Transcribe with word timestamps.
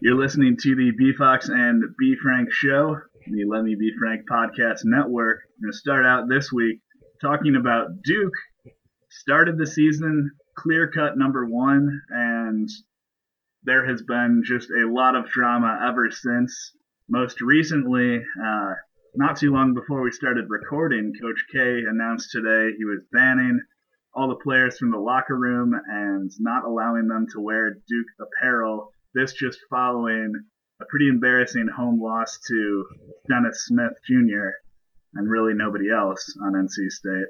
You're 0.00 0.14
listening 0.14 0.56
to 0.60 0.76
the 0.76 0.92
B 0.96 1.12
Fox 1.12 1.48
and 1.48 1.82
B 1.98 2.14
Frank 2.22 2.52
show, 2.52 3.00
the 3.26 3.44
Let 3.46 3.64
Me 3.64 3.74
Be 3.74 3.90
Frank 3.98 4.28
podcast 4.30 4.82
network. 4.84 5.40
I'm 5.56 5.62
going 5.62 5.72
to 5.72 5.76
start 5.76 6.06
out 6.06 6.28
this 6.28 6.52
week 6.52 6.78
talking 7.20 7.56
about 7.56 7.88
Duke. 8.04 8.32
Started 9.10 9.58
the 9.58 9.66
season 9.66 10.30
clear 10.56 10.88
cut 10.88 11.18
number 11.18 11.46
one, 11.46 12.00
and 12.10 12.68
there 13.64 13.84
has 13.88 14.00
been 14.02 14.44
just 14.44 14.70
a 14.70 14.88
lot 14.88 15.16
of 15.16 15.30
drama 15.30 15.80
ever 15.88 16.12
since. 16.12 16.76
Most 17.08 17.40
recently, 17.40 18.18
uh, 18.18 18.74
not 19.16 19.36
too 19.36 19.52
long 19.52 19.74
before 19.74 20.00
we 20.02 20.12
started 20.12 20.44
recording, 20.48 21.12
Coach 21.20 21.44
K 21.52 21.58
announced 21.90 22.30
today 22.30 22.72
he 22.78 22.84
was 22.84 23.00
banning 23.10 23.60
all 24.14 24.28
the 24.28 24.36
players 24.44 24.78
from 24.78 24.92
the 24.92 24.98
locker 24.98 25.36
room 25.36 25.72
and 25.74 26.30
not 26.38 26.64
allowing 26.64 27.08
them 27.08 27.26
to 27.32 27.40
wear 27.40 27.70
Duke 27.88 28.06
apparel 28.20 28.92
this 29.14 29.32
just 29.32 29.58
following 29.70 30.32
a 30.80 30.84
pretty 30.86 31.08
embarrassing 31.08 31.68
home 31.76 32.00
loss 32.00 32.38
to 32.46 32.84
Dennis 33.28 33.66
Smith 33.66 33.92
Jr. 34.06 34.50
and 35.14 35.28
really 35.28 35.54
nobody 35.54 35.90
else 35.90 36.36
on 36.44 36.52
NC 36.52 36.90
State. 36.90 37.26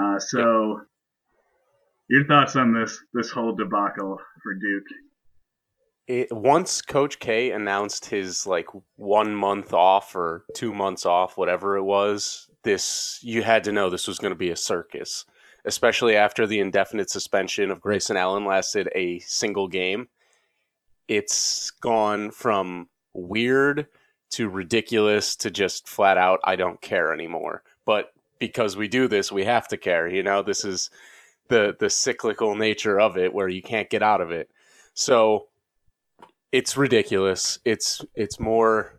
Uh, 0.00 0.18
so, 0.18 0.80
your 2.08 2.26
thoughts 2.26 2.56
on 2.56 2.74
this 2.74 2.98
this 3.12 3.30
whole 3.30 3.54
debacle 3.54 4.18
for 4.42 4.54
Duke? 4.54 4.84
It, 6.06 6.28
once 6.30 6.82
Coach 6.82 7.18
K 7.18 7.52
announced 7.52 8.06
his 8.06 8.46
like 8.46 8.66
one 8.96 9.34
month 9.34 9.72
off 9.72 10.14
or 10.14 10.44
two 10.54 10.74
months 10.74 11.06
off, 11.06 11.38
whatever 11.38 11.76
it 11.76 11.84
was, 11.84 12.50
this 12.62 13.20
you 13.22 13.42
had 13.42 13.64
to 13.64 13.72
know 13.72 13.88
this 13.88 14.08
was 14.08 14.18
going 14.18 14.32
to 14.32 14.38
be 14.38 14.50
a 14.50 14.56
circus, 14.56 15.24
especially 15.64 16.16
after 16.16 16.46
the 16.46 16.60
indefinite 16.60 17.08
suspension 17.08 17.70
of 17.70 17.80
Grayson 17.80 18.18
Allen 18.18 18.44
lasted 18.44 18.90
a 18.94 19.20
single 19.20 19.68
game 19.68 20.08
it's 21.08 21.70
gone 21.70 22.30
from 22.30 22.88
weird 23.12 23.86
to 24.30 24.48
ridiculous 24.48 25.36
to 25.36 25.50
just 25.50 25.88
flat 25.88 26.18
out 26.18 26.40
I 26.44 26.56
don't 26.56 26.80
care 26.80 27.12
anymore. 27.12 27.62
But 27.84 28.12
because 28.38 28.76
we 28.76 28.88
do 28.88 29.06
this, 29.08 29.30
we 29.30 29.44
have 29.44 29.68
to 29.68 29.76
care. 29.76 30.08
You 30.08 30.22
know, 30.22 30.42
this 30.42 30.64
is 30.64 30.90
the 31.48 31.76
the 31.78 31.90
cyclical 31.90 32.54
nature 32.54 32.98
of 32.98 33.16
it 33.16 33.32
where 33.32 33.48
you 33.48 33.62
can't 33.62 33.90
get 33.90 34.02
out 34.02 34.20
of 34.20 34.30
it. 34.30 34.50
So 34.94 35.48
it's 36.52 36.76
ridiculous. 36.76 37.58
It's 37.64 38.04
it's 38.14 38.40
more 38.40 38.98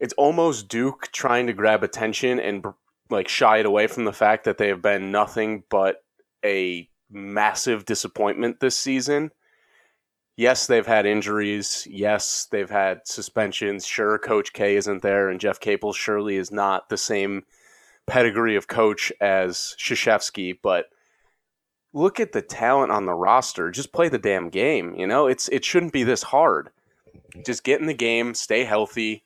it's 0.00 0.14
almost 0.14 0.68
Duke 0.68 1.08
trying 1.12 1.46
to 1.48 1.52
grab 1.52 1.82
attention 1.82 2.38
and 2.38 2.64
like 3.10 3.28
shy 3.28 3.58
it 3.58 3.66
away 3.66 3.86
from 3.86 4.04
the 4.04 4.12
fact 4.12 4.44
that 4.44 4.58
they 4.58 4.68
have 4.68 4.82
been 4.82 5.10
nothing 5.10 5.64
but 5.70 6.04
a 6.44 6.88
massive 7.10 7.84
disappointment 7.84 8.60
this 8.60 8.76
season 8.76 9.30
yes, 10.38 10.66
they've 10.66 10.86
had 10.86 11.04
injuries. 11.04 11.86
Yes, 11.90 12.48
they've 12.50 12.70
had 12.70 13.06
suspensions. 13.06 13.84
Sure, 13.84 14.18
Coach 14.18 14.54
K 14.54 14.76
isn't 14.76 15.02
there, 15.02 15.28
and 15.28 15.38
Jeff 15.40 15.60
Capel 15.60 15.92
surely 15.92 16.36
is 16.36 16.50
not 16.50 16.88
the 16.88 16.96
same 16.96 17.42
pedigree 18.06 18.56
of 18.56 18.68
coach 18.68 19.12
as 19.20 19.76
Krzyzewski, 19.78 20.58
but 20.62 20.86
look 21.92 22.20
at 22.20 22.32
the 22.32 22.40
talent 22.40 22.92
on 22.92 23.04
the 23.04 23.12
roster. 23.12 23.70
Just 23.70 23.92
play 23.92 24.08
the 24.08 24.16
damn 24.16 24.48
game. 24.48 24.94
You 24.94 25.06
know, 25.06 25.26
it's 25.26 25.48
it 25.48 25.64
shouldn't 25.64 25.92
be 25.92 26.04
this 26.04 26.22
hard. 26.22 26.70
Just 27.44 27.64
get 27.64 27.80
in 27.80 27.86
the 27.86 27.94
game, 27.94 28.32
stay 28.32 28.64
healthy, 28.64 29.24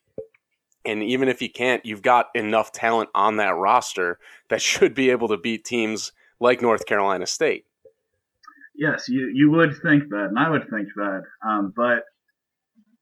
and 0.84 1.02
even 1.02 1.28
if 1.28 1.40
you 1.40 1.50
can't, 1.50 1.84
you've 1.86 2.02
got 2.02 2.26
enough 2.34 2.72
talent 2.72 3.10
on 3.14 3.36
that 3.36 3.54
roster 3.54 4.18
that 4.48 4.62
should 4.62 4.94
be 4.94 5.10
able 5.10 5.28
to 5.28 5.36
beat 5.36 5.64
teams 5.64 6.10
like 6.40 6.62
North 6.62 6.86
Carolina 6.86 7.26
State. 7.26 7.66
Yes, 8.74 9.08
you, 9.08 9.30
you 9.32 9.50
would 9.50 9.74
think 9.82 10.08
that, 10.08 10.26
and 10.30 10.38
I 10.38 10.48
would 10.50 10.68
think 10.70 10.88
that. 10.96 11.22
Um, 11.46 11.72
but 11.76 12.04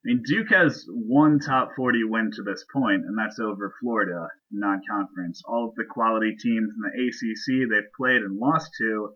I 0.02 0.04
mean, 0.04 0.22
Duke 0.24 0.48
has 0.50 0.86
one 0.88 1.38
top 1.38 1.72
40 1.76 2.04
win 2.04 2.30
to 2.32 2.42
this 2.42 2.64
point, 2.72 3.04
and 3.04 3.16
that's 3.18 3.38
over 3.38 3.74
Florida 3.80 4.28
non-conference. 4.50 5.42
All 5.46 5.68
of 5.68 5.74
the 5.74 5.84
quality 5.84 6.36
teams 6.36 6.70
in 6.70 6.80
the 6.82 7.06
ACC 7.06 7.68
they've 7.68 7.92
played 7.96 8.22
and 8.22 8.38
lost 8.38 8.70
to. 8.78 9.14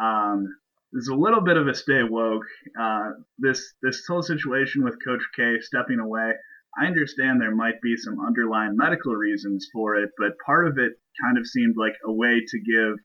Um, 0.00 0.46
there's 0.92 1.08
a 1.08 1.14
little 1.14 1.40
bit 1.40 1.56
of 1.56 1.66
a 1.66 1.74
stay 1.74 2.02
woke. 2.04 2.44
Uh, 2.78 3.10
this 3.38 3.74
this 3.82 4.04
whole 4.06 4.22
situation 4.22 4.84
with 4.84 5.02
Coach 5.04 5.22
K 5.34 5.56
stepping 5.60 5.98
away. 5.98 6.32
I 6.78 6.86
understand 6.86 7.40
there 7.40 7.54
might 7.54 7.80
be 7.82 7.96
some 7.96 8.24
underlying 8.24 8.76
medical 8.76 9.14
reasons 9.14 9.68
for 9.72 9.96
it, 9.96 10.10
but 10.18 10.38
part 10.44 10.66
of 10.66 10.78
it 10.78 10.92
kind 11.22 11.36
of 11.36 11.46
seemed 11.46 11.76
like 11.76 11.94
a 12.04 12.12
way 12.12 12.40
to 12.46 12.58
give 12.60 12.96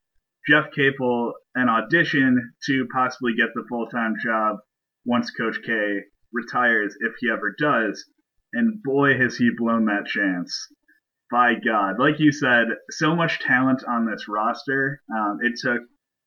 Jeff 0.49 0.71
Capel 0.73 1.33
an 1.55 1.69
audition 1.69 2.53
to 2.65 2.87
possibly 2.93 3.33
get 3.35 3.49
the 3.53 3.65
full 3.67 3.87
time 3.87 4.15
job 4.23 4.57
once 5.05 5.31
Coach 5.31 5.59
K 5.65 6.01
retires, 6.31 6.95
if 7.01 7.13
he 7.19 7.29
ever 7.29 7.55
does. 7.59 8.09
And 8.53 8.81
boy, 8.81 9.17
has 9.17 9.35
he 9.37 9.49
blown 9.57 9.85
that 9.85 10.05
chance. 10.05 10.67
By 11.29 11.55
God. 11.55 11.99
Like 11.99 12.19
you 12.19 12.31
said, 12.31 12.67
so 12.89 13.13
much 13.15 13.39
talent 13.39 13.83
on 13.85 14.05
this 14.05 14.27
roster. 14.29 15.01
Um, 15.13 15.39
it 15.41 15.59
took 15.61 15.81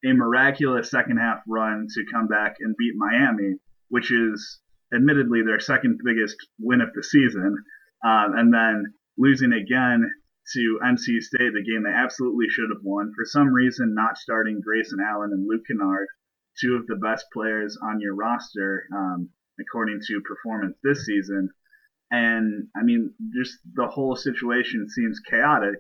a 0.04 0.12
miraculous 0.12 0.90
second 0.90 1.16
half 1.16 1.40
run 1.48 1.86
to 1.94 2.04
come 2.12 2.26
back 2.26 2.56
and 2.60 2.76
beat 2.76 2.94
Miami, 2.96 3.56
which 3.88 4.12
is 4.12 4.60
admittedly 4.94 5.42
their 5.42 5.60
second 5.60 6.00
biggest 6.04 6.36
win 6.58 6.82
of 6.82 6.92
the 6.94 7.02
season. 7.02 7.64
Um, 8.04 8.34
and 8.36 8.52
then 8.52 8.94
losing 9.16 9.52
again 9.52 10.10
to 10.54 10.80
NC 10.84 11.20
State, 11.22 11.52
the 11.52 11.64
game 11.64 11.84
they 11.84 11.90
absolutely 11.90 12.46
should 12.48 12.70
have 12.74 12.82
won. 12.82 13.12
For 13.14 13.24
some 13.24 13.52
reason, 13.52 13.94
not 13.94 14.16
starting 14.16 14.60
Grayson 14.60 14.98
Allen 15.00 15.30
and 15.32 15.46
Luke 15.46 15.62
Kennard, 15.66 16.08
two 16.60 16.74
of 16.76 16.86
the 16.86 16.96
best 16.96 17.26
players 17.32 17.78
on 17.82 18.00
your 18.00 18.14
roster, 18.14 18.84
um, 18.94 19.30
according 19.60 20.00
to 20.06 20.20
performance 20.22 20.76
this 20.82 21.06
season. 21.06 21.50
And 22.10 22.68
I 22.76 22.82
mean, 22.82 23.14
just 23.32 23.58
the 23.74 23.86
whole 23.86 24.16
situation 24.16 24.88
seems 24.88 25.20
chaotic. 25.20 25.78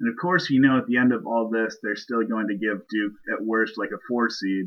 And 0.00 0.08
of 0.10 0.16
course, 0.20 0.50
you 0.50 0.60
know, 0.60 0.78
at 0.78 0.86
the 0.86 0.98
end 0.98 1.12
of 1.12 1.26
all 1.26 1.48
this, 1.48 1.78
they're 1.82 1.96
still 1.96 2.26
going 2.26 2.48
to 2.48 2.54
give 2.56 2.86
Duke 2.88 3.14
at 3.32 3.44
worst 3.44 3.78
like 3.78 3.90
a 3.90 4.02
four 4.08 4.28
seed 4.28 4.66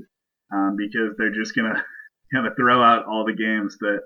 um, 0.53 0.75
because 0.77 1.15
they're 1.17 1.33
just 1.33 1.55
gonna 1.55 1.83
kind 2.33 2.47
of 2.47 2.55
throw 2.55 2.81
out 2.81 3.05
all 3.05 3.25
the 3.25 3.33
games 3.33 3.77
that 3.79 3.99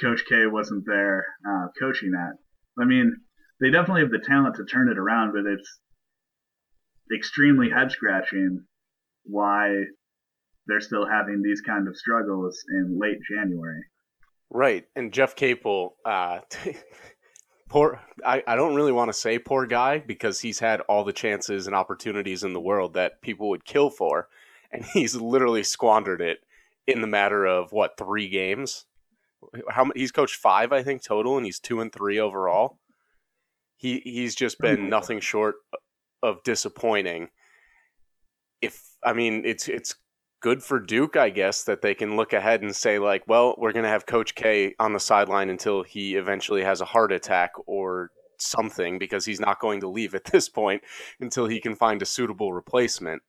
Coach 0.00 0.24
K 0.28 0.46
wasn't 0.46 0.84
there 0.86 1.26
uh, 1.46 1.66
coaching 1.78 2.12
at. 2.14 2.36
I 2.80 2.84
mean, 2.86 3.16
they 3.60 3.70
definitely 3.70 4.02
have 4.02 4.10
the 4.10 4.24
talent 4.24 4.56
to 4.56 4.64
turn 4.64 4.88
it 4.88 4.98
around, 4.98 5.32
but 5.32 5.50
it's 5.50 5.78
extremely 7.14 7.70
head 7.70 7.90
scratching 7.90 8.64
why 9.24 9.84
they're 10.66 10.80
still 10.80 11.06
having 11.06 11.42
these 11.42 11.60
kind 11.60 11.88
of 11.88 11.96
struggles 11.96 12.58
in 12.70 12.98
late 13.00 13.18
January. 13.28 13.82
Right. 14.50 14.84
And 14.94 15.12
Jeff 15.12 15.34
Capel, 15.34 15.96
uh, 16.04 16.40
poor, 17.68 18.00
I, 18.24 18.42
I 18.46 18.56
don't 18.56 18.74
really 18.74 18.92
want 18.92 19.08
to 19.08 19.18
say 19.18 19.38
poor 19.38 19.66
guy 19.66 19.98
because 19.98 20.40
he's 20.40 20.58
had 20.58 20.80
all 20.82 21.04
the 21.04 21.12
chances 21.12 21.66
and 21.66 21.74
opportunities 21.74 22.44
in 22.44 22.52
the 22.52 22.60
world 22.60 22.94
that 22.94 23.22
people 23.22 23.48
would 23.48 23.64
kill 23.64 23.90
for. 23.90 24.28
And 24.70 24.84
he's 24.92 25.14
literally 25.14 25.64
squandered 25.64 26.20
it 26.20 26.38
in 26.86 27.00
the 27.00 27.06
matter 27.06 27.44
of 27.44 27.72
what, 27.72 27.98
three 27.98 28.28
games? 28.28 28.84
How 29.70 29.90
He's 29.94 30.12
coached 30.12 30.36
five, 30.36 30.72
I 30.72 30.82
think, 30.82 31.02
total, 31.02 31.36
and 31.36 31.46
he's 31.46 31.60
two 31.60 31.80
and 31.80 31.92
three 31.92 32.18
overall 32.18 32.78
he 33.78 34.00
he's 34.04 34.34
just 34.34 34.58
been 34.58 34.90
nothing 34.90 35.20
short 35.20 35.54
of 36.22 36.42
disappointing. 36.42 37.28
If 38.60 38.82
I 39.02 39.12
mean, 39.14 39.42
it's 39.46 39.68
it's 39.68 39.94
good 40.40 40.62
for 40.62 40.78
Duke, 40.80 41.16
I 41.16 41.30
guess, 41.30 41.64
that 41.64 41.80
they 41.80 41.94
can 41.94 42.16
look 42.16 42.32
ahead 42.32 42.62
and 42.62 42.74
say 42.74 42.98
like, 42.98 43.22
well, 43.26 43.54
we're 43.56 43.72
going 43.72 43.84
to 43.84 43.88
have 43.88 44.04
Coach 44.04 44.34
K 44.34 44.74
on 44.78 44.92
the 44.92 45.00
sideline 45.00 45.48
until 45.48 45.82
he 45.84 46.16
eventually 46.16 46.62
has 46.62 46.80
a 46.80 46.84
heart 46.84 47.12
attack 47.12 47.52
or 47.66 48.10
something 48.36 48.98
because 48.98 49.24
he's 49.24 49.40
not 49.40 49.60
going 49.60 49.80
to 49.80 49.88
leave 49.88 50.14
at 50.14 50.24
this 50.24 50.48
point 50.48 50.82
until 51.20 51.46
he 51.46 51.60
can 51.60 51.74
find 51.74 52.02
a 52.02 52.06
suitable 52.06 52.52
replacement. 52.52 53.22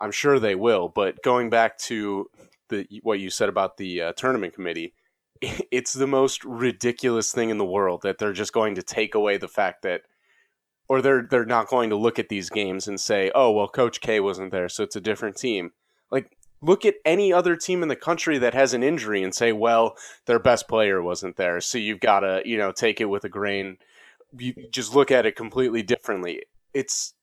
I'm 0.00 0.12
sure 0.12 0.38
they 0.38 0.54
will, 0.54 0.88
but 0.88 1.22
going 1.22 1.50
back 1.50 1.76
to 1.78 2.30
the 2.68 2.86
what 3.02 3.18
you 3.18 3.30
said 3.30 3.48
about 3.48 3.76
the 3.76 4.02
uh, 4.02 4.12
tournament 4.12 4.54
committee, 4.54 4.94
it's 5.70 5.92
the 5.92 6.06
most 6.06 6.44
ridiculous 6.44 7.32
thing 7.32 7.50
in 7.50 7.58
the 7.58 7.64
world 7.64 8.02
that 8.02 8.18
they're 8.18 8.32
just 8.32 8.52
going 8.52 8.74
to 8.74 8.82
take 8.82 9.14
away 9.14 9.36
the 9.36 9.48
fact 9.48 9.82
that 9.82 10.02
or 10.88 11.02
they're 11.02 11.26
they're 11.30 11.44
not 11.44 11.68
going 11.68 11.90
to 11.90 11.96
look 11.96 12.18
at 12.18 12.28
these 12.28 12.48
games 12.48 12.88
and 12.88 13.00
say, 13.00 13.30
"Oh, 13.34 13.52
well 13.52 13.68
coach 13.68 14.00
K 14.00 14.20
wasn't 14.20 14.52
there, 14.52 14.68
so 14.68 14.82
it's 14.82 14.96
a 14.96 15.00
different 15.00 15.36
team." 15.36 15.72
Like 16.10 16.36
look 16.62 16.84
at 16.84 16.94
any 17.04 17.32
other 17.32 17.56
team 17.56 17.82
in 17.82 17.88
the 17.88 17.96
country 17.96 18.38
that 18.38 18.54
has 18.54 18.74
an 18.74 18.82
injury 18.82 19.22
and 19.22 19.34
say, 19.34 19.52
"Well, 19.52 19.96
their 20.26 20.38
best 20.38 20.68
player 20.68 21.02
wasn't 21.02 21.36
there." 21.36 21.60
So 21.60 21.78
you've 21.78 22.00
got 22.00 22.20
to, 22.20 22.42
you 22.44 22.56
know, 22.56 22.72
take 22.72 23.00
it 23.00 23.06
with 23.06 23.24
a 23.24 23.28
grain. 23.28 23.76
You 24.36 24.54
just 24.70 24.94
look 24.94 25.10
at 25.10 25.26
it 25.26 25.36
completely 25.36 25.82
differently. 25.82 26.42
It's 26.72 27.14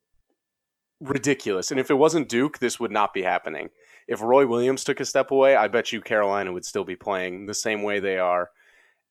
ridiculous. 1.00 1.72
And 1.72 1.80
if 1.80 1.90
it 1.90 1.95
wasn't 1.95 2.30
Duke, 2.30 2.60
this 2.60 2.80
would 2.80 2.92
not 2.92 3.13
be 3.13 3.24
happening 3.24 3.69
if 4.07 4.22
Roy 4.22 4.46
Williams 4.46 4.84
took 4.84 5.00
a 5.00 5.06
step 5.06 5.31
away, 5.31 5.56
I 5.56 5.68
bet 5.68 5.92
you 5.92 6.02
Carolina 6.02 6.52
would 6.52 6.66
still 6.66 6.84
be 6.84 6.96
playing 6.96 7.46
the 7.46 7.54
same 7.54 7.84
way 7.84 8.00
they 8.00 8.18
are 8.19 8.50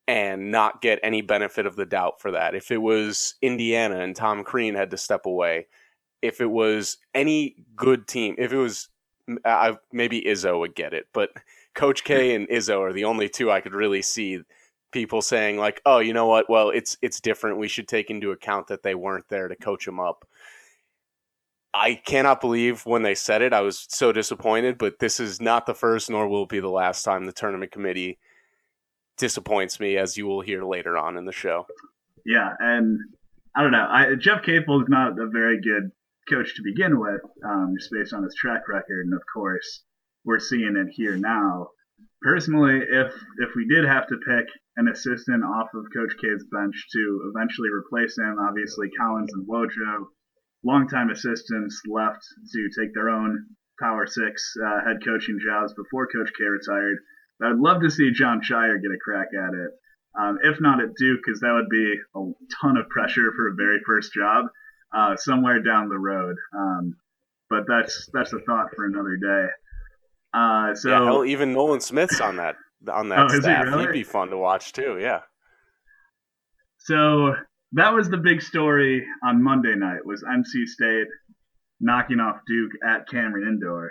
and 0.06 0.50
not 0.50 0.82
get 0.82 1.00
any 1.02 1.22
benefit 1.22 1.66
of 1.66 1.76
the 1.76 1.86
doubt 1.86 2.20
for 2.20 2.32
that. 2.32 2.54
If 2.54 2.70
it 2.70 2.78
was 2.78 3.34
Indiana 3.42 4.00
and 4.00 4.14
Tom 4.14 4.44
Crean 4.44 4.74
had 4.74 4.90
to 4.90 4.96
step 4.96 5.26
away, 5.26 5.66
if 6.22 6.40
it 6.40 6.50
was 6.50 6.98
any 7.14 7.56
good 7.76 8.06
team, 8.06 8.34
if 8.38 8.52
it 8.52 8.56
was 8.56 8.88
I, 9.44 9.76
maybe 9.92 10.20
Izzo 10.20 10.58
would 10.58 10.74
get 10.74 10.92
it, 10.92 11.06
but 11.12 11.30
Coach 11.74 12.04
K 12.04 12.30
hmm. 12.30 12.42
and 12.42 12.48
Izzo 12.48 12.80
are 12.80 12.92
the 12.92 13.04
only 13.04 13.28
two 13.28 13.50
I 13.50 13.60
could 13.60 13.74
really 13.74 14.02
see 14.02 14.40
people 14.92 15.22
saying 15.22 15.58
like, 15.58 15.80
"Oh, 15.86 15.98
you 15.98 16.12
know 16.12 16.26
what? 16.26 16.48
Well, 16.48 16.70
it's 16.70 16.96
it's 17.02 17.20
different. 17.20 17.58
We 17.58 17.68
should 17.68 17.88
take 17.88 18.10
into 18.10 18.32
account 18.32 18.68
that 18.68 18.82
they 18.82 18.94
weren't 18.94 19.28
there 19.28 19.48
to 19.48 19.56
coach 19.56 19.86
him 19.86 19.98
up." 19.98 20.26
I 21.74 21.94
cannot 22.06 22.40
believe 22.40 22.86
when 22.86 23.02
they 23.02 23.16
said 23.16 23.42
it. 23.42 23.52
I 23.52 23.60
was 23.60 23.86
so 23.88 24.12
disappointed, 24.12 24.78
but 24.78 25.00
this 25.00 25.18
is 25.18 25.40
not 25.40 25.66
the 25.66 25.74
first 25.74 26.08
nor 26.08 26.28
will 26.28 26.44
it 26.44 26.48
be 26.48 26.60
the 26.60 26.68
last 26.68 27.02
time 27.02 27.24
the 27.24 27.32
tournament 27.32 27.72
committee 27.72 28.18
disappoints 29.16 29.80
me 29.80 29.96
as 29.96 30.16
you 30.16 30.26
will 30.26 30.40
hear 30.40 30.64
later 30.64 30.96
on 30.96 31.16
in 31.16 31.24
the 31.24 31.32
show. 31.32 31.66
Yeah, 32.24 32.52
and 32.60 32.98
I 33.56 33.62
don't 33.62 33.72
know. 33.72 33.86
I, 33.90 34.14
Jeff 34.14 34.42
Capel 34.44 34.82
is 34.82 34.88
not 34.88 35.18
a 35.18 35.26
very 35.26 35.60
good 35.60 35.90
coach 36.28 36.54
to 36.54 36.62
begin 36.62 36.98
with, 36.98 37.20
um, 37.44 37.74
just 37.78 37.90
based 37.92 38.14
on 38.14 38.22
his 38.22 38.34
track 38.34 38.68
record, 38.68 39.06
and 39.06 39.14
of 39.14 39.22
course, 39.32 39.82
we're 40.24 40.40
seeing 40.40 40.76
it 40.76 40.92
here 40.92 41.16
now. 41.16 41.68
Personally, 42.22 42.80
if 42.80 43.12
if 43.38 43.50
we 43.54 43.66
did 43.68 43.84
have 43.84 44.06
to 44.06 44.16
pick 44.26 44.46
an 44.76 44.88
assistant 44.88 45.44
off 45.44 45.68
of 45.74 45.84
Coach 45.94 46.14
K's 46.20 46.44
bench 46.50 46.74
to 46.92 47.32
eventually 47.34 47.68
replace 47.68 48.16
him, 48.16 48.38
obviously 48.40 48.88
Collins 48.90 49.32
and 49.34 49.46
Wojo, 49.46 50.06
longtime 50.64 51.10
assistants, 51.10 51.80
left 51.86 52.22
to 52.52 52.68
take 52.78 52.94
their 52.94 53.10
own 53.10 53.46
Power 53.80 54.06
Six 54.06 54.54
uh, 54.64 54.84
head 54.84 54.98
coaching 55.04 55.38
jobs 55.44 55.74
before 55.74 56.06
Coach 56.06 56.30
K 56.36 56.44
retired. 56.44 56.98
I'd 57.42 57.56
love 57.56 57.82
to 57.82 57.90
see 57.90 58.12
Jon 58.12 58.40
Scheyer 58.40 58.80
get 58.80 58.90
a 58.90 58.98
crack 59.02 59.28
at 59.34 59.54
it. 59.54 59.70
Um, 60.18 60.38
if 60.42 60.60
not 60.60 60.80
at 60.80 60.94
Duke, 60.96 61.20
because 61.24 61.40
that 61.40 61.52
would 61.52 61.68
be 61.68 61.94
a 62.14 62.20
ton 62.60 62.76
of 62.76 62.88
pressure 62.88 63.32
for 63.34 63.48
a 63.48 63.54
very 63.54 63.80
first 63.84 64.12
job 64.12 64.46
uh, 64.94 65.16
somewhere 65.16 65.60
down 65.60 65.88
the 65.88 65.98
road. 65.98 66.36
Um, 66.56 66.96
but 67.50 67.64
that's 67.66 68.08
that's 68.12 68.32
a 68.32 68.38
thought 68.40 68.68
for 68.74 68.86
another 68.86 69.16
day. 69.16 69.46
Uh, 70.32 70.74
so 70.74 70.90
yeah, 70.90 71.04
hell, 71.04 71.24
even 71.24 71.52
Nolan 71.52 71.80
Smith's 71.80 72.20
on 72.20 72.36
that 72.36 72.56
on 72.92 73.08
that 73.08 73.18
oh, 73.30 73.40
staff. 73.40 73.64
He 73.64 73.70
really? 73.70 73.86
He'd 73.86 73.92
be 73.92 74.02
fun 74.04 74.28
to 74.30 74.38
watch 74.38 74.72
too. 74.72 74.98
Yeah. 75.00 75.20
So 76.78 77.34
that 77.74 77.92
was 77.92 78.08
the 78.08 78.16
big 78.16 78.40
story 78.40 79.06
on 79.24 79.42
Monday 79.42 79.74
night. 79.74 80.04
Was 80.04 80.22
NC 80.22 80.66
State 80.66 81.08
knocking 81.80 82.20
off 82.20 82.36
Duke 82.46 82.72
at 82.86 83.08
Cameron 83.08 83.48
Indoor. 83.48 83.90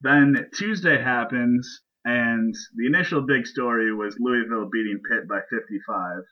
Then 0.00 0.48
Tuesday 0.54 1.00
happens, 1.00 1.82
and 2.04 2.54
the 2.74 2.86
initial 2.86 3.22
big 3.22 3.46
story 3.46 3.94
was 3.94 4.16
Louisville 4.18 4.68
beating 4.72 5.00
Pitt 5.08 5.28
by 5.28 5.40
55. 5.50 6.22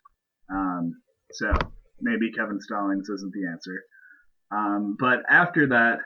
Um, 0.51 1.03
so 1.33 1.53
maybe 2.01 2.33
Kevin 2.33 2.61
Stallings 2.61 3.09
isn't 3.09 3.33
the 3.33 3.49
answer. 3.49 3.83
Um, 4.51 4.97
but 4.99 5.21
after 5.31 5.69
that, 5.69 5.99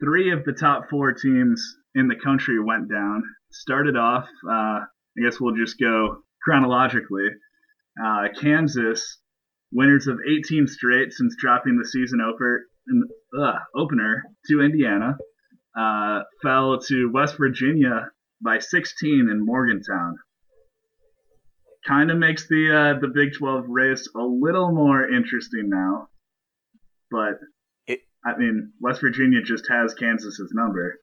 three 0.00 0.32
of 0.32 0.44
the 0.44 0.52
top 0.52 0.88
four 0.90 1.12
teams 1.12 1.76
in 1.94 2.08
the 2.08 2.16
country 2.16 2.58
went 2.60 2.90
down. 2.90 3.22
Started 3.52 3.96
off, 3.96 4.26
uh, 4.48 4.80
I 4.80 5.20
guess 5.22 5.38
we'll 5.40 5.54
just 5.54 5.78
go 5.78 6.22
chronologically. 6.42 7.28
Uh, 8.02 8.28
Kansas, 8.40 9.18
winners 9.72 10.06
of 10.06 10.18
18 10.26 10.66
straight 10.66 11.12
since 11.12 11.36
dropping 11.38 11.76
the 11.76 11.86
season 11.86 12.20
opener, 12.20 12.66
uh, 13.38 13.58
opener 13.74 14.24
to 14.48 14.60
Indiana, 14.60 15.16
uh, 15.76 16.22
fell 16.42 16.78
to 16.78 17.10
West 17.12 17.36
Virginia 17.36 18.08
by 18.42 18.58
16 18.58 19.28
in 19.30 19.44
Morgantown. 19.44 20.16
Kind 21.86 22.10
of 22.10 22.18
makes 22.18 22.48
the 22.48 22.94
uh, 22.96 23.00
the 23.00 23.08
Big 23.08 23.34
12 23.36 23.66
race 23.68 24.08
a 24.16 24.22
little 24.22 24.72
more 24.72 25.06
interesting 25.06 25.68
now, 25.68 26.08
but 27.10 27.38
it, 27.86 28.00
I 28.24 28.38
mean 28.38 28.72
West 28.80 29.02
Virginia 29.02 29.42
just 29.42 29.66
has 29.68 29.92
Kansas's 29.92 30.50
number. 30.54 30.98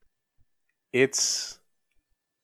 It's 0.91 1.59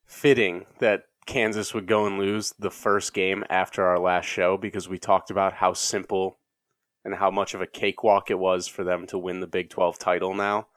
fitting 0.05 0.67
that 0.79 1.06
Kansas 1.27 1.74
would 1.74 1.85
go 1.85 2.07
and 2.07 2.18
lose 2.18 2.53
the 2.57 2.71
first 2.71 3.13
game 3.13 3.44
after 3.50 3.85
our 3.85 4.00
last 4.00 4.25
show 4.25 4.57
because 4.57 4.89
we 4.89 4.97
talked 4.97 5.29
about 5.29 5.53
how 5.53 5.74
simple 5.74 6.39
and 7.06 7.13
how 7.15 7.29
much 7.29 7.53
of 7.53 7.62
a 7.62 7.68
cakewalk 7.68 8.31
it 8.31 8.39
was 8.39 8.68
for 8.68 8.83
them 8.83 9.06
to 9.07 9.18
win 9.18 9.41
the 9.41 9.47
Big 9.47 9.69
12 9.69 10.00
title 10.00 10.33
now. 10.33 10.68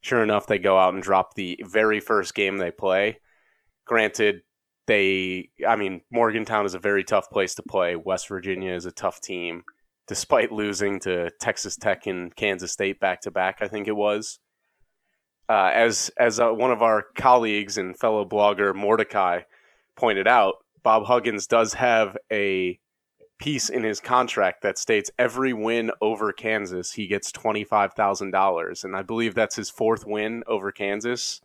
Sure 0.00 0.22
enough, 0.22 0.46
they 0.46 0.58
go 0.58 0.78
out 0.78 0.94
and 0.94 1.02
drop 1.02 1.34
the 1.34 1.60
very 1.64 2.00
first 2.00 2.34
game 2.34 2.56
they 2.56 2.70
play. 2.70 3.18
Granted, 3.86 4.40
they, 4.86 5.50
I 5.66 5.76
mean, 5.76 6.00
Morgantown 6.10 6.64
is 6.64 6.74
a 6.74 6.78
very 6.78 7.04
tough 7.04 7.30
place 7.30 7.54
to 7.56 7.62
play. 7.62 7.94
West 7.94 8.28
Virginia 8.28 8.72
is 8.72 8.86
a 8.86 8.92
tough 8.92 9.20
team, 9.20 9.64
despite 10.06 10.50
losing 10.50 10.98
to 11.00 11.30
Texas 11.40 11.76
Tech 11.76 12.06
and 12.06 12.34
Kansas 12.34 12.72
State 12.72 13.00
back 13.00 13.20
to 13.22 13.30
back, 13.30 13.58
I 13.60 13.68
think 13.68 13.86
it 13.86 13.96
was. 13.96 14.38
Uh, 15.50 15.70
as 15.74 16.10
as 16.18 16.38
uh, 16.38 16.50
one 16.50 16.70
of 16.70 16.82
our 16.82 17.06
colleagues 17.16 17.78
and 17.78 17.98
fellow 17.98 18.24
blogger 18.24 18.74
Mordecai 18.74 19.40
pointed 19.98 20.28
out, 20.28 20.64
Bob 20.82 21.04
Huggins 21.04 21.46
does 21.46 21.74
have 21.74 22.16
a 22.32 22.78
piece 23.38 23.68
in 23.68 23.82
his 23.82 24.00
contract 24.00 24.62
that 24.62 24.78
states 24.78 25.10
every 25.18 25.52
win 25.52 25.90
over 26.00 26.32
Kansas, 26.32 26.92
he 26.92 27.06
gets 27.06 27.32
$25,000. 27.32 28.84
And 28.84 28.96
I 28.96 29.02
believe 29.02 29.34
that's 29.34 29.56
his 29.56 29.70
fourth 29.70 30.06
win 30.06 30.42
over 30.46 30.72
Kansas. 30.72 31.40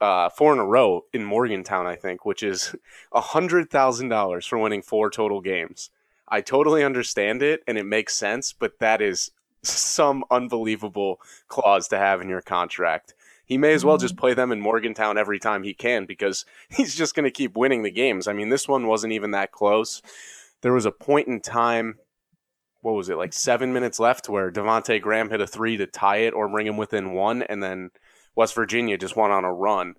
Uh, 0.00 0.28
four 0.28 0.52
in 0.52 0.58
a 0.58 0.64
row 0.64 1.04
in 1.12 1.24
Morgantown, 1.24 1.86
I 1.86 1.96
think, 1.96 2.24
which 2.24 2.42
is 2.42 2.74
$100,000 3.14 4.48
for 4.48 4.58
winning 4.58 4.82
four 4.82 5.10
total 5.10 5.40
games. 5.40 5.90
I 6.28 6.40
totally 6.40 6.82
understand 6.82 7.42
it 7.42 7.62
and 7.66 7.78
it 7.78 7.86
makes 7.86 8.14
sense, 8.14 8.52
but 8.52 8.78
that 8.80 9.00
is 9.00 9.30
some 9.62 10.24
unbelievable 10.30 11.20
clause 11.48 11.88
to 11.88 11.98
have 11.98 12.20
in 12.20 12.28
your 12.28 12.42
contract. 12.42 13.14
He 13.46 13.56
may 13.56 13.72
as 13.72 13.84
well 13.84 13.96
just 13.96 14.14
mm-hmm. 14.14 14.20
play 14.20 14.34
them 14.34 14.52
in 14.52 14.60
Morgantown 14.60 15.16
every 15.16 15.38
time 15.38 15.62
he 15.62 15.72
can 15.72 16.04
because 16.04 16.44
he's 16.68 16.94
just 16.94 17.14
going 17.14 17.24
to 17.24 17.30
keep 17.30 17.56
winning 17.56 17.82
the 17.82 17.90
games. 17.90 18.28
I 18.28 18.34
mean, 18.34 18.50
this 18.50 18.68
one 18.68 18.86
wasn't 18.86 19.14
even 19.14 19.30
that 19.30 19.52
close 19.52 20.02
there 20.62 20.72
was 20.72 20.86
a 20.86 20.92
point 20.92 21.28
in 21.28 21.40
time, 21.40 21.98
what 22.80 22.94
was 22.94 23.08
it, 23.08 23.16
like 23.16 23.32
seven 23.32 23.72
minutes 23.72 23.98
left, 23.98 24.28
where 24.28 24.50
Devonte 24.50 25.00
Graham 25.00 25.30
hit 25.30 25.40
a 25.40 25.46
three 25.46 25.76
to 25.76 25.86
tie 25.86 26.18
it 26.18 26.34
or 26.34 26.48
bring 26.48 26.66
him 26.66 26.76
within 26.76 27.12
one, 27.12 27.42
and 27.42 27.62
then 27.62 27.90
West 28.34 28.54
Virginia 28.54 28.98
just 28.98 29.16
went 29.16 29.32
on 29.32 29.44
a 29.44 29.52
run. 29.52 29.94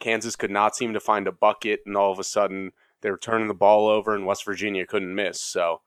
Kansas 0.00 0.36
could 0.36 0.50
not 0.50 0.76
seem 0.76 0.92
to 0.92 1.00
find 1.00 1.26
a 1.26 1.32
bucket, 1.32 1.80
and 1.86 1.96
all 1.96 2.12
of 2.12 2.18
a 2.18 2.24
sudden 2.24 2.72
they 3.00 3.10
were 3.10 3.18
turning 3.18 3.48
the 3.48 3.54
ball 3.54 3.88
over, 3.88 4.14
and 4.14 4.26
West 4.26 4.44
Virginia 4.44 4.86
couldn't 4.86 5.14
miss. 5.14 5.40
So, 5.40 5.80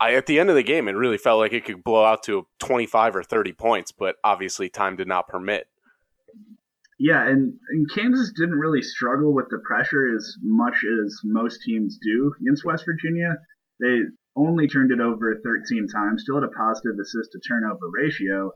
I 0.00 0.14
at 0.14 0.26
the 0.26 0.40
end 0.40 0.50
of 0.50 0.56
the 0.56 0.62
game, 0.62 0.88
it 0.88 0.92
really 0.92 1.18
felt 1.18 1.40
like 1.40 1.52
it 1.52 1.64
could 1.64 1.84
blow 1.84 2.04
out 2.04 2.22
to 2.24 2.46
25 2.60 3.16
or 3.16 3.22
30 3.22 3.52
points, 3.52 3.92
but 3.92 4.16
obviously 4.24 4.68
time 4.68 4.96
did 4.96 5.08
not 5.08 5.28
permit. 5.28 5.68
Yeah, 6.98 7.26
and, 7.28 7.54
and 7.70 7.90
Kansas 7.94 8.32
didn't 8.36 8.58
really 8.58 8.82
struggle 8.82 9.32
with 9.32 9.46
the 9.50 9.60
pressure 9.64 10.14
as 10.16 10.34
much 10.42 10.74
as 10.84 11.20
most 11.24 11.60
teams 11.64 11.98
do 12.02 12.34
against 12.40 12.64
West 12.64 12.84
Virginia. 12.84 13.36
They 13.80 14.00
only 14.36 14.66
turned 14.66 14.90
it 14.90 15.00
over 15.00 15.40
13 15.42 15.86
times, 15.88 16.22
still 16.22 16.40
had 16.40 16.44
a 16.44 16.58
positive 16.58 16.98
assist 17.00 17.30
to 17.32 17.40
turnover 17.46 17.88
ratio. 17.92 18.52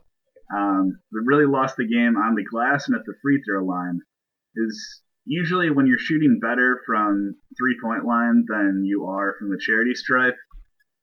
Um, 0.53 0.99
but 1.11 1.21
really 1.25 1.45
lost 1.45 1.77
the 1.77 1.87
game 1.87 2.17
on 2.17 2.35
the 2.35 2.43
glass 2.43 2.87
and 2.87 2.95
at 2.95 3.05
the 3.05 3.15
free 3.21 3.41
throw 3.41 3.63
line. 3.63 4.01
Is 4.55 5.01
usually 5.25 5.71
when 5.71 5.87
you're 5.87 5.97
shooting 5.97 6.39
better 6.39 6.81
from 6.85 7.35
three 7.57 7.77
point 7.81 8.05
line 8.05 8.45
than 8.47 8.83
you 8.85 9.05
are 9.05 9.35
from 9.39 9.49
the 9.49 9.57
charity 9.59 9.95
stripe, 9.95 10.35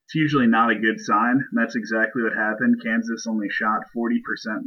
it's 0.06 0.14
usually 0.14 0.46
not 0.46 0.70
a 0.70 0.78
good 0.78 1.00
sign. 1.00 1.40
That's 1.52 1.74
exactly 1.74 2.22
what 2.22 2.34
happened. 2.34 2.82
Kansas 2.84 3.26
only 3.26 3.48
shot 3.48 3.88
40% 3.96 4.18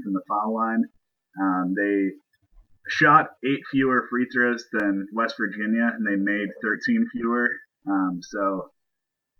from 0.03 0.13
the 0.13 0.23
foul 0.27 0.55
line. 0.55 0.83
Um, 1.39 1.73
they 1.77 2.11
shot 2.87 3.29
eight 3.45 3.61
fewer 3.71 4.07
free 4.09 4.27
throws 4.33 4.65
than 4.71 5.07
West 5.13 5.35
Virginia, 5.37 5.91
and 5.95 6.05
they 6.05 6.15
made 6.15 6.49
13 6.61 7.07
fewer. 7.11 7.49
Um, 7.87 8.19
so 8.21 8.69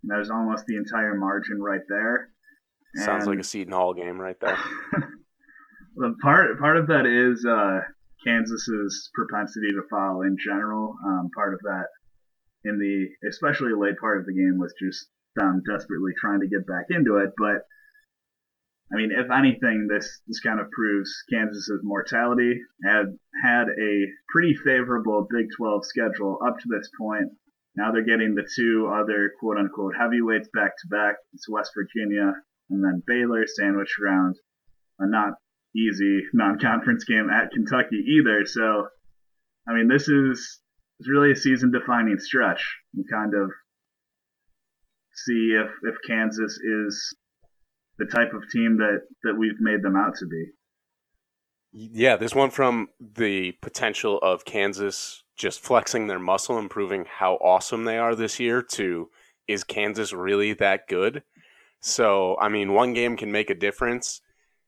that 0.04 0.18
was 0.18 0.30
almost 0.30 0.66
the 0.66 0.76
entire 0.76 1.16
margin 1.16 1.62
right 1.62 1.82
there. 1.88 2.30
Sounds 2.96 3.26
like 3.26 3.40
a 3.40 3.44
Seton 3.44 3.74
Hall 3.74 3.94
game 3.94 4.20
right 4.20 4.40
there. 4.40 4.58
the 5.96 6.16
part 6.22 6.60
part 6.60 6.78
of 6.78 6.88
that 6.88 7.06
is 7.08 7.44
uh, 7.44 7.80
Kansas's 8.24 9.10
propensity 9.16 9.70
to 9.72 9.82
foul 9.90 10.22
in 10.22 10.38
general. 10.38 10.96
Um, 11.06 11.30
part 11.36 11.54
of 11.54 11.60
that 11.64 11.86
in 12.66 12.78
the 12.78 13.28
especially 13.28 13.74
late 13.74 13.98
part 14.00 14.20
of 14.20 14.26
the 14.26 14.34
game 14.34 14.60
was 14.60 14.74
just 14.80 15.08
them 15.36 15.64
desperately 15.68 16.12
trying 16.20 16.40
to 16.42 16.48
get 16.48 16.68
back 16.68 16.86
into 16.92 17.18
it, 17.18 17.32
but 17.38 17.66
I 18.92 18.98
mean, 18.98 19.12
if 19.12 19.32
anything, 19.32 19.88
this 19.90 20.22
this 20.28 20.40
kind 20.40 20.60
of 20.60 20.70
proves 20.72 21.12
Kansas's 21.32 21.82
mortality 21.84 22.60
had 22.84 23.18
had 23.44 23.68
a 23.70 24.06
pretty 24.30 24.56
favorable 24.56 25.28
Big 25.30 25.48
12 25.58 25.86
schedule 25.86 26.38
up 26.46 26.60
to 26.60 26.68
this 26.70 26.90
point. 27.00 27.32
Now 27.76 27.92
they're 27.92 28.06
getting 28.06 28.36
the 28.36 28.48
two 28.56 28.92
other 28.94 29.32
quote 29.40 29.58
unquote 29.58 29.96
heavyweights 29.96 30.50
back 30.54 30.78
to 30.78 30.88
back. 30.90 31.16
It's 31.34 31.50
West 31.50 31.72
Virginia 31.76 32.34
and 32.70 32.84
then 32.84 33.04
Baylor 33.06 33.46
sandwiched 33.48 34.00
around 34.00 34.36
a 35.00 35.08
not 35.08 35.34
easy 35.76 36.22
non-conference 36.34 37.04
game 37.04 37.30
at 37.30 37.52
Kentucky 37.52 38.04
either. 38.18 38.46
So, 38.46 38.88
I 39.68 39.74
mean, 39.74 39.88
this 39.88 40.08
is 40.08 40.60
it's 41.00 41.10
really 41.10 41.32
a 41.32 41.36
season-defining 41.36 42.20
stretch. 42.20 42.64
and 42.94 43.06
kind 43.10 43.34
of 43.34 43.52
see 45.14 45.56
if 45.56 45.72
if 45.84 45.96
Kansas 46.08 46.58
is 46.58 47.16
the 47.98 48.06
type 48.06 48.34
of 48.34 48.44
team 48.52 48.78
that 48.78 49.02
that 49.24 49.36
we've 49.38 49.60
made 49.60 49.84
them 49.84 49.96
out 49.96 50.16
to 50.18 50.26
be. 50.26 50.52
Yeah, 51.72 52.18
this 52.18 52.36
one 52.36 52.52
from 52.52 52.90
the 53.00 53.54
potential 53.62 54.20
of 54.22 54.46
Kansas 54.46 55.24
just 55.36 55.60
flexing 55.60 56.08
their 56.08 56.20
muscle 56.20 56.58
and 56.58 56.70
proving 56.70 57.06
how 57.06 57.36
awesome 57.36 57.86
they 57.86 57.98
are 57.98 58.16
this 58.16 58.40
year 58.40 58.62
to 58.62 59.10
is 59.48 59.64
Kansas 59.64 60.14
really 60.14 60.54
that 60.54 60.88
good? 60.88 61.24
So, 61.80 62.38
I 62.40 62.50
mean, 62.50 62.74
one 62.74 62.94
game 62.94 63.18
can 63.18 63.32
make 63.32 63.50
a 63.50 63.56
difference. 63.56 64.22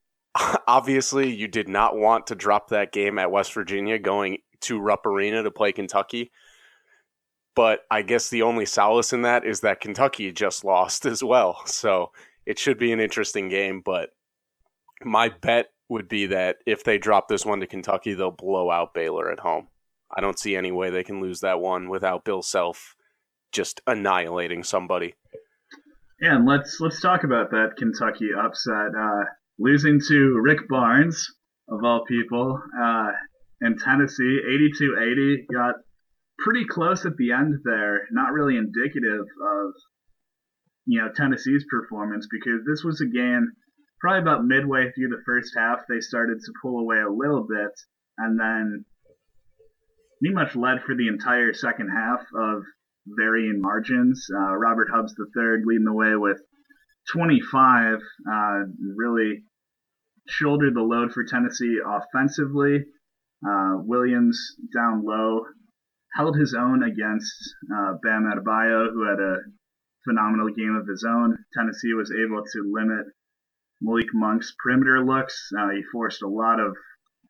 Obviously, 0.67 1.33
you 1.33 1.47
did 1.47 1.69
not 1.69 1.95
want 1.95 2.27
to 2.27 2.35
drop 2.35 2.69
that 2.69 2.91
game 2.91 3.19
at 3.19 3.31
West 3.31 3.53
Virginia 3.53 3.99
going 3.99 4.39
to 4.61 4.79
Rupp 4.79 5.05
Arena 5.05 5.43
to 5.43 5.51
play 5.51 5.71
Kentucky. 5.71 6.31
But 7.55 7.81
I 7.89 8.01
guess 8.01 8.29
the 8.29 8.41
only 8.41 8.65
solace 8.65 9.13
in 9.13 9.21
that 9.21 9.45
is 9.45 9.61
that 9.61 9.79
Kentucky 9.79 10.31
just 10.31 10.65
lost 10.65 11.05
as 11.05 11.23
well. 11.23 11.61
So 11.65 12.11
it 12.45 12.59
should 12.59 12.77
be 12.77 12.91
an 12.91 12.99
interesting 12.99 13.49
game. 13.49 13.81
But 13.83 14.09
my 15.03 15.29
bet 15.29 15.67
would 15.89 16.07
be 16.07 16.27
that 16.27 16.57
if 16.65 16.83
they 16.83 16.97
drop 16.97 17.27
this 17.27 17.45
one 17.45 17.59
to 17.59 17.67
Kentucky, 17.67 18.13
they'll 18.13 18.31
blow 18.31 18.71
out 18.71 18.93
Baylor 18.93 19.31
at 19.31 19.39
home. 19.39 19.67
I 20.15 20.21
don't 20.21 20.39
see 20.39 20.55
any 20.55 20.71
way 20.71 20.89
they 20.89 21.03
can 21.03 21.21
lose 21.21 21.41
that 21.41 21.59
one 21.59 21.89
without 21.89 22.25
Bill 22.25 22.41
Self 22.41 22.95
just 23.51 23.81
annihilating 23.87 24.63
somebody. 24.63 25.15
Yeah, 26.21 26.35
and 26.35 26.45
let's 26.45 26.79
let's 26.79 27.01
talk 27.01 27.23
about 27.23 27.51
that 27.51 27.75
Kentucky 27.77 28.29
upset, 28.37 28.95
uh, 28.97 29.25
losing 29.59 29.99
to 30.07 30.39
Rick 30.41 30.67
Barnes 30.69 31.29
of 31.69 31.83
all 31.83 32.05
people, 32.05 32.61
uh, 32.81 33.11
in 33.61 33.77
Tennessee, 33.77 34.39
82-80, 34.79 35.47
got 35.51 35.75
pretty 36.39 36.65
close 36.65 37.05
at 37.05 37.17
the 37.17 37.31
end 37.31 37.55
there. 37.63 38.07
Not 38.11 38.33
really 38.33 38.57
indicative 38.57 39.21
of 39.21 39.73
you 40.85 41.01
know 41.01 41.09
Tennessee's 41.15 41.65
performance 41.69 42.27
because 42.31 42.61
this 42.65 42.83
was 42.83 43.01
a 43.01 43.05
game 43.05 43.51
probably 43.99 44.21
about 44.21 44.45
midway 44.45 44.91
through 44.91 45.09
the 45.09 45.23
first 45.25 45.53
half 45.57 45.79
they 45.87 45.99
started 45.99 46.39
to 46.39 46.53
pull 46.61 46.79
away 46.79 46.97
a 46.99 47.09
little 47.09 47.45
bit, 47.47 47.71
and 48.17 48.39
then 48.39 48.85
pretty 50.19 50.35
much 50.35 50.55
led 50.55 50.81
for 50.83 50.95
the 50.95 51.07
entire 51.07 51.53
second 51.53 51.89
half 51.89 52.21
of 52.35 52.63
varying 53.07 53.61
margins. 53.61 54.27
Uh, 54.33 54.55
Robert 54.55 54.89
Hubbs 54.91 55.15
III 55.19 55.63
leading 55.65 55.85
the 55.85 55.93
way 55.93 56.15
with 56.15 56.39
25, 57.13 57.99
uh, 58.31 58.59
really 58.95 59.43
shouldered 60.27 60.75
the 60.75 60.81
load 60.81 61.11
for 61.11 61.23
Tennessee 61.23 61.77
offensively. 61.85 62.85
Uh, 63.47 63.77
Williams 63.77 64.55
down 64.73 65.03
low 65.05 65.41
held 66.15 66.37
his 66.37 66.55
own 66.57 66.81
against 66.81 67.33
uh, 67.75 67.93
Bam 68.01 68.23
Adebayo, 68.23 68.91
who 68.91 69.07
had 69.07 69.19
a 69.19 69.37
phenomenal 70.07 70.49
game 70.49 70.75
of 70.75 70.87
his 70.87 71.03
own. 71.03 71.37
Tennessee 71.53 71.93
was 71.93 72.11
able 72.11 72.43
to 72.43 72.71
limit 72.71 73.07
Malik 73.81 74.13
Monk's 74.13 74.55
perimeter 74.61 75.03
looks. 75.03 75.51
Uh, 75.57 75.69
he 75.69 75.83
forced 75.91 76.21
a 76.21 76.27
lot 76.27 76.59
of 76.59 76.75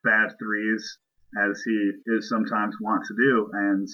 bad 0.04 0.34
threes, 0.38 0.98
as 1.38 1.62
he 1.64 1.92
is 2.06 2.30
sometimes 2.30 2.76
wont 2.80 3.06
to 3.06 3.16
do, 3.16 3.50
and 3.52 3.88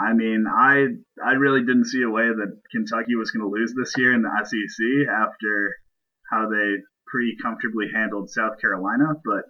I 0.00 0.14
mean, 0.14 0.46
I 0.48 0.86
I 1.22 1.32
really 1.32 1.60
didn't 1.60 1.84
see 1.84 2.02
a 2.02 2.10
way 2.10 2.28
that 2.28 2.60
Kentucky 2.70 3.16
was 3.16 3.30
going 3.30 3.42
to 3.42 3.54
lose 3.54 3.74
this 3.74 3.96
year 3.98 4.14
in 4.14 4.22
the 4.22 4.44
SEC 4.44 5.08
after 5.08 5.76
how 6.30 6.48
they 6.48 6.76
pretty 7.06 7.36
comfortably 7.42 7.86
handled 7.92 8.30
South 8.30 8.58
Carolina, 8.60 9.14
but 9.24 9.44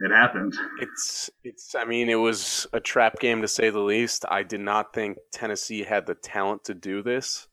it 0.00 0.10
happened. 0.10 0.54
It's 0.80 1.30
it's 1.42 1.74
I 1.74 1.84
mean, 1.84 2.08
it 2.08 2.16
was 2.16 2.66
a 2.72 2.80
trap 2.80 3.18
game 3.18 3.42
to 3.42 3.48
say 3.48 3.70
the 3.70 3.80
least. 3.80 4.24
I 4.28 4.42
did 4.42 4.60
not 4.60 4.92
think 4.92 5.18
Tennessee 5.32 5.82
had 5.82 6.06
the 6.06 6.14
talent 6.14 6.64
to 6.64 6.74
do 6.74 7.02
this. 7.02 7.48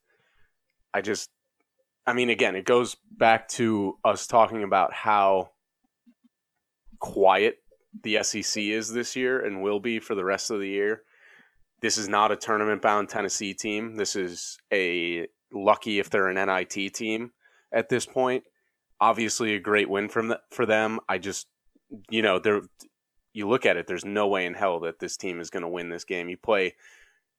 I 0.94 1.02
just 1.02 1.30
I 2.08 2.14
mean, 2.14 2.30
again, 2.30 2.56
it 2.56 2.66
goes 2.66 2.96
back 3.18 3.48
to 3.50 3.98
us 4.06 4.28
talking 4.28 4.64
about 4.64 4.94
how 4.94 5.52
quiet 7.00 7.58
the 8.04 8.20
SEC 8.22 8.62
is 8.62 8.94
this 8.94 9.16
year 9.16 9.44
and 9.44 9.62
will 9.62 9.80
be 9.80 10.00
for 10.00 10.14
the 10.16 10.25
rest 10.25 10.52
of 10.52 10.60
the 10.60 10.68
year. 10.68 11.02
This 11.82 11.98
is 11.98 12.08
not 12.08 12.32
a 12.32 12.36
tournament 12.36 12.82
bound 12.82 13.10
Tennessee 13.10 13.54
team. 13.54 13.96
This 13.96 14.16
is 14.16 14.58
a 14.72 15.28
lucky 15.52 16.00
if 16.00 16.10
they're 16.10 16.28
an 16.28 16.46
NIT 16.48 16.94
team 16.94 17.32
at 17.72 17.90
this 17.90 18.06
point. 18.06 18.44
Obviously, 19.02 19.56
a 19.56 19.60
great 19.60 19.90
win 19.90 20.08
from 20.08 20.30
the, 20.30 20.40
for 20.52 20.66
them. 20.66 21.00
I 21.10 21.18
just, 21.18 21.48
you 22.10 22.22
know, 22.22 22.39
there. 22.39 22.62
You 23.34 23.50
look 23.50 23.65
at 23.65 23.75
it. 23.75 23.86
There's 23.86 24.06
no 24.06 24.27
way 24.27 24.46
in 24.46 24.54
hell 24.54 24.80
that 24.82 25.00
this 25.00 25.18
team 25.18 25.42
is 25.42 25.50
going 25.50 25.63
to 25.63 25.70
win 25.70 25.89
this 25.89 26.06
game. 26.06 26.30
You 26.30 26.38
play 26.38 26.75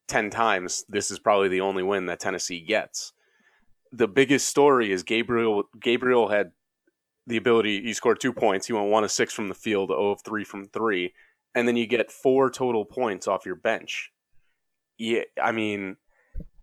ten 0.09 0.31
times. 0.31 0.85
This 0.89 1.11
is 1.11 1.19
probably 1.19 1.49
the 1.49 1.63
only 1.63 1.83
win 1.83 2.07
that 2.07 2.21
Tennessee 2.21 2.61
gets. 2.61 3.13
The 3.93 4.09
biggest 4.09 4.49
story 4.49 4.93
is 4.93 5.03
Gabriel. 5.03 5.65
Gabriel 5.81 6.29
had 6.29 6.53
the 7.27 7.37
ability. 7.37 7.83
He 7.83 7.93
scored 7.93 8.21
two 8.21 8.33
points. 8.33 8.67
He 8.67 8.73
went 8.73 8.91
one 8.91 9.05
of 9.05 9.11
six 9.11 9.33
from 9.33 9.49
the 9.49 9.55
field, 9.55 9.89
0 9.89 10.11
of 10.11 10.23
three 10.23 10.45
from 10.45 10.67
three, 10.67 11.13
and 11.55 11.67
then 11.67 11.77
you 11.77 11.87
get 11.87 12.13
four 12.13 12.51
total 12.51 12.85
points 12.85 13.27
off 13.27 13.47
your 13.47 13.57
bench. 13.57 14.13
Yeah, 14.99 15.23
I 15.43 15.53
mean, 15.53 15.97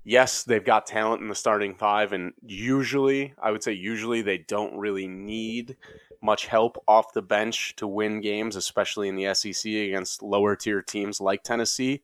yes, 0.03 0.43
they've 0.43 0.63
got 0.63 0.85
talent 0.85 1.21
in 1.21 1.27
the 1.27 1.35
starting 1.35 1.75
five, 1.75 2.13
and 2.13 2.33
usually, 2.41 3.33
I 3.41 3.51
would 3.51 3.63
say, 3.63 3.73
usually 3.73 4.21
they 4.21 4.37
don't 4.37 4.77
really 4.77 5.07
need 5.07 5.75
much 6.23 6.47
help 6.47 6.81
off 6.87 7.13
the 7.13 7.21
bench 7.21 7.75
to 7.75 7.85
win 7.85 8.21
games, 8.21 8.55
especially 8.55 9.09
in 9.09 9.15
the 9.15 9.33
SEC 9.33 9.69
against 9.69 10.23
lower 10.23 10.55
tier 10.55 10.81
teams 10.81 11.19
like 11.19 11.43
Tennessee. 11.43 12.01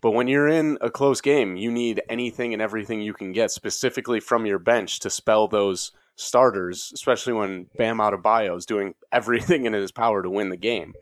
But 0.00 0.10
when 0.10 0.26
you're 0.26 0.48
in 0.48 0.76
a 0.80 0.90
close 0.90 1.20
game, 1.20 1.56
you 1.56 1.70
need 1.70 2.02
anything 2.08 2.52
and 2.52 2.60
everything 2.60 3.00
you 3.00 3.14
can 3.14 3.32
get, 3.32 3.52
specifically 3.52 4.18
from 4.18 4.44
your 4.44 4.58
bench, 4.58 4.98
to 5.00 5.10
spell 5.10 5.46
those 5.46 5.92
starters, 6.16 6.90
especially 6.92 7.32
when 7.32 7.68
Bam 7.78 7.98
Adebayo 7.98 8.56
is 8.56 8.66
doing 8.66 8.94
everything 9.12 9.64
in 9.64 9.72
his 9.72 9.92
power 9.92 10.22
to 10.22 10.28
win 10.28 10.48
the 10.48 10.56
game. 10.56 10.92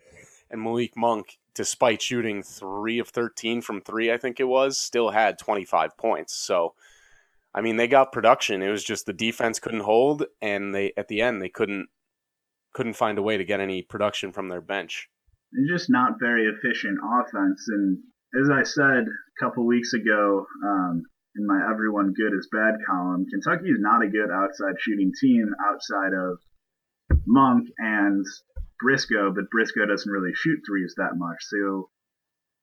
And 0.51 0.63
Malik 0.63 0.97
Monk, 0.97 1.39
despite 1.55 2.03
shooting 2.03 2.43
three 2.43 2.99
of 2.99 3.09
13 3.09 3.63
from 3.63 3.81
three, 3.81 4.13
I 4.13 4.19
think 4.19 4.39
it 4.39 4.45
was, 4.45 4.77
still 4.77 5.11
had 5.11 5.39
25 5.39 5.97
points. 5.97 6.35
So, 6.35 6.75
I 7.55 7.63
mean, 7.63 7.77
they 7.77 7.89
got 7.89 8.13
production. 8.13 8.63
It 8.63 8.71
was 8.71 8.85
just 8.85 9.07
the 9.07 9.15
defense 9.15 9.59
couldn't 9.59 9.81
hold, 9.81 10.27
and 10.43 10.75
they 10.75 10.93
at 10.99 11.09
the 11.09 11.23
end 11.23 11.41
they 11.41 11.49
couldn't 11.49 11.89
couldn't 12.73 12.95
find 12.95 13.19
a 13.19 13.23
way 13.23 13.37
to 13.37 13.45
get 13.45 13.61
any 13.61 13.83
production 13.83 14.33
from 14.33 14.49
their 14.49 14.61
bench. 14.61 15.09
And 15.53 15.69
just 15.69 15.91
not 15.91 16.21
very 16.21 16.47
efficient 16.47 16.99
offense. 17.03 17.67
And 17.69 17.99
as 18.41 18.51
I 18.51 18.63
said 18.63 19.05
a 19.07 19.41
couple 19.45 19.67
weeks 19.67 19.93
ago, 19.93 20.47
um, 20.65 21.03
in 21.37 21.47
my 21.47 21.61
everyone 21.71 22.13
good 22.13 22.33
is 22.33 22.49
bad 22.53 22.75
column, 22.87 23.27
Kentucky 23.31 23.71
is 23.71 23.81
not 23.81 24.05
a 24.05 24.09
good 24.09 24.31
outside 24.31 24.75
shooting 24.79 25.13
team 25.21 25.53
outside 25.67 26.13
of 26.13 26.39
Monk 27.27 27.69
and 27.79 28.25
Briscoe, 28.81 29.33
but 29.33 29.51
Briscoe 29.51 29.87
doesn't 29.87 30.11
really 30.11 30.35
shoot 30.35 30.61
threes 30.67 30.95
that 30.97 31.17
much. 31.17 31.39
So 31.41 31.91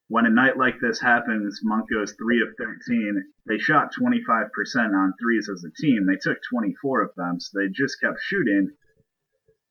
when 0.10 0.26
a 0.26 0.30
night 0.30 0.58
like 0.58 0.80
this 0.80 1.02
happens, 1.02 1.60
Monk 1.64 1.90
goes 1.90 2.14
3 2.14 2.42
of 2.42 2.56
13. 2.58 3.24
They 3.46 3.58
shot 3.58 3.94
25% 3.94 4.50
on 4.96 5.14
threes 5.20 5.50
as 5.50 5.66
a 5.66 5.82
team. 5.82 6.06
They 6.06 6.16
took 6.16 6.38
24 6.50 7.02
of 7.02 7.16
them, 7.16 7.40
so 7.40 7.60
they 7.60 7.68
just 7.68 8.00
kept 8.00 8.20
shooting. 8.22 8.72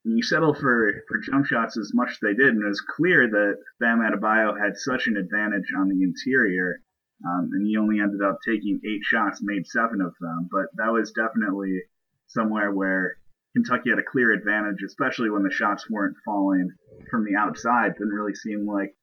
You 0.06 0.22
settle 0.22 0.54
for, 0.54 1.02
for 1.08 1.18
jump 1.18 1.46
shots 1.46 1.76
as 1.76 1.90
much 1.92 2.10
as 2.10 2.18
they 2.22 2.34
did, 2.34 2.54
and 2.54 2.62
it 2.62 2.68
was 2.68 2.80
clear 2.80 3.28
that 3.28 3.58
Bam 3.80 3.98
Adebayo 3.98 4.54
had 4.58 4.76
such 4.76 5.08
an 5.08 5.16
advantage 5.16 5.72
on 5.76 5.88
the 5.88 6.02
interior 6.02 6.80
um, 7.25 7.50
and 7.52 7.66
he 7.66 7.76
only 7.76 8.00
ended 8.00 8.20
up 8.22 8.38
taking 8.46 8.80
eight 8.84 9.02
shots, 9.02 9.40
made 9.42 9.66
seven 9.66 10.00
of 10.00 10.14
them. 10.20 10.48
But 10.50 10.66
that 10.75 10.92
was 10.92 11.12
definitely 11.12 11.80
somewhere 12.26 12.72
where 12.72 13.16
Kentucky 13.54 13.90
had 13.90 13.98
a 13.98 14.02
clear 14.02 14.32
advantage, 14.32 14.82
especially 14.84 15.30
when 15.30 15.42
the 15.42 15.50
shots 15.50 15.88
weren't 15.88 16.16
falling 16.25 16.70
from 17.10 17.25
the 17.25 17.36
outside. 17.36 17.94
Didn't 17.94 18.12
really 18.12 18.34
seem 18.34 18.66
like 18.66 18.94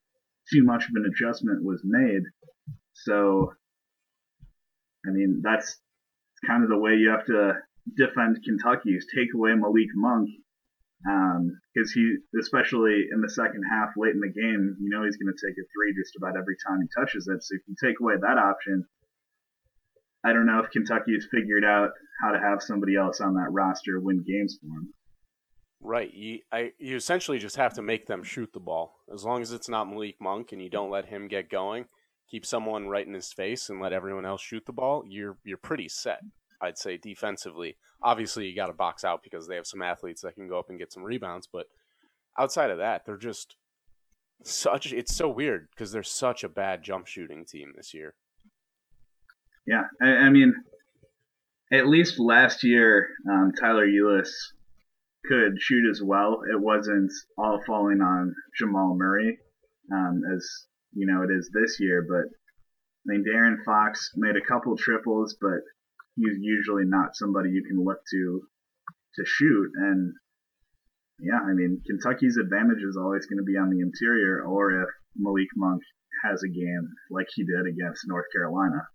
too 0.52 0.64
much 0.64 0.84
of 0.84 0.96
an 0.96 1.12
adjustment 1.12 1.64
was 1.64 1.82
made. 1.84 2.22
So, 2.94 3.54
I 5.08 5.10
mean, 5.10 5.42
that's 5.44 5.80
kind 6.46 6.64
of 6.64 6.70
the 6.70 6.78
way 6.78 6.94
you 6.96 7.10
have 7.10 7.26
to 7.26 7.54
defend 7.98 8.44
Kentucky 8.44 8.92
is 8.92 9.08
take 9.16 9.34
away 9.34 9.56
Malik 9.56 9.90
Monk 9.96 10.30
because 11.04 11.92
um, 11.92 11.94
he, 11.94 12.16
especially 12.40 13.08
in 13.12 13.22
the 13.22 13.30
second 13.30 13.64
half, 13.70 13.90
late 13.98 14.14
in 14.14 14.22
the 14.22 14.32
game, 14.32 14.78
you 14.80 14.90
know 14.90 15.04
he's 15.04 15.18
going 15.18 15.34
to 15.34 15.46
take 15.46 15.58
a 15.58 15.66
three 15.74 15.94
just 15.96 16.16
about 16.16 16.38
every 16.38 16.56
time 16.66 16.80
he 16.82 16.88
touches 16.98 17.28
it. 17.28 17.44
So 17.44 17.56
if 17.56 17.62
you 17.68 17.76
take 17.84 18.00
away 18.00 18.16
that 18.22 18.38
option, 18.38 18.86
I 20.24 20.32
don't 20.32 20.46
know 20.46 20.60
if 20.60 20.72
Kentucky 20.72 21.14
has 21.14 21.28
figured 21.30 21.66
out 21.66 21.92
how 22.22 22.32
to 22.32 22.40
have 22.40 22.62
somebody 22.62 22.96
else 22.96 23.20
on 23.20 23.34
that 23.36 23.52
roster 23.52 24.00
win 24.00 24.24
games 24.26 24.58
for 24.62 24.68
him. 24.68 24.94
Right. 25.82 26.14
You, 26.14 26.40
I, 26.50 26.72
you 26.80 26.96
essentially 26.96 27.40
just 27.40 27.58
have 27.58 27.74
to 27.74 27.82
make 27.82 28.08
them 28.08 28.24
shoot 28.24 28.54
the 28.54 28.62
ball. 28.62 28.96
As 29.14 29.26
long 29.26 29.42
as 29.42 29.52
it's 29.52 29.68
not 29.68 29.90
Malik 29.90 30.16
Monk 30.22 30.54
and 30.54 30.62
you 30.62 30.70
don't 30.70 30.90
let 30.90 31.08
him 31.08 31.28
get 31.28 31.50
going, 31.50 31.86
keep 32.32 32.46
someone 32.46 32.88
right 32.88 33.06
in 33.06 33.14
his 33.14 33.34
face 33.34 33.70
and 33.70 33.82
let 33.82 33.92
everyone 33.92 34.26
else 34.26 34.42
shoot 34.42 34.66
the 34.66 34.72
ball, 34.72 35.04
you're 35.06 35.38
you're 35.44 35.58
pretty 35.58 35.90
set. 35.90 36.22
I'd 36.64 36.78
say 36.78 36.98
defensively. 36.98 37.76
Obviously, 38.02 38.48
you 38.48 38.56
got 38.56 38.68
to 38.68 38.74
box 38.74 39.04
out 39.04 39.22
because 39.22 39.48
they 39.48 39.56
have 39.56 39.68
some 39.68 39.82
athletes 39.82 40.22
that 40.22 40.36
can 40.36 40.48
go 40.48 40.58
up 40.58 40.70
and 40.70 40.80
get 40.80 40.94
some 40.94 41.04
rebounds, 41.04 41.48
but 41.52 41.68
outside 42.40 42.72
of 42.72 42.78
that, 42.78 43.06
they're 43.06 43.18
just 43.18 43.56
such. 44.44 44.94
It's 44.94 45.14
so 45.14 45.30
weird 45.30 45.68
because 45.72 45.92
they're 45.92 46.04
such 46.04 46.44
a 46.44 46.50
bad 46.50 46.84
jump 46.84 47.08
shooting 47.08 47.46
team 47.46 47.74
this 47.76 47.94
year. 47.94 48.16
Yeah, 49.68 49.84
I, 50.02 50.08
I 50.08 50.30
mean, 50.30 50.54
at 51.72 51.88
least 51.88 52.20
last 52.20 52.64
year, 52.64 53.10
um, 53.30 53.52
Tyler 53.60 53.88
Ulis 53.88 54.30
could 55.26 55.60
shoot 55.60 55.90
as 55.90 56.02
well. 56.04 56.42
It 56.52 56.60
wasn't 56.60 57.12
all 57.38 57.62
falling 57.66 58.02
on 58.02 58.36
Jamal 58.58 58.96
Murray, 58.96 59.38
um, 59.92 60.22
as 60.36 60.66
you 60.94 61.08
know 61.08 61.24
it 61.24 61.32
is 61.34 61.50
this 61.54 61.80
year. 61.80 62.06
But 62.08 62.28
I 62.28 63.06
mean, 63.06 63.24
De'Aaron 63.28 63.64
Fox 63.66 64.12
made 64.16 64.36
a 64.36 64.46
couple 64.46 64.76
triples, 64.78 65.36
but 65.42 65.62
he's 66.16 66.38
usually 66.40 66.86
not 66.86 67.16
somebody 67.16 67.50
you 67.50 67.64
can 67.68 67.84
look 67.84 68.00
to 68.12 68.42
to 69.16 69.24
shoot. 69.26 69.70
And 69.76 70.14
yeah, 71.20 71.40
I 71.40 71.54
mean, 71.54 71.82
Kentucky's 71.86 72.38
advantage 72.38 72.84
is 72.84 72.98
always 72.98 73.26
going 73.26 73.38
to 73.38 73.44
be 73.44 73.58
on 73.58 73.70
the 73.70 73.82
interior, 73.82 74.44
or 74.44 74.84
if 74.84 74.90
Malik 75.16 75.50
Monk 75.56 75.82
has 76.24 76.42
a 76.44 76.50
game 76.50 76.90
like 77.12 77.28
he 77.34 77.44
did 77.44 77.68
against 77.68 78.08
North 78.08 78.26
Carolina. 78.36 78.88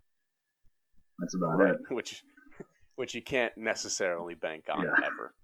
That's 1.18 1.34
about 1.34 1.58
right. 1.58 1.74
it. 1.74 1.94
Which, 1.94 2.22
which 2.96 3.14
you 3.14 3.22
can't 3.22 3.56
necessarily 3.56 4.34
bank 4.34 4.64
on 4.72 4.84
yeah. 4.84 5.06
ever. 5.06 5.34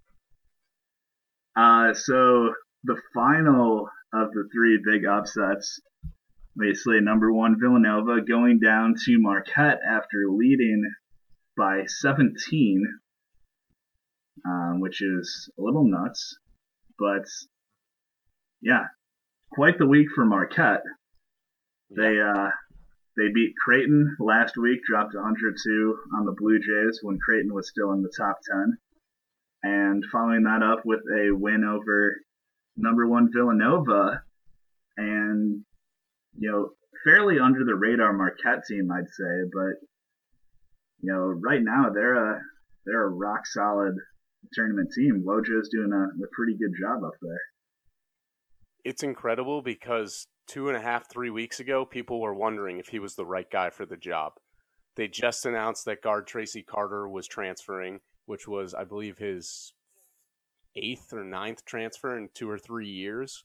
Uh, 1.55 1.93
so 1.93 2.53
the 2.83 2.99
final 3.13 3.87
of 4.13 4.31
the 4.31 4.47
three 4.53 4.79
big 4.83 5.05
upsets, 5.05 5.79
basically 6.57 7.01
number 7.01 7.31
one 7.31 7.57
Villanova 7.59 8.21
going 8.21 8.59
down 8.59 8.95
to 9.05 9.17
Marquette 9.19 9.79
after 9.89 10.25
leading 10.29 10.83
by 11.57 11.83
17, 11.87 12.83
um, 14.45 14.79
which 14.79 15.01
is 15.01 15.49
a 15.57 15.61
little 15.61 15.85
nuts, 15.85 16.37
but 16.99 17.25
yeah, 18.61 18.85
quite 19.51 19.77
the 19.77 19.87
week 19.87 20.07
for 20.13 20.25
Marquette. 20.25 20.83
They 21.95 22.19
uh, 22.19 22.49
they 23.17 23.31
beat 23.33 23.53
Creighton 23.63 24.17
last 24.19 24.57
week, 24.57 24.79
dropped 24.87 25.15
102 25.15 25.97
on 26.17 26.25
the 26.25 26.35
Blue 26.37 26.59
Jays 26.59 26.99
when 27.01 27.19
Creighton 27.19 27.53
was 27.53 27.69
still 27.69 27.91
in 27.93 28.01
the 28.01 28.11
top 28.17 28.39
10 28.51 28.77
and 29.65 30.03
following 30.11 30.43
that 30.43 30.61
up 30.61 30.85
with 30.85 30.99
a 31.11 31.31
win 31.31 31.63
over 31.63 32.17
number 32.77 33.07
one 33.07 33.29
Villanova, 33.33 34.21
and 34.95 35.65
you 36.37 36.51
know 36.51 36.69
fairly 37.03 37.39
under 37.39 37.65
the 37.65 37.75
radar 37.75 38.13
Marquette 38.13 38.63
team, 38.67 38.89
I'd 38.91 39.09
say, 39.09 39.49
but 39.51 39.87
you 41.01 41.11
know 41.11 41.19
right 41.19 41.61
now 41.61 41.89
they're 41.93 42.33
a 42.33 42.41
they're 42.85 43.05
a 43.05 43.09
rock 43.09 43.45
solid 43.45 43.95
tournament 44.53 44.89
team. 44.95 45.23
Wojo's 45.27 45.69
doing 45.69 45.91
a, 45.91 46.03
a 46.23 46.27
pretty 46.33 46.57
good 46.57 46.73
job 46.79 47.03
up 47.03 47.13
there. 47.21 47.41
It's 48.83 49.01
incredible 49.01 49.63
because 49.63 50.27
two 50.47 50.67
and 50.69 50.77
a 50.77 50.81
half, 50.81 51.09
three 51.09 51.31
weeks 51.31 51.59
ago, 51.59 51.85
people 51.85 52.21
were 52.21 52.35
wondering 52.35 52.77
if 52.77 52.89
he 52.89 52.99
was 52.99 53.15
the 53.15 53.25
right 53.25 53.49
guy 53.49 53.71
for 53.71 53.87
the 53.87 53.97
job. 53.97 54.33
They 54.95 55.07
just 55.07 55.45
announced 55.45 55.85
that 55.85 56.03
guard 56.03 56.27
Traci 56.27 56.63
Carter 56.63 57.09
was 57.09 57.27
transferring 57.27 57.99
which 58.25 58.47
was, 58.47 58.73
I 58.73 58.83
believe, 58.83 59.17
his 59.17 59.73
eighth 60.75 61.13
or 61.13 61.23
ninth 61.23 61.63
transfer 61.65 62.17
in 62.17 62.29
two 62.33 62.49
or 62.49 62.57
three 62.57 62.89
years. 62.89 63.43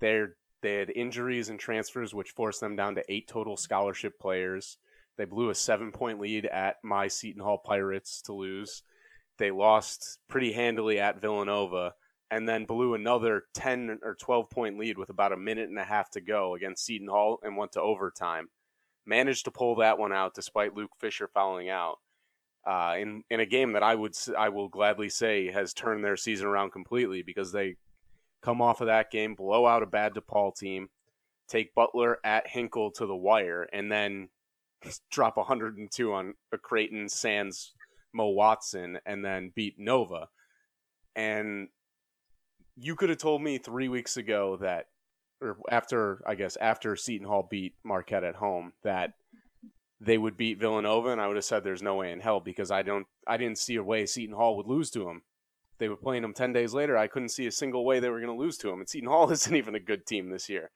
They're, 0.00 0.36
they 0.60 0.74
had 0.74 0.90
injuries 0.90 1.48
and 1.48 1.58
transfers, 1.58 2.14
which 2.14 2.30
forced 2.30 2.60
them 2.60 2.76
down 2.76 2.94
to 2.96 3.12
eight 3.12 3.28
total 3.28 3.56
scholarship 3.56 4.18
players. 4.18 4.78
They 5.18 5.24
blew 5.24 5.50
a 5.50 5.54
seven 5.54 5.92
point 5.92 6.20
lead 6.20 6.46
at 6.46 6.76
my 6.82 7.08
Seton 7.08 7.42
Hall 7.42 7.58
Pirates 7.58 8.22
to 8.22 8.32
lose. 8.32 8.82
They 9.36 9.50
lost 9.50 10.20
pretty 10.28 10.52
handily 10.52 10.98
at 11.00 11.20
Villanova 11.20 11.94
and 12.30 12.48
then 12.48 12.64
blew 12.64 12.94
another 12.94 13.44
10 13.54 13.98
or 14.02 14.14
12 14.14 14.48
point 14.48 14.78
lead 14.78 14.96
with 14.96 15.10
about 15.10 15.32
a 15.32 15.36
minute 15.36 15.68
and 15.68 15.78
a 15.78 15.84
half 15.84 16.10
to 16.12 16.20
go 16.20 16.54
against 16.54 16.84
Seton 16.84 17.08
Hall 17.08 17.38
and 17.42 17.56
went 17.56 17.72
to 17.72 17.82
overtime. 17.82 18.48
Managed 19.04 19.44
to 19.44 19.50
pull 19.50 19.76
that 19.76 19.98
one 19.98 20.12
out 20.12 20.34
despite 20.34 20.74
Luke 20.74 20.92
Fisher 21.00 21.28
fouling 21.28 21.68
out 21.68 21.98
uh, 22.66 22.94
in 22.98 23.24
in 23.30 23.40
a 23.40 23.46
game 23.46 23.72
that 23.72 23.82
I 23.82 23.94
would 23.94 24.14
I 24.36 24.50
will 24.50 24.68
gladly 24.68 25.08
say 25.08 25.50
has 25.50 25.72
turned 25.72 26.04
their 26.04 26.16
season 26.16 26.46
around 26.46 26.70
completely 26.70 27.22
because 27.22 27.50
they 27.50 27.76
come 28.42 28.62
off 28.62 28.80
of 28.80 28.86
that 28.86 29.10
game, 29.10 29.34
blow 29.34 29.66
out 29.66 29.82
a 29.82 29.86
bad 29.86 30.14
DePaul 30.14 30.54
team, 30.56 30.90
take 31.48 31.74
Butler 31.74 32.18
at 32.22 32.46
Hinkle 32.46 32.92
to 32.92 33.06
the 33.06 33.16
wire, 33.16 33.68
and 33.72 33.90
then 33.90 34.28
drop 35.10 35.36
102 35.36 36.12
on 36.12 36.34
a 36.52 36.58
Creighton 36.58 37.08
Sans 37.08 37.72
Mo 38.12 38.28
Watson, 38.28 38.98
and 39.04 39.24
then 39.24 39.52
beat 39.54 39.74
Nova. 39.78 40.28
And 41.14 41.68
you 42.76 42.96
could 42.96 43.08
have 43.08 43.18
told 43.18 43.42
me 43.42 43.58
three 43.58 43.88
weeks 43.88 44.16
ago 44.16 44.56
that, 44.60 44.86
or 45.40 45.58
after 45.70 46.22
I 46.26 46.34
guess 46.34 46.56
after 46.60 46.96
Seton 46.96 47.26
Hall 47.26 47.46
beat 47.48 47.74
Marquette 47.84 48.24
at 48.24 48.36
home, 48.36 48.72
that 48.82 49.12
they 50.00 50.16
would 50.16 50.36
beat 50.36 50.60
Villanova, 50.60 51.10
and 51.10 51.20
I 51.20 51.26
would 51.26 51.36
have 51.36 51.44
said 51.44 51.64
there's 51.64 51.82
no 51.82 51.96
way 51.96 52.12
in 52.12 52.20
hell 52.20 52.40
because 52.40 52.70
I 52.70 52.82
don't 52.82 53.06
I 53.26 53.36
didn't 53.36 53.58
see 53.58 53.76
a 53.76 53.82
way 53.82 54.06
Seton 54.06 54.36
Hall 54.36 54.56
would 54.56 54.66
lose 54.66 54.90
to 54.90 55.00
them. 55.00 55.22
They 55.78 55.88
were 55.88 55.96
playing 55.96 56.22
them 56.22 56.34
ten 56.34 56.52
days 56.52 56.72
later. 56.72 56.96
I 56.96 57.08
couldn't 57.08 57.30
see 57.30 57.46
a 57.46 57.52
single 57.52 57.84
way 57.84 58.00
they 58.00 58.10
were 58.10 58.20
going 58.20 58.36
to 58.36 58.42
lose 58.42 58.58
to 58.58 58.68
them. 58.68 58.80
And 58.80 58.88
Seton 58.88 59.08
Hall 59.08 59.30
isn't 59.30 59.56
even 59.56 59.74
a 59.74 59.80
good 59.80 60.06
team 60.06 60.30
this 60.30 60.48
year. 60.48 60.70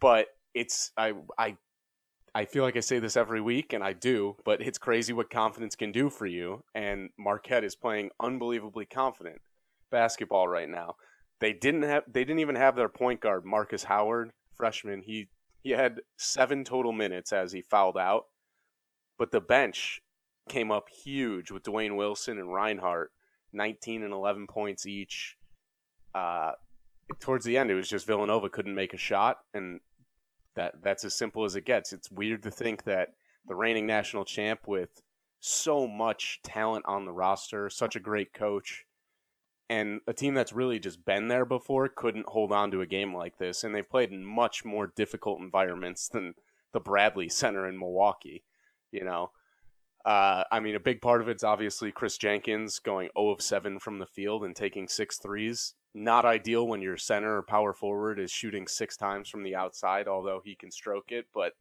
But 0.00 0.26
it's 0.54 0.90
I 0.96 1.12
I 1.38 1.56
I 2.34 2.44
feel 2.44 2.62
like 2.62 2.76
I 2.76 2.80
say 2.80 2.98
this 2.98 3.16
every 3.16 3.40
week, 3.40 3.72
and 3.72 3.82
I 3.82 3.92
do. 3.92 4.36
But 4.44 4.60
it's 4.60 4.78
crazy 4.78 5.12
what 5.12 5.30
confidence 5.30 5.74
can 5.74 5.92
do 5.92 6.10
for 6.10 6.26
you. 6.26 6.62
And 6.74 7.10
Marquette 7.18 7.64
is 7.64 7.74
playing 7.74 8.10
unbelievably 8.20 8.86
confident 8.86 9.40
basketball 9.90 10.48
right 10.48 10.68
now. 10.68 10.94
They 11.40 11.52
didn't 11.52 11.82
have 11.82 12.04
they 12.06 12.24
didn't 12.24 12.40
even 12.40 12.56
have 12.56 12.76
their 12.76 12.88
point 12.88 13.20
guard 13.20 13.44
Marcus 13.44 13.84
Howard, 13.84 14.30
freshman. 14.54 15.02
He 15.02 15.28
he 15.62 15.70
had 15.70 16.00
seven 16.16 16.64
total 16.64 16.92
minutes 16.92 17.32
as 17.32 17.52
he 17.52 17.62
fouled 17.62 17.98
out, 17.98 18.24
but 19.18 19.32
the 19.32 19.40
bench 19.40 20.00
came 20.48 20.70
up 20.70 20.88
huge 20.88 21.50
with 21.50 21.62
Duane 21.62 21.96
Wilson 21.96 22.38
and 22.38 22.52
Reinhardt, 22.52 23.10
19 23.52 24.02
and 24.02 24.12
11 24.12 24.46
points 24.46 24.86
each. 24.86 25.36
Uh, 26.14 26.52
towards 27.20 27.44
the 27.44 27.56
end, 27.56 27.70
it 27.70 27.74
was 27.74 27.88
just 27.88 28.06
Villanova 28.06 28.48
couldn't 28.48 28.74
make 28.74 28.92
a 28.92 28.98
shot, 28.98 29.38
and 29.54 29.80
that 30.56 30.74
that's 30.82 31.04
as 31.04 31.14
simple 31.14 31.44
as 31.44 31.56
it 31.56 31.64
gets. 31.64 31.92
It's 31.92 32.10
weird 32.10 32.42
to 32.44 32.50
think 32.50 32.84
that 32.84 33.10
the 33.46 33.54
reigning 33.54 33.86
national 33.86 34.24
champ 34.24 34.60
with 34.66 35.02
so 35.40 35.86
much 35.86 36.40
talent 36.42 36.84
on 36.86 37.04
the 37.04 37.12
roster, 37.12 37.70
such 37.70 37.96
a 37.96 38.00
great 38.00 38.34
coach, 38.34 38.84
and 39.68 40.00
a 40.06 40.12
team 40.12 40.34
that's 40.34 40.52
really 40.52 40.78
just 40.78 41.04
been 41.04 41.28
there 41.28 41.44
before 41.44 41.88
couldn't 41.88 42.28
hold 42.28 42.52
on 42.52 42.70
to 42.70 42.80
a 42.80 42.86
game 42.86 43.14
like 43.14 43.38
this. 43.38 43.64
And 43.64 43.74
they've 43.74 43.88
played 43.88 44.10
in 44.10 44.24
much 44.24 44.64
more 44.64 44.92
difficult 44.94 45.40
environments 45.40 46.08
than 46.08 46.34
the 46.72 46.80
bradley 46.80 47.28
center 47.28 47.68
in 47.68 47.78
milwaukee 47.78 48.44
you 48.92 49.04
know? 49.04 49.30
Uh, 50.02 50.44
i 50.50 50.60
mean 50.60 50.74
a 50.74 50.80
big 50.80 51.02
part 51.02 51.20
of 51.20 51.28
it's 51.28 51.44
obviously 51.44 51.92
Kris 51.92 52.16
jenkins 52.16 52.78
going 52.78 53.10
0 53.18 53.32
of 53.32 53.42
7 53.42 53.78
from 53.78 53.98
the 53.98 54.06
field 54.06 54.44
and 54.44 54.56
taking 54.56 54.88
six 54.88 55.18
threes 55.18 55.74
not 55.94 56.24
ideal 56.24 56.66
when 56.66 56.80
your 56.80 56.96
center 56.96 57.38
or 57.38 57.42
power 57.42 57.72
forward 57.72 58.18
is 58.18 58.30
shooting 58.30 58.66
six 58.66 58.96
times 58.96 59.28
from 59.28 59.42
the 59.42 59.54
outside 59.54 60.06
although 60.06 60.40
he 60.44 60.54
can 60.54 60.70
stroke 60.70 61.10
it 61.10 61.26
but 61.34 61.52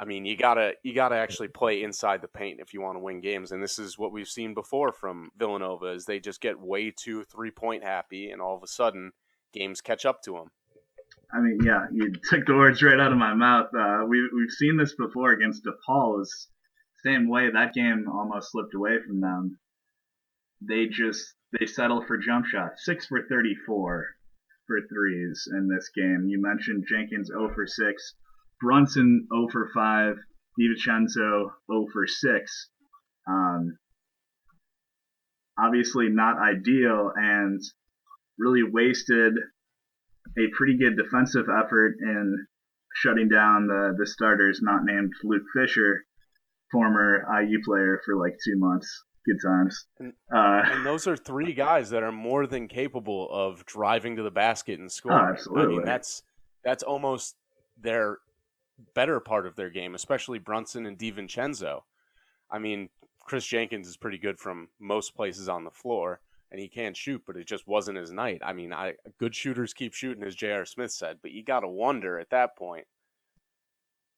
I 0.00 0.06
mean, 0.06 0.24
you 0.24 0.34
gotta 0.34 0.72
you 0.82 0.94
gotta 0.94 1.16
actually 1.16 1.48
play 1.48 1.82
inside 1.82 2.22
the 2.22 2.28
paint 2.28 2.58
if 2.58 2.72
you 2.72 2.80
want 2.80 2.96
to 2.96 3.00
win 3.00 3.20
games, 3.20 3.52
and 3.52 3.62
this 3.62 3.78
is 3.78 3.98
what 3.98 4.12
we've 4.12 4.26
seen 4.26 4.54
before 4.54 4.92
from 4.92 5.30
Villanova: 5.36 5.88
is 5.92 6.06
they 6.06 6.18
just 6.18 6.40
get 6.40 6.58
way 6.58 6.90
too 6.90 7.22
three 7.24 7.50
point 7.50 7.84
happy, 7.84 8.30
and 8.30 8.40
all 8.40 8.56
of 8.56 8.62
a 8.62 8.66
sudden 8.66 9.12
games 9.52 9.82
catch 9.82 10.06
up 10.06 10.22
to 10.22 10.32
them. 10.32 10.50
I 11.34 11.40
mean, 11.40 11.58
yeah, 11.62 11.84
you 11.92 12.12
took 12.30 12.46
the 12.46 12.54
words 12.54 12.82
right 12.82 12.98
out 12.98 13.12
of 13.12 13.18
my 13.18 13.34
mouth. 13.34 13.66
Uh, 13.78 14.06
we 14.08 14.26
we've 14.34 14.50
seen 14.50 14.78
this 14.78 14.94
before 14.94 15.32
against 15.32 15.66
DePaul. 15.66 16.22
Is 16.22 16.48
same 17.04 17.28
way 17.28 17.50
that 17.50 17.74
game 17.74 18.06
almost 18.10 18.52
slipped 18.52 18.74
away 18.74 18.98
from 19.06 19.20
them. 19.20 19.58
They 20.66 20.86
just 20.86 21.34
they 21.58 21.66
settle 21.66 22.04
for 22.06 22.16
jump 22.18 22.46
shots. 22.46 22.84
Six 22.84 23.06
for 23.06 23.22
thirty 23.28 23.54
four 23.66 24.06
for 24.66 24.80
threes 24.88 25.48
in 25.52 25.68
this 25.68 25.90
game. 25.96 26.26
You 26.28 26.40
mentioned 26.40 26.86
Jenkins 26.88 27.28
0 27.28 27.52
for 27.54 27.66
six 27.66 28.14
Brunson 28.60 29.26
0 29.32 29.48
for 29.50 29.70
5, 29.72 30.16
DiVincenzo 30.60 31.50
0 31.70 31.86
for 31.92 32.06
6. 32.06 32.70
Um, 33.26 33.78
obviously 35.58 36.08
not 36.08 36.36
ideal 36.38 37.12
and 37.16 37.60
really 38.38 38.62
wasted 38.62 39.34
a 40.38 40.50
pretty 40.56 40.78
good 40.78 40.96
defensive 40.96 41.46
effort 41.48 41.96
in 42.00 42.46
shutting 42.94 43.28
down 43.28 43.66
the, 43.66 43.94
the 43.98 44.06
starters 44.06 44.60
not 44.62 44.84
named 44.84 45.12
Luke 45.24 45.42
Fisher, 45.54 46.04
former 46.70 47.24
IU 47.42 47.60
player 47.64 48.00
for 48.04 48.16
like 48.16 48.36
two 48.44 48.58
months. 48.58 49.04
Good 49.26 49.36
times. 49.46 49.86
And, 49.98 50.12
uh, 50.34 50.62
and 50.64 50.86
those 50.86 51.06
are 51.06 51.16
three 51.16 51.52
guys 51.52 51.90
that 51.90 52.02
are 52.02 52.12
more 52.12 52.46
than 52.46 52.68
capable 52.68 53.28
of 53.30 53.66
driving 53.66 54.16
to 54.16 54.22
the 54.22 54.30
basket 54.30 54.80
and 54.80 54.90
scoring. 54.90 55.18
Oh, 55.20 55.32
absolutely. 55.32 55.74
I 55.74 55.76
mean, 55.78 55.84
that's 55.84 56.22
that's 56.64 56.82
almost 56.82 57.36
their 57.78 58.18
better 58.94 59.20
part 59.20 59.46
of 59.46 59.56
their 59.56 59.70
game, 59.70 59.94
especially 59.94 60.38
Brunson 60.38 60.86
and 60.86 60.98
DiVincenzo. 60.98 61.82
I 62.50 62.58
mean, 62.58 62.88
Kris 63.20 63.46
Jenkins 63.46 63.88
is 63.88 63.96
pretty 63.96 64.18
good 64.18 64.38
from 64.38 64.68
most 64.80 65.14
places 65.14 65.48
on 65.48 65.64
the 65.64 65.70
floor, 65.70 66.20
and 66.50 66.60
he 66.60 66.68
can 66.68 66.94
shoot, 66.94 67.22
but 67.26 67.36
it 67.36 67.46
just 67.46 67.68
wasn't 67.68 67.98
his 67.98 68.10
night. 68.10 68.40
I 68.44 68.52
mean, 68.52 68.72
I 68.72 68.94
good 69.18 69.34
shooters 69.34 69.74
keep 69.74 69.94
shooting, 69.94 70.24
as 70.24 70.34
J.R. 70.34 70.64
Smith 70.64 70.92
said, 70.92 71.18
but 71.22 71.30
you 71.30 71.44
got 71.44 71.60
to 71.60 71.68
wonder 71.68 72.18
at 72.18 72.30
that 72.30 72.56
point. 72.56 72.86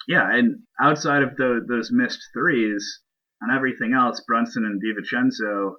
Yeah, 0.08 0.28
and 0.32 0.60
outside 0.80 1.22
of 1.22 1.36
the, 1.36 1.64
those 1.68 1.90
missed 1.92 2.20
threes, 2.32 3.00
on 3.42 3.54
everything 3.54 3.94
else, 3.94 4.22
Brunson 4.26 4.64
and 4.64 4.80
DiVincenzo 4.80 5.74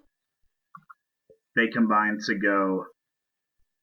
they 1.56 1.68
combined 1.68 2.20
to 2.26 2.36
go 2.36 2.86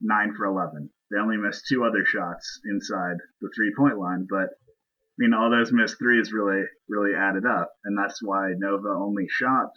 nine 0.01 0.35
for 0.37 0.47
11. 0.47 0.91
They 1.11 1.19
only 1.19 1.37
missed 1.37 1.67
two 1.69 1.85
other 1.85 2.05
shots 2.05 2.61
inside 2.71 3.17
the 3.41 3.51
three 3.55 3.73
point 3.77 3.99
line, 3.99 4.27
but 4.29 4.49
I 4.49 5.19
mean, 5.19 5.35
all 5.35 5.51
those 5.51 5.73
missed 5.73 5.99
threes 5.99 6.33
really, 6.33 6.65
really 6.89 7.15
added 7.15 7.45
up. 7.45 7.71
And 7.85 7.97
that's 7.99 8.21
why 8.23 8.53
Nova 8.57 8.89
only 8.89 9.27
shot 9.29 9.69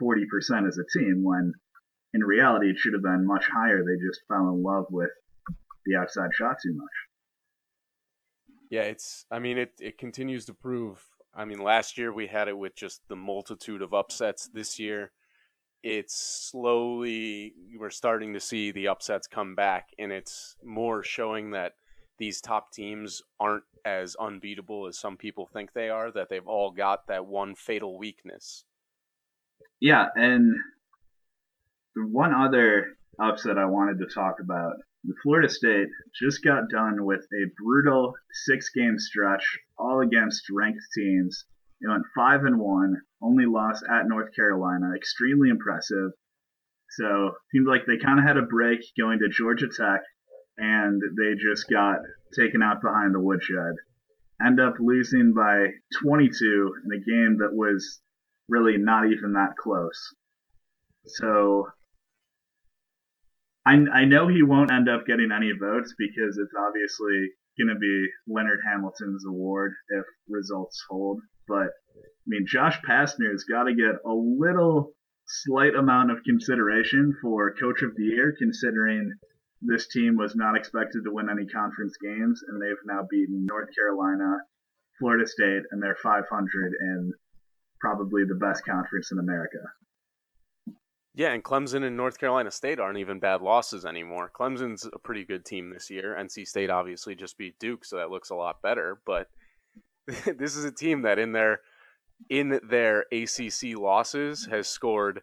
40% 0.00 0.68
as 0.68 0.78
a 0.78 0.98
team 0.98 1.22
when 1.24 1.52
in 2.14 2.22
reality 2.22 2.70
it 2.70 2.78
should 2.78 2.92
have 2.92 3.02
been 3.02 3.26
much 3.26 3.46
higher. 3.52 3.78
They 3.78 4.06
just 4.06 4.20
fell 4.28 4.48
in 4.50 4.62
love 4.62 4.86
with 4.90 5.10
the 5.84 5.96
outside 5.96 6.30
shot 6.32 6.56
too 6.62 6.74
much. 6.74 6.90
Yeah, 8.70 8.82
it's, 8.82 9.26
I 9.30 9.38
mean, 9.38 9.58
it, 9.58 9.72
it 9.80 9.98
continues 9.98 10.46
to 10.46 10.54
prove. 10.54 11.04
I 11.34 11.44
mean, 11.44 11.58
last 11.58 11.96
year 11.96 12.12
we 12.12 12.26
had 12.26 12.48
it 12.48 12.58
with 12.58 12.74
just 12.74 13.00
the 13.08 13.16
multitude 13.16 13.82
of 13.82 13.94
upsets. 13.94 14.48
This 14.52 14.78
year, 14.78 15.12
it's 15.82 16.14
slowly 16.50 17.54
we're 17.78 17.90
starting 17.90 18.34
to 18.34 18.40
see 18.40 18.70
the 18.70 18.88
upsets 18.88 19.26
come 19.26 19.54
back 19.54 19.88
and 19.98 20.12
it's 20.12 20.56
more 20.64 21.02
showing 21.02 21.50
that 21.50 21.72
these 22.18 22.40
top 22.40 22.72
teams 22.72 23.20
aren't 23.40 23.64
as 23.84 24.14
unbeatable 24.20 24.86
as 24.86 24.96
some 24.96 25.16
people 25.16 25.48
think 25.52 25.72
they 25.72 25.88
are 25.88 26.12
that 26.12 26.28
they've 26.28 26.46
all 26.46 26.70
got 26.70 27.08
that 27.08 27.26
one 27.26 27.54
fatal 27.56 27.98
weakness 27.98 28.64
yeah 29.80 30.06
and 30.14 30.54
one 31.96 32.32
other 32.32 32.96
upset 33.20 33.58
i 33.58 33.64
wanted 33.64 33.98
to 33.98 34.14
talk 34.14 34.36
about 34.40 34.74
the 35.04 35.14
florida 35.22 35.48
state 35.48 35.88
just 36.20 36.44
got 36.44 36.68
done 36.68 37.04
with 37.04 37.20
a 37.32 37.50
brutal 37.62 38.14
six 38.44 38.70
game 38.70 38.98
stretch 38.98 39.58
all 39.78 40.00
against 40.00 40.44
ranked 40.50 40.82
teams 40.96 41.44
they 41.82 41.88
went 41.88 42.04
five 42.14 42.44
and 42.44 42.60
one, 42.60 43.02
only 43.20 43.44
lost 43.44 43.84
at 43.90 44.06
North 44.06 44.32
Carolina. 44.34 44.94
Extremely 44.94 45.48
impressive. 45.48 46.12
So 46.90 47.32
seemed 47.50 47.66
like 47.66 47.86
they 47.86 47.96
kind 47.96 48.20
of 48.20 48.24
had 48.24 48.36
a 48.36 48.42
break 48.42 48.80
going 48.96 49.18
to 49.18 49.28
Georgia 49.28 49.66
Tech, 49.68 50.02
and 50.58 51.02
they 51.18 51.34
just 51.34 51.68
got 51.68 51.98
taken 52.38 52.62
out 52.62 52.82
behind 52.82 53.14
the 53.14 53.20
woodshed. 53.20 53.74
End 54.44 54.60
up 54.60 54.74
losing 54.78 55.32
by 55.34 55.68
22 56.02 56.74
in 56.84 56.92
a 56.92 56.98
game 56.98 57.38
that 57.38 57.52
was 57.52 58.00
really 58.48 58.76
not 58.76 59.06
even 59.10 59.32
that 59.32 59.56
close. 59.56 60.14
So 61.06 61.68
I, 63.64 63.74
I 63.92 64.04
know 64.04 64.28
he 64.28 64.42
won't 64.42 64.72
end 64.72 64.88
up 64.88 65.06
getting 65.06 65.30
any 65.30 65.52
votes 65.52 65.94
because 65.96 66.38
it's 66.38 66.54
obviously 66.58 67.30
going 67.58 67.72
to 67.72 67.78
be 67.78 68.06
Leonard 68.26 68.60
Hamilton's 68.66 69.24
award 69.26 69.72
if 69.88 70.04
results 70.28 70.82
hold. 70.88 71.20
But 71.46 71.68
I 71.96 72.26
mean, 72.26 72.44
Josh 72.46 72.80
Pastner's 72.82 73.44
got 73.44 73.64
to 73.64 73.74
get 73.74 74.02
a 74.04 74.12
little 74.12 74.94
slight 75.26 75.74
amount 75.74 76.10
of 76.10 76.24
consideration 76.24 77.16
for 77.22 77.54
Coach 77.54 77.82
of 77.82 77.94
the 77.96 78.04
Year, 78.04 78.34
considering 78.36 79.12
this 79.60 79.86
team 79.88 80.16
was 80.16 80.34
not 80.34 80.56
expected 80.56 81.04
to 81.04 81.12
win 81.12 81.30
any 81.30 81.46
conference 81.46 81.96
games, 82.02 82.42
and 82.46 82.60
they've 82.60 82.84
now 82.84 83.06
beaten 83.08 83.46
North 83.46 83.68
Carolina, 83.74 84.38
Florida 84.98 85.26
State, 85.26 85.62
and 85.70 85.82
they're 85.82 85.96
500 86.02 86.72
in 86.80 87.12
probably 87.80 88.24
the 88.24 88.34
best 88.34 88.64
conference 88.64 89.12
in 89.12 89.18
America. 89.18 89.58
Yeah, 91.14 91.32
and 91.32 91.44
Clemson 91.44 91.84
and 91.84 91.96
North 91.96 92.18
Carolina 92.18 92.50
State 92.50 92.80
aren't 92.80 92.98
even 92.98 93.18
bad 93.18 93.42
losses 93.42 93.84
anymore. 93.84 94.30
Clemson's 94.34 94.88
a 94.90 94.98
pretty 94.98 95.24
good 95.24 95.44
team 95.44 95.68
this 95.68 95.90
year. 95.90 96.16
NC 96.18 96.46
State 96.46 96.70
obviously 96.70 97.14
just 97.14 97.36
beat 97.36 97.58
Duke, 97.58 97.84
so 97.84 97.96
that 97.96 98.10
looks 98.10 98.30
a 98.30 98.34
lot 98.34 98.62
better. 98.62 98.98
But 99.04 99.28
this 100.06 100.56
is 100.56 100.64
a 100.64 100.72
team 100.72 101.02
that 101.02 101.18
in 101.18 101.32
their 101.32 101.60
in 102.30 102.60
their 102.68 103.04
ACC 103.12 103.76
losses 103.76 104.46
has 104.46 104.68
scored 104.68 105.22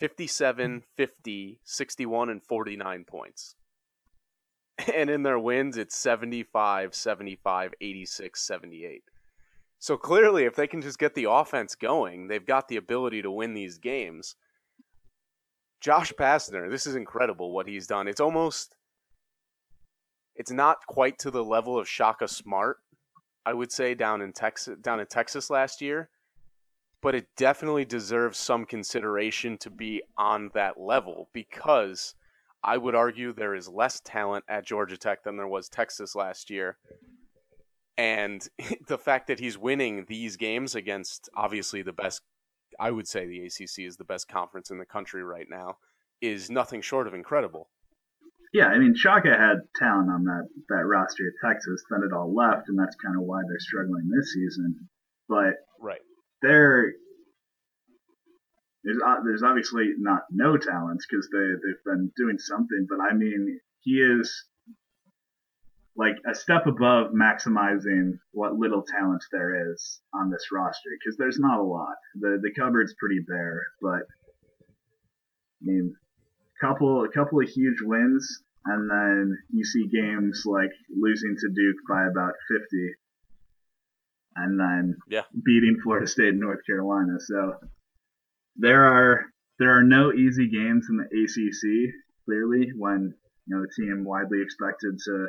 57, 0.00 0.82
50, 0.96 1.60
61 1.62 2.28
and 2.28 2.42
49 2.42 3.04
points. 3.04 3.54
And 4.92 5.10
in 5.10 5.22
their 5.22 5.38
wins 5.38 5.76
it's 5.76 5.96
75, 5.96 6.94
75, 6.94 7.74
86, 7.80 8.42
78. 8.42 9.02
So 9.78 9.96
clearly 9.96 10.44
if 10.44 10.56
they 10.56 10.66
can 10.66 10.80
just 10.80 10.98
get 10.98 11.14
the 11.14 11.30
offense 11.30 11.76
going, 11.76 12.26
they've 12.26 12.44
got 12.44 12.66
the 12.66 12.78
ability 12.78 13.22
to 13.22 13.30
win 13.30 13.54
these 13.54 13.78
games. 13.78 14.34
Josh 15.82 16.12
Pastner, 16.12 16.70
this 16.70 16.86
is 16.86 16.94
incredible 16.94 17.50
what 17.50 17.66
he's 17.66 17.88
done. 17.88 18.06
It's 18.06 18.20
almost 18.20 18.76
it's 20.36 20.52
not 20.52 20.86
quite 20.86 21.18
to 21.18 21.30
the 21.30 21.44
level 21.44 21.76
of 21.76 21.88
Shaka 21.88 22.28
Smart, 22.28 22.78
I 23.44 23.52
would 23.52 23.72
say 23.72 23.94
down 23.94 24.22
in 24.22 24.32
Texas 24.32 24.78
down 24.80 25.00
in 25.00 25.06
Texas 25.06 25.50
last 25.50 25.80
year, 25.80 26.08
but 27.02 27.16
it 27.16 27.26
definitely 27.36 27.84
deserves 27.84 28.38
some 28.38 28.64
consideration 28.64 29.58
to 29.58 29.70
be 29.70 30.02
on 30.16 30.52
that 30.54 30.78
level 30.78 31.28
because 31.32 32.14
I 32.62 32.76
would 32.76 32.94
argue 32.94 33.32
there 33.32 33.56
is 33.56 33.68
less 33.68 34.00
talent 34.00 34.44
at 34.48 34.64
Georgia 34.64 34.96
Tech 34.96 35.24
than 35.24 35.36
there 35.36 35.48
was 35.48 35.68
Texas 35.68 36.14
last 36.14 36.48
year. 36.48 36.78
And 37.98 38.46
the 38.86 38.98
fact 38.98 39.26
that 39.26 39.40
he's 39.40 39.58
winning 39.58 40.04
these 40.08 40.36
games 40.36 40.76
against 40.76 41.28
obviously 41.34 41.82
the 41.82 41.92
best 41.92 42.22
I 42.78 42.90
would 42.90 43.08
say 43.08 43.26
the 43.26 43.46
ACC 43.46 43.86
is 43.86 43.96
the 43.96 44.04
best 44.04 44.28
conference 44.28 44.70
in 44.70 44.78
the 44.78 44.86
country 44.86 45.22
right 45.22 45.46
now 45.48 45.78
is 46.20 46.50
nothing 46.50 46.80
short 46.80 47.06
of 47.06 47.14
incredible. 47.14 47.68
Yeah, 48.52 48.66
I 48.66 48.78
mean, 48.78 48.94
Shaka 48.94 49.30
had 49.30 49.62
talent 49.76 50.10
on 50.10 50.24
that 50.24 50.48
that 50.68 50.84
roster 50.84 51.24
at 51.26 51.48
Texas, 51.48 51.82
then 51.90 52.02
it 52.04 52.14
all 52.14 52.34
left, 52.34 52.68
and 52.68 52.78
that's 52.78 52.96
kind 52.96 53.16
of 53.16 53.22
why 53.22 53.40
they're 53.48 53.58
struggling 53.58 54.10
this 54.10 54.34
season. 54.34 54.88
But 55.28 55.54
right, 55.80 56.00
they're 56.42 56.92
there's 58.84 58.98
there's 59.24 59.42
obviously 59.42 59.92
not 59.96 60.24
no 60.30 60.58
talents 60.58 61.06
because 61.08 61.28
they 61.32 61.38
they've 61.38 61.84
been 61.84 62.12
doing 62.16 62.38
something, 62.38 62.86
but 62.88 63.00
I 63.00 63.14
mean, 63.14 63.58
he 63.80 63.92
is 63.92 64.44
like 65.96 66.16
a 66.30 66.34
step 66.34 66.66
above 66.66 67.12
maximizing 67.12 68.12
what 68.32 68.54
little 68.54 68.82
talent 68.82 69.22
there 69.30 69.72
is 69.72 70.00
on 70.14 70.30
this 70.30 70.46
roster 70.50 70.90
because 70.98 71.16
there's 71.18 71.38
not 71.38 71.60
a 71.60 71.62
lot. 71.62 71.96
the 72.14 72.38
The 72.42 72.52
cupboard's 72.58 72.94
pretty 72.98 73.20
bare, 73.28 73.62
but 73.80 74.02
I 75.60 75.64
mean, 75.64 75.94
a 76.62 76.66
couple 76.66 77.04
a 77.04 77.08
couple 77.08 77.40
of 77.40 77.48
huge 77.48 77.78
wins, 77.82 78.42
and 78.64 78.90
then 78.90 79.38
you 79.50 79.64
see 79.64 79.86
games 79.88 80.44
like 80.46 80.70
losing 80.90 81.36
to 81.38 81.48
Duke 81.54 81.76
by 81.88 82.06
about 82.06 82.32
50, 82.48 82.94
and 84.36 84.58
then 84.58 84.96
yeah. 85.10 85.22
beating 85.44 85.78
Florida 85.82 86.06
State 86.06 86.30
and 86.30 86.40
North 86.40 86.60
Carolina. 86.66 87.18
So 87.20 87.54
there 88.56 88.84
are 88.86 89.26
there 89.58 89.76
are 89.76 89.84
no 89.84 90.12
easy 90.12 90.48
games 90.48 90.86
in 90.88 90.96
the 90.96 91.04
ACC. 91.04 91.94
Clearly, 92.24 92.72
when 92.78 93.14
you 93.46 93.56
know 93.56 93.62
the 93.62 93.82
team 93.82 94.04
widely 94.04 94.40
expected 94.40 94.98
to 95.04 95.26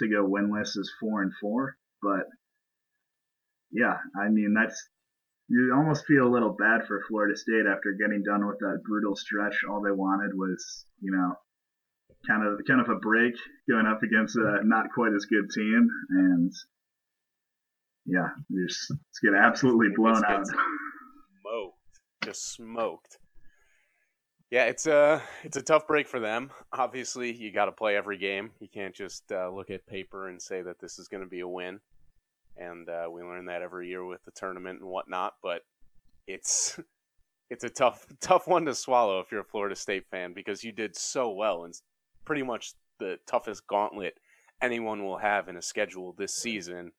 to 0.00 0.08
go 0.08 0.26
winless 0.26 0.76
is 0.76 0.92
four 1.00 1.22
and 1.22 1.32
four, 1.40 1.76
but 2.02 2.26
yeah, 3.70 3.96
I 4.20 4.28
mean 4.28 4.54
that's 4.54 4.88
you 5.48 5.72
almost 5.74 6.06
feel 6.06 6.26
a 6.26 6.30
little 6.32 6.56
bad 6.58 6.86
for 6.86 7.04
Florida 7.08 7.36
State 7.36 7.66
after 7.66 7.92
getting 7.92 8.22
done 8.22 8.46
with 8.46 8.58
that 8.60 8.82
brutal 8.84 9.16
stretch. 9.16 9.56
All 9.68 9.82
they 9.82 9.90
wanted 9.90 10.30
was, 10.34 10.86
you 11.00 11.10
know, 11.10 11.34
kind 12.26 12.46
of 12.46 12.60
kind 12.66 12.80
of 12.80 12.88
a 12.88 13.00
break 13.00 13.34
going 13.68 13.86
up 13.86 14.02
against 14.02 14.36
a 14.36 14.60
not 14.64 14.86
quite 14.94 15.12
as 15.12 15.24
good 15.26 15.50
team, 15.50 15.88
and 16.10 16.52
yeah, 18.06 18.28
just, 18.64 18.88
just 18.88 19.22
get 19.22 19.34
absolutely 19.34 19.88
blown 19.94 20.24
out. 20.24 20.46
Smoked, 20.46 21.76
just 22.24 22.52
smoked. 22.52 23.18
Yeah, 24.50 24.64
it's 24.64 24.86
a 24.86 25.22
it's 25.44 25.56
a 25.56 25.62
tough 25.62 25.86
break 25.86 26.08
for 26.08 26.18
them. 26.18 26.50
Obviously, 26.72 27.32
you 27.32 27.52
got 27.52 27.66
to 27.66 27.72
play 27.72 27.96
every 27.96 28.18
game. 28.18 28.50
You 28.58 28.68
can't 28.68 28.94
just 28.94 29.30
uh, 29.30 29.48
look 29.48 29.70
at 29.70 29.86
paper 29.86 30.28
and 30.28 30.42
say 30.42 30.60
that 30.62 30.80
this 30.80 30.98
is 30.98 31.06
going 31.06 31.22
to 31.22 31.28
be 31.28 31.40
a 31.40 31.48
win 31.48 31.80
and 32.56 32.88
uh, 32.88 33.08
we 33.10 33.22
learn 33.22 33.46
that 33.46 33.62
every 33.62 33.88
year 33.88 34.04
with 34.04 34.24
the 34.24 34.30
tournament 34.30 34.80
and 34.80 34.88
whatnot. 34.88 35.34
But 35.42 35.62
it's 36.26 36.78
it's 37.50 37.64
a 37.64 37.70
tough 37.70 38.06
tough 38.20 38.46
one 38.46 38.64
to 38.66 38.74
swallow 38.74 39.20
if 39.20 39.32
you're 39.32 39.40
a 39.40 39.44
Florida 39.44 39.74
State 39.74 40.06
fan 40.10 40.32
because 40.32 40.62
you 40.62 40.72
did 40.72 40.96
so 40.96 41.30
well 41.30 41.64
and 41.64 41.74
pretty 42.24 42.42
much 42.42 42.74
the 42.98 43.18
toughest 43.26 43.66
gauntlet 43.66 44.18
anyone 44.62 45.04
will 45.04 45.18
have 45.18 45.48
in 45.48 45.56
a 45.56 45.62
schedule 45.62 46.14
this 46.16 46.34
season. 46.34 46.92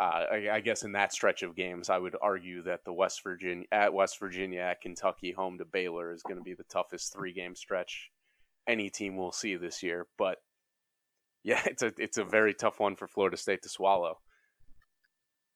Uh, 0.00 0.24
I, 0.32 0.48
I, 0.50 0.60
guess 0.60 0.82
in 0.82 0.92
that 0.92 1.12
stretch 1.12 1.42
of 1.42 1.54
games, 1.54 1.90
I 1.90 1.98
would 1.98 2.16
argue 2.22 2.62
that 2.62 2.86
the 2.86 2.92
West 2.92 3.22
Virginia 3.22 3.66
at 3.70 3.92
West 3.92 4.18
Virginia 4.18 4.60
at 4.60 4.80
Kentucky, 4.80 5.30
home 5.30 5.58
to 5.58 5.66
Baylor, 5.66 6.10
is 6.14 6.22
going 6.22 6.38
to 6.38 6.42
be 6.42 6.54
the 6.54 6.64
toughest 6.64 7.12
three 7.12 7.34
game 7.34 7.54
stretch 7.54 8.10
any 8.66 8.88
team 8.88 9.18
will 9.18 9.32
see 9.32 9.56
this 9.56 9.82
year. 9.82 10.06
But 10.16 10.38
yeah, 11.44 11.60
it's 11.66 11.82
a 11.82 11.92
it's 11.98 12.16
a 12.16 12.24
very 12.24 12.54
tough 12.54 12.80
one 12.80 12.96
for 12.96 13.08
Florida 13.08 13.36
State 13.36 13.62
to 13.62 13.68
swallow. 13.68 14.18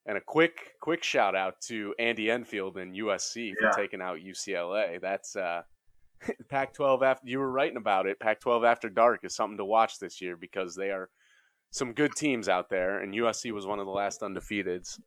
And 0.04 0.18
a 0.18 0.20
quick 0.20 0.74
quick 0.82 1.02
shout 1.02 1.34
out 1.34 1.54
to 1.68 1.94
Andy 1.98 2.30
Enfield 2.30 2.76
and 2.76 2.94
USC 2.94 3.52
for 3.58 3.68
yeah. 3.68 3.70
taking 3.74 4.02
out 4.02 4.18
UCLA. 4.18 5.00
That's 5.00 5.36
uh, 5.36 5.62
Pac-12 6.50 7.02
after 7.02 7.26
you 7.26 7.38
were 7.38 7.50
writing 7.50 7.78
about 7.78 8.06
it. 8.06 8.20
Pac-12 8.20 8.66
after 8.66 8.90
dark 8.90 9.24
is 9.24 9.34
something 9.34 9.56
to 9.56 9.64
watch 9.64 9.98
this 9.98 10.20
year 10.20 10.36
because 10.36 10.74
they 10.74 10.90
are 10.90 11.08
some 11.74 11.92
good 11.92 12.14
teams 12.14 12.48
out 12.48 12.70
there, 12.70 13.00
and 13.00 13.12
USC 13.12 13.50
was 13.50 13.66
one 13.66 13.80
of 13.80 13.86
the 13.86 13.90
last 13.90 14.20
undefeateds. 14.20 15.00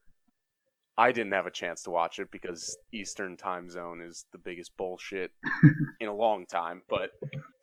I 0.98 1.14
didn't 1.14 1.32
have 1.32 1.46
a 1.46 1.52
chance 1.52 1.84
to 1.84 1.92
watch 1.92 2.20
it 2.20 2.30
because 2.30 2.78
Eastern 2.94 3.38
time 3.38 3.70
zone 3.70 4.02
is 4.02 4.26
the 4.34 4.38
biggest 4.38 4.76
bullshit 4.76 5.32
in 6.02 6.10
a 6.10 6.14
long 6.14 6.46
time, 6.46 6.82
but 6.90 7.12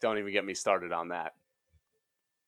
don't 0.01 0.17
even 0.17 0.33
get 0.33 0.47
me 0.47 0.55
started 0.55 0.91
on 0.91 1.09
that. 1.09 1.33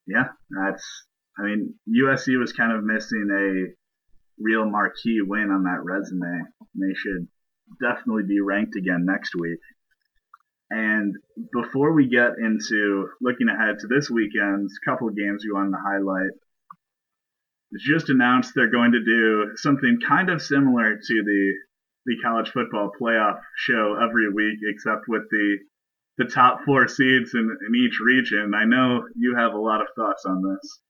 Yeah, 0.07 0.29
that's, 0.49 1.05
I 1.39 1.43
mean, 1.43 1.75
USC 1.87 2.39
was 2.39 2.55
kind 2.55 2.73
of 2.73 2.83
missing 2.83 3.29
a 3.31 4.43
real 4.43 4.65
marquee 4.65 5.21
win 5.21 5.51
on 5.51 5.65
that 5.65 5.85
resume. 5.85 6.43
They 6.75 6.95
should 6.95 7.29
definitely 7.83 8.23
be 8.27 8.41
ranked 8.41 8.77
again 8.77 9.05
next 9.05 9.35
week. 9.35 9.61
And 10.71 11.15
before 11.53 11.93
we 11.93 12.09
get 12.09 12.39
into 12.43 13.09
looking 13.21 13.49
ahead 13.51 13.81
to 13.81 13.89
this 13.89 14.09
weekend's 14.09 14.79
couple 14.87 15.09
of 15.09 15.17
games 15.17 15.45
we 15.45 15.53
wanted 15.53 15.73
to 15.73 15.83
highlight, 15.85 16.31
just 17.75 18.09
announced 18.09 18.53
they're 18.55 18.71
going 18.71 18.93
to 18.93 19.05
do 19.05 19.53
something 19.57 19.99
kind 20.07 20.31
of 20.31 20.43
similar 20.43 20.97
to 20.97 21.23
the 21.25 21.53
the 22.07 22.17
college 22.23 22.51
football 22.51 22.91
playoff 23.01 23.41
show 23.57 23.97
every 24.01 24.33
week, 24.33 24.59
except 24.63 25.09
with 25.09 25.23
the 25.31 25.59
the 26.19 26.25
top 26.25 26.61
four 26.65 26.89
seeds 26.89 27.35
in, 27.35 27.57
in 27.67 27.75
each 27.75 27.99
region. 28.01 28.53
I 28.55 28.65
know 28.65 29.03
you 29.15 29.37
have 29.37 29.53
a 29.53 29.59
lot 29.59 29.83
of 29.83 29.89
thoughts 29.95 30.25
on 30.25 30.43
this. 30.43 30.81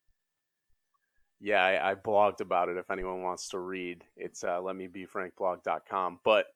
Yeah, 1.41 1.62
I, 1.62 1.91
I 1.91 1.95
blogged 1.95 2.41
about 2.41 2.69
it. 2.69 2.77
If 2.77 2.91
anyone 2.91 3.23
wants 3.23 3.49
to 3.49 3.59
read, 3.59 4.05
it's 4.17 4.45
uh, 4.45 4.59
letmebefrankblog.com. 4.61 6.21
But 6.25 6.47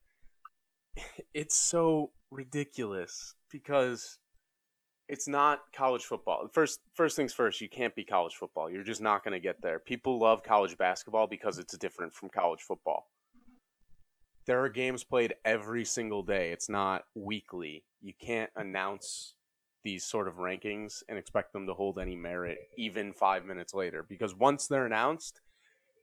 it's 1.35 1.57
so 1.57 2.13
ridiculous 2.31 3.35
because 3.51 4.20
it's 5.11 5.27
not 5.27 5.63
college 5.73 6.05
football. 6.05 6.49
First, 6.53 6.79
first 6.95 7.17
things 7.17 7.33
first, 7.33 7.61
you 7.61 7.69
can't 7.69 7.97
be 7.97 8.05
college 8.05 8.37
football. 8.37 8.71
You're 8.71 8.85
just 8.85 9.01
not 9.01 9.25
going 9.25 9.33
to 9.33 9.41
get 9.41 9.61
there. 9.61 9.81
People 9.81 10.21
love 10.21 10.45
college 10.45 10.79
basketball 10.79 11.27
because 11.27 11.59
it's 11.59 11.77
different 11.77 12.15
from 12.15 12.29
college 12.29 12.61
football. 12.61 13.09
There 14.47 14.63
are 14.63 14.69
games 14.69 15.03
played 15.03 15.35
every 15.45 15.85
single 15.85 16.23
day. 16.23 16.53
It's 16.53 16.69
not 16.69 17.07
weekly. 17.17 17.83
You 18.01 18.13
can't 18.25 18.51
announce 18.55 19.35
these 19.83 20.05
sort 20.05 20.29
of 20.29 20.35
rankings 20.35 21.03
and 21.09 21.19
expect 21.19 21.53
them 21.53 21.67
to 21.67 21.75
hold 21.75 21.99
any 21.99 22.15
merit 22.15 22.59
even 22.79 23.13
five 23.13 23.45
minutes 23.45 23.75
later 23.75 24.05
because 24.09 24.37
once 24.37 24.69
they're 24.69 24.87
announced, 24.87 25.41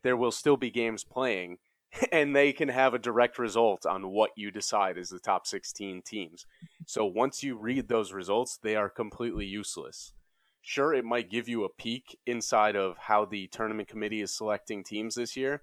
there 0.03 0.17
will 0.17 0.31
still 0.31 0.57
be 0.57 0.69
games 0.69 1.05
playing 1.05 1.59
and 2.11 2.35
they 2.35 2.53
can 2.53 2.69
have 2.69 2.93
a 2.93 2.99
direct 2.99 3.39
result 3.39 3.85
on 3.85 4.09
what 4.11 4.31
you 4.35 4.51
decide 4.51 4.97
is 4.97 5.09
the 5.09 5.19
top 5.19 5.47
16 5.47 6.01
teams. 6.01 6.45
So 6.85 7.05
once 7.05 7.43
you 7.43 7.57
read 7.57 7.87
those 7.87 8.13
results, 8.13 8.57
they 8.61 8.75
are 8.75 8.89
completely 8.89 9.45
useless. 9.45 10.13
Sure, 10.61 10.93
it 10.93 11.05
might 11.05 11.31
give 11.31 11.47
you 11.47 11.63
a 11.63 11.69
peek 11.69 12.17
inside 12.25 12.75
of 12.75 12.97
how 12.97 13.23
the 13.25 13.47
tournament 13.47 13.87
committee 13.87 14.21
is 14.21 14.35
selecting 14.35 14.83
teams 14.83 15.15
this 15.15 15.37
year, 15.37 15.61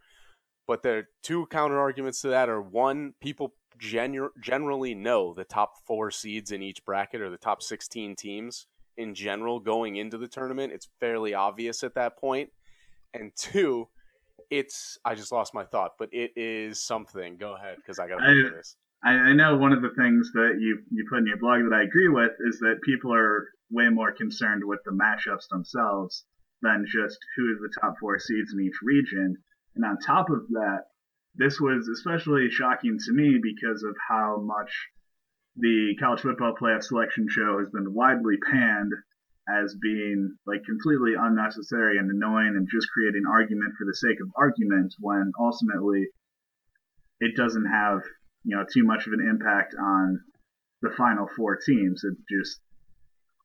but 0.66 0.82
the 0.82 1.04
two 1.22 1.46
counter 1.46 1.78
arguments 1.78 2.22
to 2.22 2.28
that 2.28 2.48
are 2.48 2.62
one, 2.62 3.12
people 3.20 3.54
genu- 3.78 4.30
generally 4.40 4.94
know 4.94 5.34
the 5.34 5.44
top 5.44 5.74
four 5.86 6.10
seeds 6.10 6.50
in 6.50 6.62
each 6.62 6.84
bracket 6.84 7.20
or 7.20 7.28
the 7.28 7.36
top 7.36 7.62
16 7.62 8.16
teams 8.16 8.66
in 8.96 9.14
general 9.14 9.60
going 9.60 9.96
into 9.96 10.16
the 10.16 10.28
tournament. 10.28 10.72
It's 10.72 10.88
fairly 11.00 11.34
obvious 11.34 11.82
at 11.82 11.94
that 11.94 12.16
point. 12.16 12.50
And 13.12 13.32
two, 13.36 13.88
it's 14.50 14.98
I 15.04 15.14
just 15.14 15.32
lost 15.32 15.54
my 15.54 15.64
thought, 15.64 15.92
but 15.98 16.08
it 16.12 16.32
is 16.36 16.80
something. 16.80 17.36
Go 17.36 17.54
ahead, 17.54 17.76
because 17.76 17.98
I 17.98 18.08
got 18.08 18.18
to 18.18 18.50
this. 18.54 18.76
I, 19.04 19.12
I 19.12 19.32
know 19.34 19.56
one 19.56 19.72
of 19.72 19.82
the 19.82 19.94
things 19.96 20.30
that 20.32 20.56
you 20.60 20.82
you 20.90 21.06
put 21.08 21.18
in 21.18 21.26
your 21.26 21.38
blog 21.38 21.62
that 21.64 21.76
I 21.76 21.82
agree 21.82 22.08
with 22.08 22.32
is 22.46 22.58
that 22.60 22.80
people 22.82 23.12
are 23.12 23.48
way 23.70 23.88
more 23.88 24.12
concerned 24.12 24.62
with 24.64 24.80
the 24.84 24.92
matchups 24.92 25.48
themselves 25.50 26.24
than 26.62 26.86
just 26.86 27.18
who 27.36 27.52
is 27.52 27.58
the 27.60 27.80
top 27.80 27.94
four 28.00 28.18
seeds 28.18 28.52
in 28.54 28.64
each 28.64 28.80
region. 28.82 29.36
And 29.74 29.84
on 29.84 29.98
top 29.98 30.30
of 30.30 30.48
that, 30.50 30.84
this 31.34 31.60
was 31.60 31.88
especially 31.88 32.48
shocking 32.50 32.96
to 32.98 33.12
me 33.12 33.38
because 33.42 33.82
of 33.82 33.94
how 34.08 34.40
much 34.40 34.72
the 35.56 35.94
college 36.00 36.20
football 36.20 36.54
playoff 36.60 36.84
selection 36.84 37.26
show 37.28 37.58
has 37.58 37.68
been 37.70 37.92
widely 37.92 38.36
panned 38.50 38.92
as 39.48 39.76
being 39.80 40.36
like 40.46 40.64
completely 40.64 41.12
unnecessary 41.18 41.98
and 41.98 42.10
annoying 42.10 42.54
and 42.56 42.68
just 42.70 42.88
creating 42.90 43.24
argument 43.30 43.74
for 43.76 43.84
the 43.84 43.94
sake 43.94 44.20
of 44.20 44.30
argument 44.36 44.94
when 45.00 45.32
ultimately 45.38 46.06
it 47.20 47.36
doesn't 47.36 47.66
have 47.66 48.00
you 48.44 48.56
know 48.56 48.64
too 48.72 48.84
much 48.84 49.06
of 49.06 49.12
an 49.12 49.26
impact 49.26 49.74
on 49.78 50.20
the 50.82 50.90
final 50.96 51.26
four 51.36 51.56
teams. 51.56 52.02
It's 52.04 52.20
just 52.30 52.60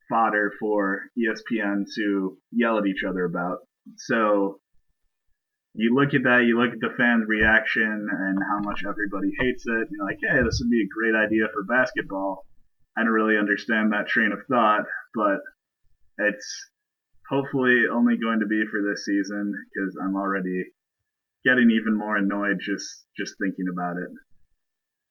fodder 0.09 0.51
for 0.59 1.03
ESPN 1.17 1.85
to 1.95 2.37
yell 2.51 2.77
at 2.77 2.87
each 2.87 3.03
other 3.07 3.25
about. 3.25 3.59
So 3.97 4.59
you 5.73 5.95
look 5.95 6.13
at 6.13 6.23
that, 6.23 6.45
you 6.45 6.59
look 6.59 6.73
at 6.73 6.79
the 6.79 6.95
fans' 6.97 7.25
reaction 7.27 8.07
and 8.11 8.39
how 8.43 8.59
much 8.59 8.83
everybody 8.87 9.29
hates 9.39 9.63
it. 9.65 9.87
You're 9.91 10.05
like, 10.05 10.19
hey, 10.21 10.43
this 10.43 10.59
would 10.61 10.69
be 10.69 10.83
a 10.83 10.93
great 10.93 11.15
idea 11.15 11.45
for 11.53 11.63
basketball. 11.63 12.45
I 12.97 13.03
don't 13.03 13.13
really 13.13 13.37
understand 13.37 13.93
that 13.93 14.07
train 14.07 14.31
of 14.31 14.39
thought, 14.49 14.85
but 15.13 15.39
it's 16.19 16.69
hopefully 17.29 17.83
only 17.91 18.17
going 18.17 18.39
to 18.39 18.45
be 18.45 18.63
for 18.69 18.81
this 18.81 19.05
season 19.05 19.53
because 19.53 19.95
I'm 20.03 20.15
already 20.15 20.65
getting 21.45 21.71
even 21.71 21.97
more 21.97 22.17
annoyed 22.17 22.59
just 22.59 23.05
just 23.17 23.35
thinking 23.41 23.65
about 23.71 23.97
it. 23.97 24.09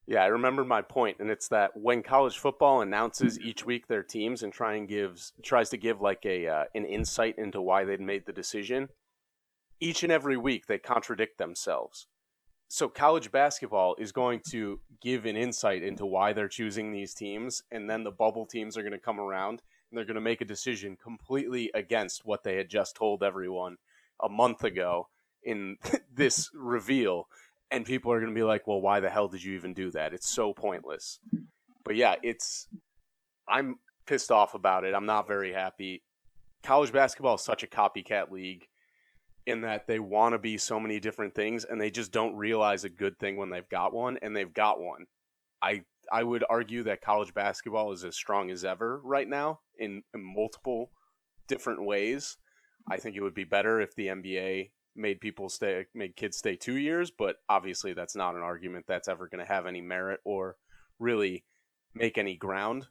Yeah, 0.06 0.22
I 0.22 0.28
remember 0.28 0.64
my 0.64 0.80
point, 0.80 1.18
and 1.20 1.30
it's 1.30 1.48
that 1.48 1.72
when 1.74 2.02
college 2.02 2.38
football 2.38 2.80
announces 2.80 3.38
each 3.40 3.66
week 3.66 3.88
their 3.88 4.02
teams 4.02 4.42
and 4.42 4.50
try 4.52 4.74
and 4.74 4.88
gives 4.88 5.32
tries 5.42 5.68
to 5.70 5.76
give 5.76 6.00
like 6.00 6.24
a 6.24 6.46
uh, 6.46 6.64
an 6.74 6.84
insight 6.84 7.36
into 7.38 7.60
why 7.60 7.84
they 7.84 7.98
made 7.98 8.24
the 8.26 8.32
decision, 8.32 8.88
each 9.80 10.02
and 10.02 10.12
every 10.12 10.36
week 10.36 10.66
they 10.66 10.78
contradict 10.78 11.38
themselves. 11.38 12.06
So 12.68 12.88
college 12.88 13.30
basketball 13.30 13.96
is 13.98 14.12
going 14.12 14.40
to 14.50 14.80
give 15.00 15.24
an 15.24 15.36
insight 15.36 15.82
into 15.82 16.04
why 16.04 16.32
they're 16.34 16.48
choosing 16.48 16.92
these 16.92 17.14
teams, 17.14 17.62
and 17.70 17.88
then 17.88 18.04
the 18.04 18.10
bubble 18.10 18.46
teams 18.46 18.76
are 18.76 18.82
going 18.82 18.92
to 18.92 18.98
come 18.98 19.20
around 19.20 19.62
and 19.90 19.98
they're 19.98 20.04
going 20.04 20.14
to 20.16 20.20
make 20.20 20.40
a 20.40 20.46
decision 20.46 20.96
completely 21.02 21.70
against 21.74 22.24
what 22.24 22.44
they 22.44 22.56
had 22.56 22.68
just 22.68 22.96
told 22.96 23.22
everyone 23.22 23.76
a 24.22 24.28
month 24.28 24.64
ago 24.64 25.08
in 25.42 25.76
this 26.14 26.50
reveal. 26.54 27.28
And 27.70 27.84
people 27.84 28.12
are 28.12 28.20
going 28.20 28.32
to 28.32 28.38
be 28.38 28.44
like 28.44 28.66
well 28.66 28.80
why 28.80 29.00
the 29.00 29.10
hell 29.10 29.28
did 29.28 29.44
you 29.44 29.54
even 29.54 29.74
do 29.74 29.90
that? 29.90 30.14
It's 30.14 30.28
so 30.28 30.52
pointless. 30.52 31.20
But 31.84 31.96
yeah 31.96 32.16
it's 32.22 32.68
i'm 33.46 33.76
pissed 34.06 34.30
off 34.30 34.54
about 34.54 34.84
it. 34.84 34.94
I'm 34.94 35.06
not 35.06 35.28
very 35.28 35.52
happy. 35.52 36.02
College 36.62 36.92
basketball 36.92 37.36
is 37.36 37.42
such 37.42 37.62
a 37.62 37.66
copycat 37.66 38.30
league 38.30 38.66
in 39.46 39.62
that 39.62 39.86
they 39.86 39.98
want 39.98 40.32
to 40.34 40.38
be 40.38 40.58
so 40.58 40.78
many 40.80 40.98
different 41.00 41.34
things 41.34 41.64
and 41.64 41.80
they 41.80 41.90
just 41.90 42.12
don't 42.12 42.36
realize 42.36 42.84
a 42.84 42.90
good 42.90 43.18
thing 43.18 43.36
when 43.36 43.48
they've 43.48 43.68
got 43.68 43.94
one 43.94 44.18
and 44.20 44.34
they've 44.36 44.52
got 44.52 44.80
one. 44.80 45.06
I 45.62 45.82
I 46.10 46.22
would 46.22 46.44
argue 46.48 46.84
that 46.84 47.02
college 47.02 47.34
basketball 47.34 47.92
is 47.92 48.04
as 48.04 48.16
strong 48.16 48.50
as 48.50 48.64
ever 48.64 49.00
right 49.04 49.28
now 49.28 49.60
in, 49.78 50.02
in 50.14 50.22
multiple 50.22 50.90
different 51.46 51.84
ways. 51.84 52.36
I 52.90 52.96
think 52.96 53.16
it 53.16 53.22
would 53.22 53.34
be 53.34 53.44
better 53.44 53.80
if 53.80 53.94
the 53.94 54.08
NBA 54.08 54.70
made 54.96 55.20
people 55.20 55.48
stay, 55.48 55.86
made 55.94 56.16
kids 56.16 56.36
stay 56.36 56.56
two 56.56 56.76
years, 56.76 57.10
but 57.10 57.36
obviously 57.48 57.92
that's 57.92 58.16
not 58.16 58.34
an 58.34 58.42
argument 58.42 58.86
that's 58.88 59.08
ever 59.08 59.28
going 59.28 59.44
to 59.44 59.52
have 59.52 59.66
any 59.66 59.80
merit 59.80 60.20
or 60.24 60.56
really 60.98 61.44
make 61.94 62.18
any 62.18 62.36
ground. 62.36 62.88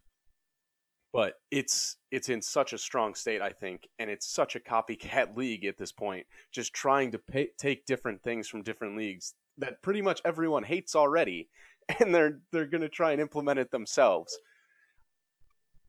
But 1.13 1.36
it's 1.52 1.97
it's 2.12 2.30
in 2.30 2.41
such 2.41 2.73
a 2.73 2.78
strong 2.78 3.15
state, 3.15 3.41
I 3.41 3.50
think, 3.50 3.88
and 3.97 4.10
it's 4.10 4.30
such 4.30 4.56
a 4.56 4.60
copycat 4.60 5.36
league 5.38 5.65
at 5.65 5.78
this 5.78 5.91
point. 5.91 6.28
Just 6.52 6.73
trying 6.73 7.12
to 7.12 7.19
pay, 7.19 7.50
take 7.58 7.86
different 7.86 8.21
things 8.21 8.47
from 8.47 8.62
different 8.62 8.97
leagues 8.97 9.34
that 9.58 9.82
pretty 9.82 10.02
much 10.02 10.21
everyone 10.23 10.63
hates 10.63 10.95
already 10.95 11.50
and 12.00 12.13
they're 12.13 12.39
they're 12.52 12.65
going 12.65 12.82
to 12.82 12.89
try 12.89 13.12
and 13.12 13.21
implement 13.21 13.60
it 13.60 13.71
themselves. 13.71 14.38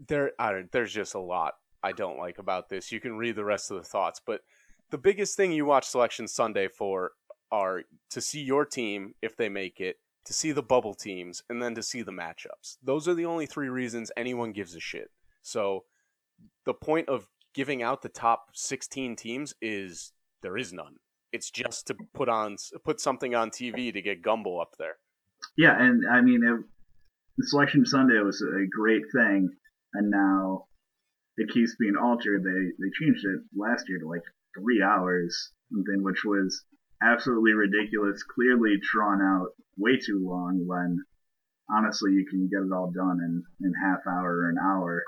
There, 0.07 0.33
I 0.39 0.53
don't, 0.53 0.73
there's 0.73 0.93
just 0.93 1.15
a 1.15 1.21
lot 1.21 1.55
I 1.83 1.93
don't 1.93 2.19
like 2.19 2.39
about 2.39 2.69
this. 2.69 2.93
You 2.93 3.01
can 3.01 3.17
read 3.17 3.37
the 3.37 3.45
rest 3.45 3.71
of 3.71 3.77
the 3.77 3.89
thoughts, 3.89 4.21
but 4.25 4.43
the 4.91 4.99
biggest 4.99 5.37
thing 5.37 5.53
you 5.53 5.65
watch 5.65 5.87
Selection 5.87 6.27
Sunday 6.27 6.69
for 6.69 7.13
are 7.51 7.83
to 8.11 8.21
see 8.21 8.41
your 8.41 8.65
team 8.65 9.15
if 9.23 9.37
they 9.37 9.49
make 9.49 9.81
it, 9.81 9.97
to 10.25 10.33
see 10.33 10.53
the 10.53 10.63
bubble 10.63 10.95
teams, 10.95 11.43
and 11.49 11.63
then 11.63 11.75
to 11.75 11.83
see 11.83 12.03
the 12.03 12.13
matchups. 12.13 12.77
Those 12.83 13.07
are 13.09 13.15
the 13.15 13.27
only 13.27 13.47
three 13.47 13.69
reasons 13.69 14.11
anyone 14.17 14.53
gives 14.53 14.75
a 14.75 14.81
shit. 14.81 15.11
So 15.43 15.85
the 16.65 16.75
point 16.75 17.09
of 17.09 17.27
giving 17.55 17.83
out 17.83 18.03
the 18.03 18.09
top 18.09 18.51
16 18.55 19.17
teams 19.17 19.55
is 19.63 20.13
there 20.43 20.57
is 20.57 20.73
none. 20.73 20.97
It's 21.33 21.51
just 21.51 21.87
to 21.89 21.97
put 22.15 22.29
on 22.29 22.57
put 22.85 23.01
something 23.01 23.35
on 23.35 23.51
TV 23.51 23.93
to 23.93 24.01
get 24.01 24.23
Gumbel 24.23 24.61
up 24.61 24.77
there. 24.79 24.97
Yeah, 25.57 25.81
and 25.81 26.05
I 26.11 26.21
mean, 26.23 26.43
it, 26.43 27.45
Selection 27.45 27.85
Sunday 27.85 28.19
was 28.19 28.43
a 28.43 28.67
great 28.67 29.03
thing, 29.15 29.51
and 29.95 30.11
now 30.11 30.67
it 31.37 31.51
keeps 31.53 31.77
being 31.79 31.97
altered. 31.97 32.43
They 32.43 32.73
they 32.79 32.91
changed 33.01 33.25
it 33.25 33.41
last 33.57 33.89
year 33.89 33.99
to 34.01 34.09
like 34.09 34.25
three 34.59 34.83
hours, 34.83 35.53
something 35.73 36.03
which 36.03 36.25
was 36.25 36.65
absolutely 37.03 37.53
ridiculous, 37.53 38.23
clearly 38.23 38.77
drawn 38.93 39.23
out 39.23 39.49
way 39.77 39.99
too 39.99 40.21
long. 40.25 40.67
When 40.67 41.05
honestly, 41.71 42.13
you 42.13 42.27
can 42.29 42.49
get 42.49 42.67
it 42.67 42.73
all 42.73 42.91
done 42.91 43.19
in 43.21 43.43
in 43.67 43.73
half 43.83 44.01
hour 44.07 44.37
or 44.39 44.51
an 44.51 44.59
hour. 44.59 45.05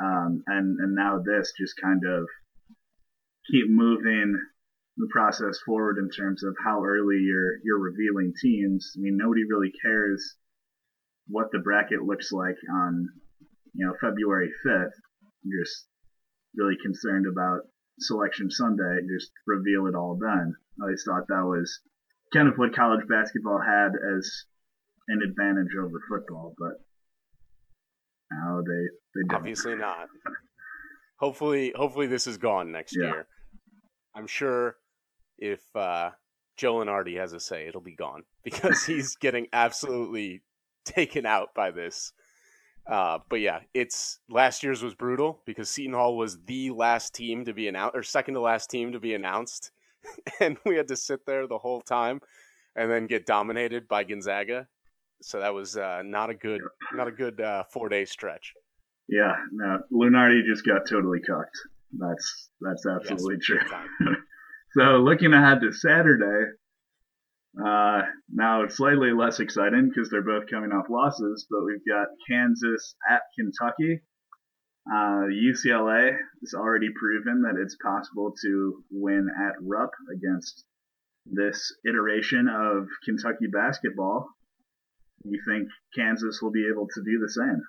Um, 0.00 0.42
and 0.46 0.78
and 0.80 0.94
now 0.94 1.20
this 1.24 1.52
just 1.58 1.74
kind 1.80 2.02
of 2.04 2.26
keep 3.50 3.68
moving 3.68 4.40
the 4.96 5.08
process 5.10 5.58
forward 5.66 5.98
in 5.98 6.08
terms 6.10 6.44
of 6.44 6.54
how 6.64 6.84
early 6.84 7.18
you're 7.18 7.58
you're 7.64 7.80
revealing 7.80 8.32
teams. 8.40 8.92
I 8.96 9.00
mean, 9.00 9.16
nobody 9.16 9.44
really 9.44 9.72
cares 9.82 10.36
what 11.26 11.50
the 11.52 11.58
bracket 11.58 12.02
looks 12.02 12.32
like 12.32 12.56
on 12.72 13.08
you 13.74 13.86
know 13.86 13.94
February 14.00 14.50
5th. 14.66 14.96
You're 15.42 15.64
just 15.64 15.86
really 16.56 16.76
concerned 16.82 17.26
about 17.30 17.60
selection 17.98 18.50
Sunday. 18.50 19.00
Just 19.14 19.30
reveal 19.46 19.86
it 19.86 19.94
all 19.94 20.18
then. 20.20 20.54
I 20.80 20.84
always 20.84 21.04
thought 21.06 21.26
that 21.28 21.44
was 21.44 21.80
kind 22.32 22.48
of 22.48 22.54
what 22.56 22.74
college 22.74 23.06
basketball 23.08 23.60
had 23.60 23.92
as 24.16 24.44
an 25.08 25.20
advantage 25.22 25.74
over 25.78 26.00
football, 26.08 26.54
but 26.58 26.80
now 28.30 28.60
they 28.66 28.86
they 29.14 29.28
don't. 29.28 29.38
Obviously 29.38 29.76
not. 29.76 30.08
hopefully, 31.18 31.72
hopefully 31.76 32.06
this 32.06 32.26
is 32.26 32.38
gone 32.38 32.72
next 32.72 32.96
yeah. 32.96 33.06
year. 33.06 33.26
I'm 34.14 34.26
sure 34.26 34.76
if 35.38 35.60
uh, 35.74 36.10
Joe 36.56 36.76
Lunardi 36.76 37.18
has 37.18 37.32
a 37.32 37.40
say, 37.40 37.66
it'll 37.66 37.80
be 37.80 37.96
gone 37.96 38.22
because 38.44 38.84
he's 38.84 39.16
getting 39.16 39.46
absolutely 39.52 40.42
taken 40.84 41.26
out 41.26 41.54
by 41.54 41.70
this. 41.70 42.12
Uh, 42.86 43.18
but 43.28 43.40
yeah, 43.40 43.60
it's 43.72 44.18
last 44.28 44.62
year's 44.62 44.82
was 44.82 44.94
brutal 44.94 45.40
because 45.46 45.70
Seton 45.70 45.94
Hall 45.94 46.16
was 46.16 46.38
the 46.44 46.70
last 46.70 47.14
team 47.14 47.44
to 47.46 47.54
be 47.54 47.68
announced 47.68 47.96
or 47.96 48.02
second 48.02 48.34
to 48.34 48.40
last 48.40 48.70
team 48.70 48.92
to 48.92 49.00
be 49.00 49.14
announced, 49.14 49.70
and 50.40 50.58
we 50.66 50.76
had 50.76 50.88
to 50.88 50.96
sit 50.96 51.24
there 51.26 51.46
the 51.46 51.58
whole 51.58 51.80
time 51.80 52.20
and 52.76 52.90
then 52.90 53.06
get 53.06 53.24
dominated 53.26 53.88
by 53.88 54.04
Gonzaga. 54.04 54.68
So 55.22 55.40
that 55.40 55.54
was 55.54 55.76
uh, 55.76 56.02
not 56.04 56.28
a 56.28 56.34
good, 56.34 56.60
not 56.92 57.08
a 57.08 57.12
good 57.12 57.40
uh, 57.40 57.64
four 57.72 57.88
day 57.88 58.04
stretch. 58.04 58.52
Yeah, 59.08 59.34
no, 59.52 59.80
Lunardi 59.92 60.44
just 60.44 60.66
got 60.66 60.82
totally 60.88 61.20
cocked. 61.20 61.56
That's 61.98 62.50
that's 62.60 62.86
absolutely 62.86 63.36
yes, 63.36 63.64
true. 63.68 64.16
so 64.76 64.82
looking 64.98 65.32
ahead 65.32 65.60
to 65.62 65.72
Saturday, 65.72 66.52
uh, 67.58 68.02
now 68.32 68.64
it's 68.64 68.76
slightly 68.76 69.12
less 69.12 69.38
exciting 69.38 69.88
because 69.88 70.10
they're 70.10 70.22
both 70.22 70.50
coming 70.50 70.72
off 70.72 70.86
losses, 70.90 71.46
but 71.48 71.64
we've 71.64 71.86
got 71.86 72.08
Kansas 72.28 72.96
at 73.08 73.22
Kentucky. 73.38 74.00
Uh, 74.90 75.28
UCLA 75.30 76.10
has 76.42 76.54
already 76.54 76.88
proven 76.98 77.42
that 77.42 77.60
it's 77.60 77.76
possible 77.82 78.32
to 78.42 78.84
win 78.90 79.28
at 79.46 79.54
Rupp 79.62 79.92
against 80.12 80.64
this 81.26 81.72
iteration 81.88 82.48
of 82.48 82.86
Kentucky 83.04 83.46
basketball. 83.50 84.28
You 85.24 85.40
think 85.48 85.68
Kansas 85.96 86.40
will 86.42 86.50
be 86.50 86.68
able 86.70 86.86
to 86.88 87.02
do 87.02 87.18
the 87.18 87.30
same? 87.30 87.62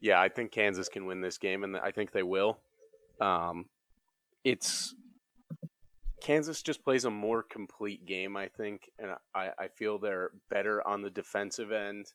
Yeah, 0.00 0.20
I 0.20 0.28
think 0.28 0.50
Kansas 0.50 0.88
can 0.88 1.06
win 1.06 1.20
this 1.20 1.38
game, 1.38 1.62
and 1.62 1.76
I 1.76 1.90
think 1.90 2.12
they 2.12 2.22
will. 2.22 2.58
Um, 3.20 3.66
it's 4.44 4.94
Kansas 6.20 6.62
just 6.62 6.84
plays 6.84 7.04
a 7.04 7.10
more 7.10 7.42
complete 7.42 8.06
game, 8.06 8.36
I 8.36 8.48
think, 8.48 8.90
and 8.98 9.12
I, 9.34 9.50
I 9.58 9.68
feel 9.68 9.98
they're 9.98 10.30
better 10.50 10.86
on 10.86 11.02
the 11.02 11.10
defensive 11.10 11.72
end. 11.72 12.06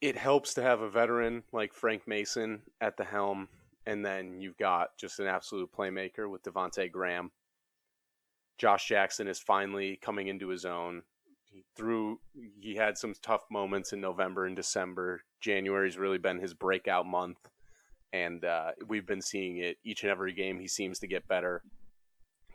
It 0.00 0.16
helps 0.16 0.54
to 0.54 0.62
have 0.62 0.80
a 0.80 0.88
veteran 0.88 1.42
like 1.52 1.74
Frank 1.74 2.08
Mason 2.08 2.62
at 2.80 2.96
the 2.96 3.04
helm, 3.04 3.48
and 3.86 4.04
then 4.04 4.40
you've 4.40 4.56
got 4.56 4.96
just 4.98 5.20
an 5.20 5.26
absolute 5.26 5.70
playmaker 5.72 6.30
with 6.30 6.42
Devonte 6.42 6.90
Graham. 6.90 7.30
Josh 8.56 8.88
Jackson 8.88 9.28
is 9.28 9.38
finally 9.38 9.96
coming 9.96 10.28
into 10.28 10.48
his 10.48 10.64
own. 10.64 11.02
He 11.44 11.64
threw 11.76 12.20
he 12.60 12.76
had 12.76 12.96
some 12.96 13.14
tough 13.22 13.44
moments 13.50 13.92
in 13.92 14.00
November 14.00 14.46
and 14.46 14.54
December. 14.54 15.22
January's 15.40 15.98
really 15.98 16.18
been 16.18 16.38
his 16.38 16.54
breakout 16.54 17.06
month, 17.06 17.48
and 18.12 18.44
uh, 18.44 18.72
we've 18.86 19.06
been 19.06 19.22
seeing 19.22 19.58
it 19.58 19.78
each 19.84 20.02
and 20.04 20.10
every 20.10 20.32
game. 20.32 20.58
He 20.60 20.68
seems 20.68 20.98
to 21.00 21.06
get 21.06 21.28
better 21.28 21.62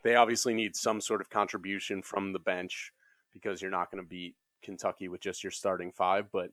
they 0.02 0.14
obviously 0.14 0.54
need 0.54 0.76
some 0.76 1.00
sort 1.00 1.20
of 1.20 1.30
contribution 1.30 2.02
from 2.02 2.32
the 2.32 2.38
bench 2.38 2.92
because 3.32 3.60
you're 3.60 3.70
not 3.70 3.90
going 3.90 4.02
to 4.02 4.08
beat 4.08 4.34
Kentucky 4.62 5.08
with 5.08 5.20
just 5.20 5.44
your 5.44 5.50
starting 5.50 5.92
five. 5.92 6.26
But 6.32 6.50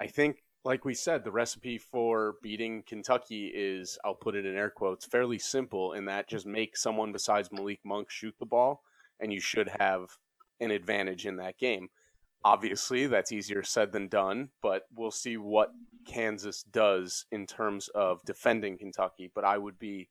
I 0.00 0.06
think, 0.06 0.42
like 0.64 0.84
we 0.84 0.94
said, 0.94 1.24
the 1.24 1.32
recipe 1.32 1.78
for 1.78 2.36
beating 2.42 2.84
Kentucky 2.86 3.50
is, 3.54 3.98
I'll 4.04 4.14
put 4.14 4.36
it 4.36 4.46
in 4.46 4.56
air 4.56 4.70
quotes, 4.70 5.04
fairly 5.04 5.38
simple 5.38 5.94
in 5.94 6.04
that 6.06 6.28
just 6.28 6.46
make 6.46 6.76
someone 6.76 7.12
besides 7.12 7.50
Malik 7.50 7.80
Monk 7.84 8.10
shoot 8.10 8.34
the 8.38 8.46
ball, 8.46 8.82
and 9.20 9.32
you 9.32 9.40
should 9.40 9.70
have 9.80 10.16
an 10.60 10.70
advantage 10.70 11.26
in 11.26 11.36
that 11.36 11.58
game. 11.58 11.88
Obviously, 12.44 13.06
that's 13.06 13.32
easier 13.32 13.62
said 13.62 13.92
than 13.92 14.08
done, 14.08 14.48
but 14.62 14.82
we'll 14.94 15.12
see 15.12 15.36
what 15.36 15.70
Kansas 16.06 16.64
does 16.64 17.24
in 17.30 17.46
terms 17.46 17.88
of 17.94 18.20
defending 18.24 18.78
Kentucky. 18.78 19.30
But 19.32 19.44
I 19.44 19.58
would 19.58 19.78
be 19.78 20.08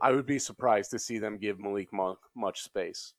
I 0.00 0.12
would 0.12 0.26
be 0.26 0.38
surprised 0.38 0.90
to 0.90 0.98
see 0.98 1.18
them 1.18 1.38
give 1.38 1.60
Malik 1.60 1.92
Monk 1.92 2.18
much 2.36 2.62
space. 2.62 3.14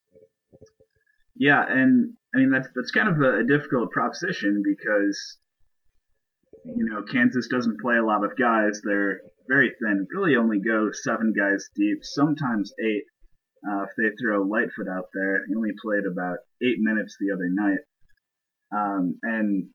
Yeah, 1.36 1.66
and 1.68 2.14
I 2.34 2.40
mean 2.40 2.52
that's 2.52 2.68
that's 2.76 2.92
kind 2.92 3.10
of 3.10 3.22
a, 3.22 3.40
a 3.40 3.44
difficult 3.44 3.92
proposition 3.92 4.64
because 4.64 5.38
you 6.64 6.86
know 6.86 7.04
Kansas 7.04 7.48
doesn't 7.48 7.82
play 7.82 7.98
a 7.98 8.06
lot 8.06 8.24
of 8.24 8.38
guys; 8.38 8.82
they're 8.84 9.22
very 9.48 9.74
thin. 9.82 10.08
Really, 10.14 10.36
only 10.36 10.60
go 10.60 10.92
seven 10.92 11.34
guys 11.38 11.70
deep, 11.76 12.00
sometimes 12.04 12.74
eight. 12.84 13.04
Uh, 13.68 13.84
if 13.84 13.90
they 13.98 14.16
throw 14.22 14.44
Lightfoot 14.44 14.88
out 14.88 15.10
there, 15.14 15.46
he 15.48 15.56
only 15.56 15.72
played 15.82 16.06
about 16.06 16.38
eight 16.62 16.78
minutes 16.80 17.18
the 17.20 17.34
other 17.34 17.50
night. 17.50 17.80
Um, 18.72 19.18
and 19.24 19.70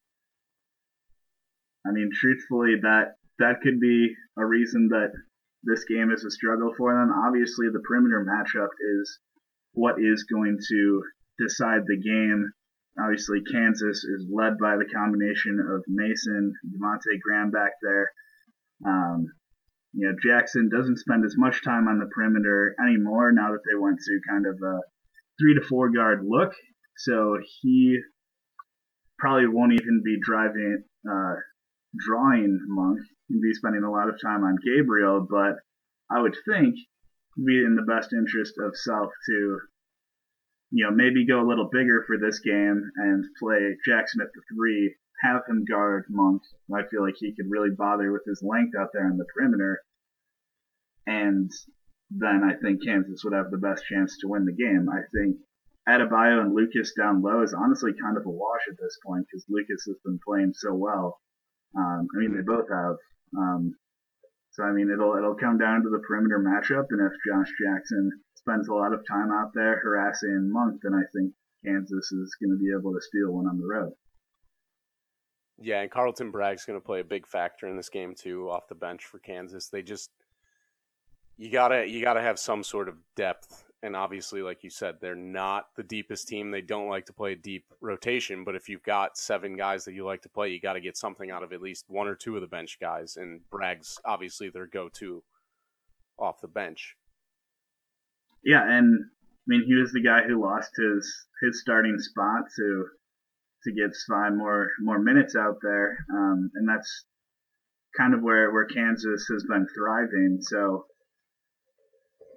I 1.86 1.90
mean, 1.90 2.10
truthfully, 2.12 2.76
that 2.82 3.16
that 3.38 3.60
could 3.62 3.80
be 3.80 4.14
a 4.38 4.44
reason 4.44 4.88
that 4.88 5.12
this 5.62 5.84
game 5.84 6.10
is 6.10 6.24
a 6.24 6.30
struggle 6.30 6.72
for 6.76 6.94
them. 6.94 7.12
Obviously, 7.26 7.66
the 7.68 7.82
perimeter 7.86 8.24
matchup 8.24 8.70
is 9.00 9.18
what 9.72 9.96
is 10.00 10.24
going 10.24 10.58
to 10.68 11.02
decide 11.38 11.82
the 11.86 12.00
game. 12.00 12.50
Obviously, 12.98 13.40
Kansas 13.42 14.04
is 14.04 14.26
led 14.32 14.58
by 14.58 14.76
the 14.76 14.88
combination 14.92 15.58
of 15.60 15.84
Mason, 15.86 16.52
Devonte 16.66 17.20
Graham 17.22 17.50
back 17.50 17.72
there. 17.82 18.10
Um, 18.86 19.26
you 19.92 20.06
know, 20.06 20.14
Jackson 20.22 20.68
doesn't 20.68 20.98
spend 20.98 21.24
as 21.24 21.34
much 21.36 21.64
time 21.64 21.88
on 21.88 21.98
the 21.98 22.10
perimeter 22.14 22.74
anymore 22.82 23.32
now 23.32 23.52
that 23.52 23.62
they 23.68 23.78
went 23.78 23.98
to 23.98 24.20
kind 24.28 24.46
of 24.46 24.54
a 24.54 24.80
three 25.40 25.54
to 25.54 25.66
four 25.66 25.90
guard 25.90 26.24
look. 26.26 26.52
So 26.96 27.38
he 27.60 27.98
probably 29.18 29.48
won't 29.48 29.72
even 29.72 30.02
be 30.04 30.18
driving, 30.20 30.84
uh, 31.08 31.34
drawing 31.96 32.58
Monk 32.68 33.00
and 33.28 33.40
be 33.40 33.52
spending 33.52 33.82
a 33.82 33.90
lot 33.90 34.08
of 34.08 34.20
time 34.20 34.44
on 34.44 34.56
Gabriel, 34.64 35.26
but 35.28 35.56
I 36.10 36.20
would 36.20 36.36
think 36.48 36.74
be 37.36 37.64
in 37.64 37.76
the 37.76 37.90
best 37.90 38.12
interest 38.12 38.54
of 38.58 38.76
Self 38.76 39.10
to, 39.26 39.60
you 40.70 40.84
know, 40.84 40.90
maybe 40.90 41.26
go 41.26 41.40
a 41.40 41.48
little 41.48 41.68
bigger 41.70 42.04
for 42.06 42.18
this 42.18 42.40
game 42.40 42.82
and 42.96 43.24
play 43.38 43.76
Jackson 43.86 44.20
at 44.20 44.28
the 44.34 44.42
three, 44.54 44.94
have 45.22 45.42
him 45.48 45.64
guard 45.64 46.04
Monk. 46.10 46.42
I 46.74 46.82
feel 46.90 47.02
like 47.02 47.16
he 47.18 47.34
could 47.34 47.50
really 47.50 47.70
bother 47.76 48.12
with 48.12 48.22
his 48.26 48.42
length 48.42 48.74
out 48.78 48.90
there 48.92 49.06
on 49.06 49.16
the 49.16 49.26
perimeter. 49.34 49.80
And 51.06 51.50
then 52.10 52.42
I 52.44 52.54
think 52.60 52.84
Kansas 52.84 53.22
would 53.24 53.32
have 53.32 53.50
the 53.50 53.58
best 53.58 53.84
chance 53.84 54.18
to 54.18 54.28
win 54.28 54.44
the 54.44 54.52
game. 54.52 54.88
I 54.90 55.02
think 55.14 55.36
Adebayo 55.88 56.40
and 56.40 56.54
Lucas 56.54 56.92
down 56.96 57.22
low 57.22 57.42
is 57.42 57.54
honestly 57.54 57.92
kind 58.00 58.16
of 58.16 58.26
a 58.26 58.30
wash 58.30 58.62
at 58.70 58.78
this 58.78 58.98
point 59.04 59.26
because 59.26 59.44
Lucas 59.48 59.84
has 59.86 59.96
been 60.04 60.18
playing 60.24 60.52
so 60.54 60.74
well. 60.74 61.20
Um, 61.76 62.06
I 62.14 62.18
mean, 62.18 62.34
they 62.34 62.42
both 62.42 62.68
have. 62.70 62.96
Um, 63.36 63.74
so 64.52 64.64
I 64.64 64.72
mean, 64.72 64.90
it'll 64.90 65.16
it'll 65.16 65.36
come 65.36 65.58
down 65.58 65.82
to 65.82 65.90
the 65.90 66.02
perimeter 66.06 66.38
matchup, 66.38 66.86
and 66.90 67.00
if 67.00 67.12
Josh 67.26 67.52
Jackson 67.62 68.10
spends 68.34 68.68
a 68.68 68.74
lot 68.74 68.92
of 68.92 69.00
time 69.08 69.30
out 69.30 69.52
there 69.54 69.78
harassing 69.78 70.50
Monk, 70.52 70.80
then 70.82 70.94
I 70.94 71.02
think 71.14 71.32
Kansas 71.64 72.10
is 72.12 72.36
going 72.40 72.50
to 72.50 72.58
be 72.58 72.72
able 72.76 72.92
to 72.92 73.00
steal 73.00 73.32
one 73.32 73.46
on 73.46 73.58
the 73.58 73.66
road. 73.66 73.92
Yeah, 75.62 75.82
and 75.82 75.90
Carlton 75.90 76.30
Bragg's 76.30 76.64
going 76.64 76.80
to 76.80 76.84
play 76.84 77.00
a 77.00 77.04
big 77.04 77.26
factor 77.26 77.68
in 77.68 77.76
this 77.76 77.90
game 77.90 78.14
too, 78.14 78.50
off 78.50 78.66
the 78.68 78.74
bench 78.74 79.04
for 79.04 79.18
Kansas. 79.18 79.68
They 79.68 79.82
just 79.82 80.10
you 81.36 81.50
gotta 81.50 81.86
you 81.86 82.02
gotta 82.02 82.22
have 82.22 82.38
some 82.38 82.64
sort 82.64 82.88
of 82.88 82.96
depth 83.14 83.64
and 83.82 83.96
obviously, 83.96 84.42
like 84.42 84.62
you 84.62 84.70
said, 84.70 84.96
they're 85.00 85.14
not 85.14 85.68
the 85.76 85.82
deepest 85.82 86.28
team. 86.28 86.50
They 86.50 86.60
don't 86.60 86.88
like 86.88 87.06
to 87.06 87.14
play 87.14 87.32
a 87.32 87.36
deep 87.36 87.64
rotation. 87.80 88.44
But 88.44 88.54
if 88.54 88.68
you've 88.68 88.82
got 88.82 89.16
seven 89.16 89.56
guys 89.56 89.84
that 89.86 89.94
you 89.94 90.04
like 90.04 90.22
to 90.22 90.28
play, 90.28 90.48
you 90.50 90.60
got 90.60 90.74
to 90.74 90.80
get 90.80 90.98
something 90.98 91.30
out 91.30 91.42
of 91.42 91.52
at 91.52 91.62
least 91.62 91.86
one 91.88 92.06
or 92.06 92.14
two 92.14 92.34
of 92.34 92.42
the 92.42 92.46
bench 92.46 92.78
guys. 92.78 93.16
And 93.16 93.40
Bragg's 93.50 93.98
obviously 94.04 94.50
their 94.50 94.66
go-to 94.66 95.22
off 96.18 96.42
the 96.42 96.48
bench. 96.48 96.96
Yeah, 98.44 98.62
and 98.62 99.04
I 99.04 99.44
mean 99.46 99.64
he 99.66 99.74
was 99.74 99.92
the 99.92 100.02
guy 100.02 100.22
who 100.22 100.42
lost 100.42 100.70
his 100.76 101.26
his 101.42 101.60
starting 101.60 101.96
spot 101.98 102.44
to 102.56 102.86
to 103.64 103.72
get 103.72 103.90
Svi 103.90 104.34
more 104.34 104.70
more 104.80 104.98
minutes 104.98 105.36
out 105.36 105.56
there, 105.62 105.98
um, 106.14 106.50
and 106.54 106.68
that's 106.68 107.04
kind 107.96 108.14
of 108.14 108.22
where 108.22 108.50
where 108.50 108.66
Kansas 108.66 109.26
has 109.30 109.44
been 109.48 109.66
thriving. 109.74 110.38
So 110.40 110.86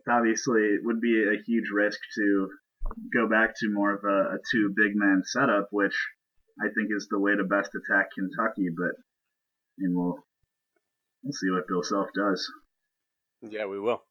obviously 0.10 0.62
it 0.62 0.82
would 0.84 1.01
be 1.01 1.24
a 1.24 1.41
huge 1.45 1.70
risk 1.74 1.99
to 2.16 2.49
go 3.14 3.28
back 3.28 3.54
to 3.60 3.70
more 3.70 3.93
of 3.93 4.04
a, 4.04 4.36
a 4.36 4.38
two 4.51 4.74
big 4.76 4.95
man 4.95 5.24
setup, 5.26 5.68
which 5.72 5.95
I 6.62 6.68
think 6.76 6.89
is 6.95 7.08
the 7.10 7.20
way 7.20 7.36
to 7.36 7.43
best 7.43 7.72
attack 7.76 8.10
Kentucky. 8.18 8.70
But 8.76 8.95
and 9.80 9.95
we'll 9.95 10.20
we'll 11.24 11.34
see 11.34 11.49
what 11.49 11.68
Bill 11.68 11.84
Self 11.84 12.08
does. 12.16 12.45
Yeah, 13.41 13.66
we 13.66 13.80
will. 13.80 14.04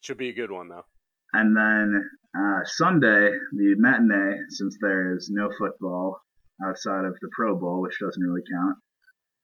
Should 0.00 0.18
be 0.18 0.28
a 0.28 0.34
good 0.34 0.50
one 0.50 0.68
though. 0.68 0.84
And 1.32 1.56
then 1.56 2.10
uh, 2.36 2.60
Sunday, 2.64 3.32
the 3.52 3.74
matinee, 3.76 4.40
since 4.48 4.76
there 4.80 5.14
is 5.14 5.28
no 5.30 5.50
football 5.58 6.20
outside 6.64 7.04
of 7.04 7.16
the 7.20 7.28
Pro 7.32 7.56
Bowl, 7.56 7.82
which 7.82 7.98
doesn't 8.00 8.22
really 8.22 8.42
count, 8.50 8.78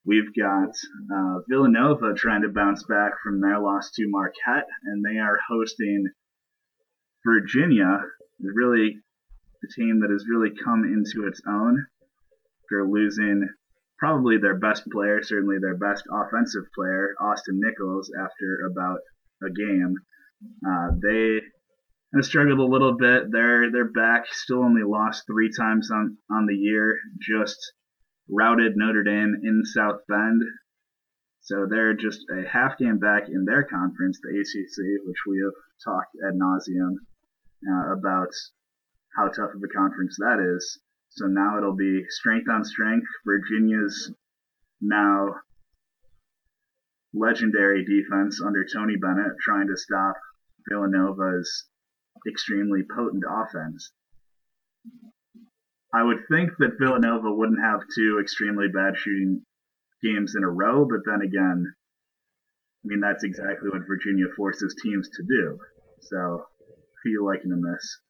we've 0.04 0.34
got 0.38 0.70
uh, 1.14 1.38
Villanova 1.48 2.14
trying 2.14 2.42
to 2.42 2.48
bounce 2.48 2.84
back 2.84 3.12
from 3.22 3.40
their 3.40 3.58
loss 3.58 3.90
to 3.92 4.08
Marquette, 4.08 4.68
and 4.84 5.04
they 5.04 5.18
are 5.18 5.38
hosting 5.48 6.06
Virginia, 7.26 8.00
really 8.40 8.98
the 9.62 9.68
team 9.74 10.00
that 10.00 10.10
has 10.10 10.26
really 10.28 10.50
come 10.62 10.84
into 10.84 11.26
its 11.26 11.40
own. 11.48 11.86
They're 12.70 12.86
losing 12.86 13.48
probably 13.98 14.38
their 14.38 14.58
best 14.58 14.84
player, 14.90 15.22
certainly 15.22 15.56
their 15.60 15.76
best 15.76 16.04
offensive 16.12 16.64
player, 16.74 17.14
Austin 17.20 17.60
Nichols, 17.60 18.10
after 18.18 18.66
about 18.70 18.98
a 19.42 19.50
game. 19.50 19.94
Uh, 20.66 20.88
they 21.02 21.40
have 22.14 22.24
struggled 22.24 22.58
a 22.58 22.64
little 22.64 22.96
bit. 22.96 23.30
They're 23.30 23.70
they're 23.70 23.90
back. 23.90 24.26
Still 24.30 24.62
only 24.62 24.82
lost 24.84 25.24
three 25.26 25.50
times 25.56 25.90
on 25.90 26.18
on 26.30 26.46
the 26.46 26.54
year. 26.54 26.98
Just 27.20 27.72
routed 28.28 28.76
Notre 28.76 29.02
Dame 29.02 29.34
in 29.42 29.62
South 29.64 30.00
Bend. 30.08 30.42
So 31.40 31.66
they're 31.68 31.94
just 31.94 32.20
a 32.30 32.48
half 32.48 32.78
game 32.78 32.98
back 32.98 33.28
in 33.28 33.44
their 33.44 33.64
conference, 33.64 34.18
the 34.22 34.30
ACC, 34.30 35.06
which 35.06 35.18
we 35.28 35.42
have 35.44 35.52
talked 35.84 36.16
ad 36.26 36.34
nauseum 36.34 36.96
uh, 37.70 37.92
about 37.92 38.32
how 39.16 39.28
tough 39.28 39.54
of 39.54 39.62
a 39.62 39.68
conference 39.68 40.16
that 40.18 40.40
is. 40.40 40.80
So 41.10 41.26
now 41.26 41.58
it'll 41.58 41.76
be 41.76 42.04
strength 42.08 42.48
on 42.48 42.64
strength. 42.64 43.06
Virginia's 43.24 44.12
now 44.80 45.34
legendary 47.12 47.84
defense 47.84 48.40
under 48.44 48.64
Tony 48.64 48.96
Bennett 48.96 49.38
trying 49.40 49.68
to 49.68 49.76
stop 49.76 50.16
Villanova's 50.68 51.68
extremely 52.28 52.82
potent 52.82 53.24
offense. 53.28 53.92
I 55.94 56.02
would 56.02 56.18
think 56.30 56.50
that 56.58 56.78
Villanova 56.78 57.32
wouldn't 57.32 57.60
have 57.62 57.80
two 57.94 58.18
extremely 58.20 58.66
bad 58.68 58.96
shooting 58.96 59.42
games 60.02 60.34
in 60.36 60.42
a 60.42 60.50
row, 60.50 60.84
but 60.84 61.00
then 61.06 61.22
again, 61.22 61.72
I 62.84 62.86
mean, 62.86 63.00
that's 63.00 63.24
exactly 63.24 63.70
what 63.70 63.86
Virginia 63.86 64.26
forces 64.36 64.74
teams 64.82 65.08
to 65.16 65.22
do. 65.22 65.58
So, 66.00 66.44
who 67.02 67.10
you 67.10 67.24
liking 67.24 67.52
in 67.52 67.62
this? 67.62 68.00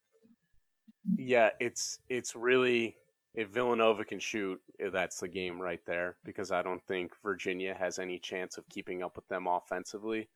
Yeah, 1.17 1.49
it's 1.59 1.99
it's 2.09 2.35
really 2.35 2.95
if 3.35 3.49
Villanova 3.49 4.03
can 4.03 4.19
shoot, 4.19 4.59
eh, 4.79 4.89
that's 4.91 5.19
the 5.19 5.27
game 5.27 5.61
right 5.61 5.81
there 5.85 6.17
because 6.23 6.51
I 6.51 6.61
don't 6.61 6.81
think 6.87 7.11
Virginia 7.23 7.75
has 7.77 7.99
any 7.99 8.17
chance 8.17 8.57
of 8.57 8.67
keeping 8.69 9.03
up 9.03 9.15
with 9.15 9.27
them 9.27 9.45
offensively. 9.47 10.29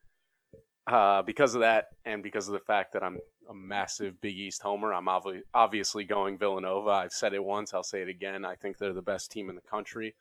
Uh, 0.90 1.22
because 1.22 1.54
of 1.54 1.60
that, 1.60 1.86
and 2.04 2.20
because 2.20 2.48
of 2.48 2.52
the 2.52 2.58
fact 2.58 2.92
that 2.92 3.04
I'm 3.04 3.18
a 3.48 3.54
massive 3.54 4.20
Big 4.20 4.36
East 4.36 4.60
homer, 4.60 4.92
I'm 4.92 5.06
obvi- 5.06 5.42
obviously 5.54 6.02
going 6.02 6.36
Villanova. 6.36 6.90
I've 6.90 7.12
said 7.12 7.32
it 7.32 7.44
once, 7.44 7.72
I'll 7.72 7.84
say 7.84 8.02
it 8.02 8.08
again. 8.08 8.44
I 8.44 8.56
think 8.56 8.76
they're 8.76 8.92
the 8.92 9.00
best 9.00 9.30
team 9.30 9.48
in 9.48 9.54
the 9.54 9.60
country. 9.60 10.16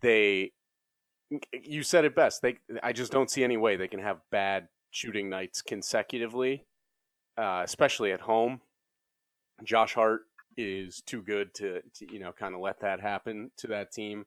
They, 0.00 0.52
you 1.52 1.82
said 1.82 2.06
it 2.06 2.16
best. 2.16 2.40
They, 2.40 2.56
I 2.82 2.94
just 2.94 3.12
don't 3.12 3.30
see 3.30 3.44
any 3.44 3.58
way 3.58 3.76
they 3.76 3.86
can 3.86 4.00
have 4.00 4.20
bad 4.30 4.68
shooting 4.90 5.28
nights 5.28 5.60
consecutively, 5.60 6.64
uh, 7.36 7.60
especially 7.64 8.12
at 8.12 8.22
home. 8.22 8.62
Josh 9.62 9.92
Hart 9.92 10.22
is 10.56 11.02
too 11.02 11.20
good 11.20 11.52
to, 11.56 11.82
to 11.96 12.10
you 12.10 12.18
know 12.18 12.32
kind 12.32 12.54
of 12.54 12.62
let 12.62 12.80
that 12.80 13.00
happen 13.00 13.50
to 13.58 13.66
that 13.66 13.92
team. 13.92 14.24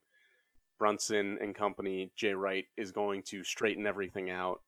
Brunson 0.78 1.40
and 1.42 1.56
company, 1.56 2.12
Jay 2.16 2.34
Wright 2.34 2.66
is 2.78 2.92
going 2.92 3.24
to 3.24 3.44
straighten 3.44 3.88
everything 3.88 4.30
out. 4.30 4.62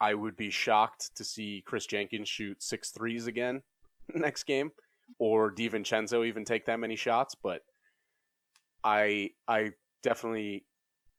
I 0.00 0.14
would 0.14 0.36
be 0.36 0.50
shocked 0.50 1.16
to 1.16 1.24
see 1.24 1.62
Kris 1.66 1.86
Jenkins 1.86 2.28
shoot 2.28 2.62
six 2.62 2.90
threes 2.90 3.26
again 3.26 3.62
next 4.14 4.44
game, 4.44 4.70
or 5.18 5.52
DiVincenzo 5.52 6.26
even 6.26 6.44
take 6.44 6.66
that 6.66 6.80
many 6.80 6.96
shots. 6.96 7.34
But 7.34 7.62
I 8.84 9.30
I 9.46 9.72
definitely 10.02 10.64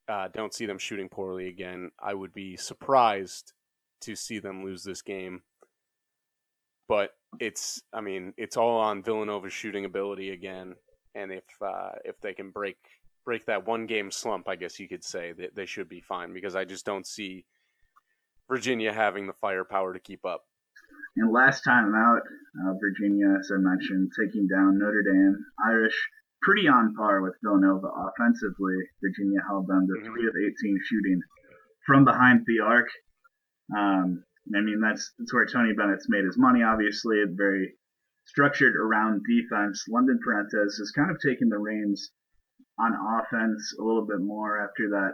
uh, 0.08 0.30
don't 0.34 0.54
see 0.54 0.66
them 0.66 0.80
shooting 0.80 1.10
poorly 1.10 1.48
again. 1.48 1.92
I 2.00 2.14
would 2.14 2.34
be 2.34 2.58
surprised 2.58 3.54
to 4.02 4.16
see 4.16 4.40
them 4.40 4.64
lose 4.64 4.84
this 4.84 5.02
game. 5.02 5.42
But 6.88 7.12
it's 7.40 7.82
I 7.94 8.02
mean 8.02 8.34
it's 8.38 8.58
all 8.58 8.80
on 8.80 9.04
Villanova's 9.04 9.54
shooting 9.54 9.86
ability 9.86 10.32
again, 10.32 10.76
and 11.16 11.32
if 11.32 11.44
uh, 11.62 11.92
if 12.06 12.20
they 12.22 12.34
can 12.34 12.50
break 12.50 12.78
break 13.26 13.46
that 13.46 13.68
one 13.68 13.86
game 13.86 14.10
slump, 14.10 14.48
I 14.48 14.56
guess 14.56 14.80
you 14.80 14.88
could 14.88 15.04
say 15.04 15.34
that 15.34 15.56
they 15.56 15.68
should 15.68 15.90
be 15.90 16.02
fine 16.02 16.34
because 16.34 16.56
I 16.56 16.66
just 16.66 16.86
don't 16.86 17.06
see 17.06 17.46
Virginia 18.50 18.92
having 18.92 19.28
the 19.28 19.38
firepower 19.40 19.94
to 19.94 20.00
keep 20.00 20.26
up. 20.26 20.44
And 21.16 21.32
last 21.32 21.62
time 21.64 21.94
out, 21.96 22.22
uh, 22.66 22.74
Virginia, 22.80 23.36
as 23.40 23.52
I 23.54 23.58
mentioned, 23.58 24.12
taking 24.20 24.48
down 24.48 24.78
Notre 24.78 25.04
Dame, 25.04 25.38
Irish 25.68 25.96
pretty 26.42 26.68
on 26.68 26.94
par 26.96 27.22
with 27.22 27.36
Villanova 27.44 27.88
offensively. 27.88 28.78
Virginia 29.02 29.40
held 29.48 29.68
them 29.68 29.88
to 29.88 29.94
mm-hmm. 29.94 30.14
three 30.14 30.28
of 30.28 30.34
18 30.36 30.80
shooting 30.86 31.20
from 31.86 32.06
behind 32.06 32.46
the 32.46 32.64
arc. 32.64 32.88
Um, 33.76 34.24
I 34.56 34.62
mean, 34.62 34.82
that's, 34.82 35.14
that's 35.18 35.34
where 35.34 35.46
Tony 35.46 35.74
Bennett's 35.74 36.08
made 36.10 36.26
his 36.26 36.38
money, 36.38 36.64
obviously. 36.64 37.24
Very 37.30 37.76
structured 38.26 38.76
around 38.76 39.22
defense. 39.28 39.86
London 39.90 40.20
Perrantes 40.26 40.78
has 40.78 40.92
kind 40.96 41.12
of 41.12 41.18
taken 41.20 41.50
the 41.50 41.58
reins 41.58 42.12
on 42.80 42.94
offense 42.94 43.76
a 43.80 43.84
little 43.84 44.06
bit 44.06 44.22
more 44.22 44.60
after 44.60 44.90
that 44.90 45.14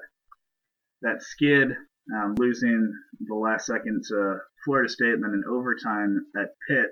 that 1.02 1.22
skid, 1.22 1.70
um, 2.14 2.36
losing 2.38 2.94
the 3.28 3.36
last 3.36 3.66
second 3.66 4.04
to 4.10 4.38
Florida 4.64 4.90
State 4.90 5.14
and 5.14 5.24
then 5.24 5.34
in 5.34 5.44
overtime 5.50 6.26
at 6.38 6.56
Pitt. 6.68 6.92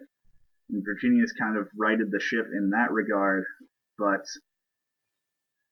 And 0.69 0.83
Virginia's 0.85 1.33
kind 1.33 1.57
of 1.57 1.67
righted 1.77 2.09
the 2.11 2.19
ship 2.19 2.47
in 2.51 2.71
that 2.71 2.91
regard, 2.91 3.43
but 3.97 4.25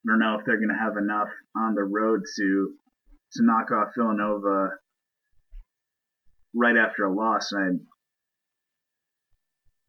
I 0.03 0.07
don't 0.07 0.19
know 0.19 0.37
if 0.39 0.45
they're 0.45 0.57
going 0.57 0.69
to 0.69 0.83
have 0.83 0.97
enough 0.97 1.29
on 1.55 1.75
the 1.75 1.83
road 1.83 2.21
to 2.37 2.73
to 3.33 3.43
knock 3.43 3.71
off 3.71 3.93
Villanova 3.95 4.71
right 6.53 6.75
after 6.75 7.05
a 7.05 7.13
loss. 7.13 7.51
I, 7.55 7.61
I 7.61 7.69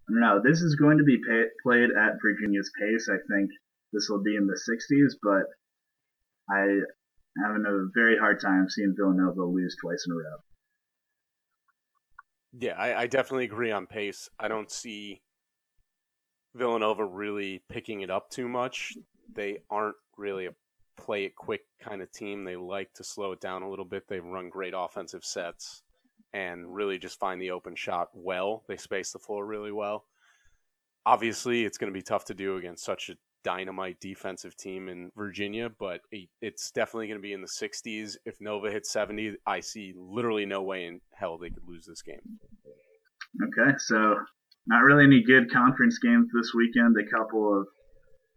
don't 0.09 0.21
know. 0.21 0.41
This 0.43 0.61
is 0.61 0.77
going 0.77 0.99
to 0.99 1.05
be 1.05 1.19
pay, 1.19 1.45
played 1.65 1.91
at 1.91 2.19
Virginia's 2.23 2.71
pace. 2.81 3.09
I 3.11 3.19
think 3.35 3.51
this 3.93 4.07
will 4.09 4.23
be 4.23 4.37
in 4.37 4.47
the 4.47 4.55
60s, 4.55 5.15
but 5.23 5.47
I 6.55 6.83
having 7.45 7.65
a 7.67 7.89
very 7.95 8.19
hard 8.19 8.41
time 8.41 8.69
seeing 8.69 8.95
Villanova 8.97 9.45
lose 9.45 9.77
twice 9.81 10.05
in 10.07 10.13
a 10.13 10.17
row. 10.17 10.37
Yeah, 12.59 12.75
I, 12.75 13.03
I 13.03 13.07
definitely 13.07 13.45
agree 13.45 13.71
on 13.71 13.87
pace. 13.87 14.29
I 14.39 14.49
don't 14.49 14.71
see 14.71 15.23
Villanova 16.55 17.05
really 17.05 17.63
picking 17.71 18.03
it 18.03 18.11
up 18.11 18.31
too 18.31 18.49
much. 18.49 18.93
They 19.35 19.63
aren't 19.71 19.97
really 20.19 20.47
a 20.47 20.55
play 20.97 21.25
it 21.25 21.35
quick 21.37 21.63
kind 21.81 22.03
of 22.03 22.13
team. 22.13 22.45
They 22.45 22.57
like 22.57 22.93
to 22.95 23.05
slow 23.05 23.33
it 23.33 23.41
down 23.41 23.63
a 23.63 23.71
little 23.71 23.85
bit. 23.85 24.07
They 24.07 24.21
run 24.21 24.51
great 24.51 24.75
offensive 24.77 25.25
sets 25.25 25.83
and 26.33 26.75
really 26.75 26.99
just 26.99 27.19
find 27.19 27.41
the 27.41 27.51
open 27.51 27.75
shot 27.75 28.09
well. 28.15 28.65
They 28.69 28.77
space 28.77 29.13
the 29.13 29.19
floor 29.19 29.45
really 29.45 29.73
well. 29.73 30.05
Obviously, 31.05 31.65
it's 31.65 31.79
going 31.79 31.93
to 31.93 31.99
be 31.99 32.03
tough 32.03 32.27
to 32.27 32.35
do 32.35 32.57
against 32.57 32.85
such 32.85 33.11
a 33.11 33.17
dynamite 33.45 34.01
defensive 34.01 34.57
team 34.57 34.89
in 34.89 35.11
Virginia, 35.17 35.69
but 35.79 36.01
it's 36.41 36.71
definitely 36.71 37.09
going 37.09 37.19
to 37.19 37.23
be 37.23 37.33
in 37.33 37.41
the 37.41 37.47
60s. 37.47 38.17
If 38.25 38.35
Nova 38.41 38.71
hits 38.71 38.93
70, 38.93 39.37
I 39.47 39.61
see 39.61 39.95
literally 39.97 40.47
no 40.47 40.63
way 40.63 40.87
in 40.87 41.01
hell 41.15 41.39
they 41.39 41.51
could 41.51 41.67
lose 41.67 41.87
this 41.87 42.03
game. 42.03 42.21
Okay, 43.43 43.77
so 43.79 44.17
not 44.67 44.83
really 44.83 45.05
any 45.05 45.23
good 45.23 45.51
conference 45.51 45.99
games 45.99 46.29
this 46.35 46.53
weekend. 46.55 46.97
A 46.97 47.11
couple 47.11 47.61
of 47.61 47.67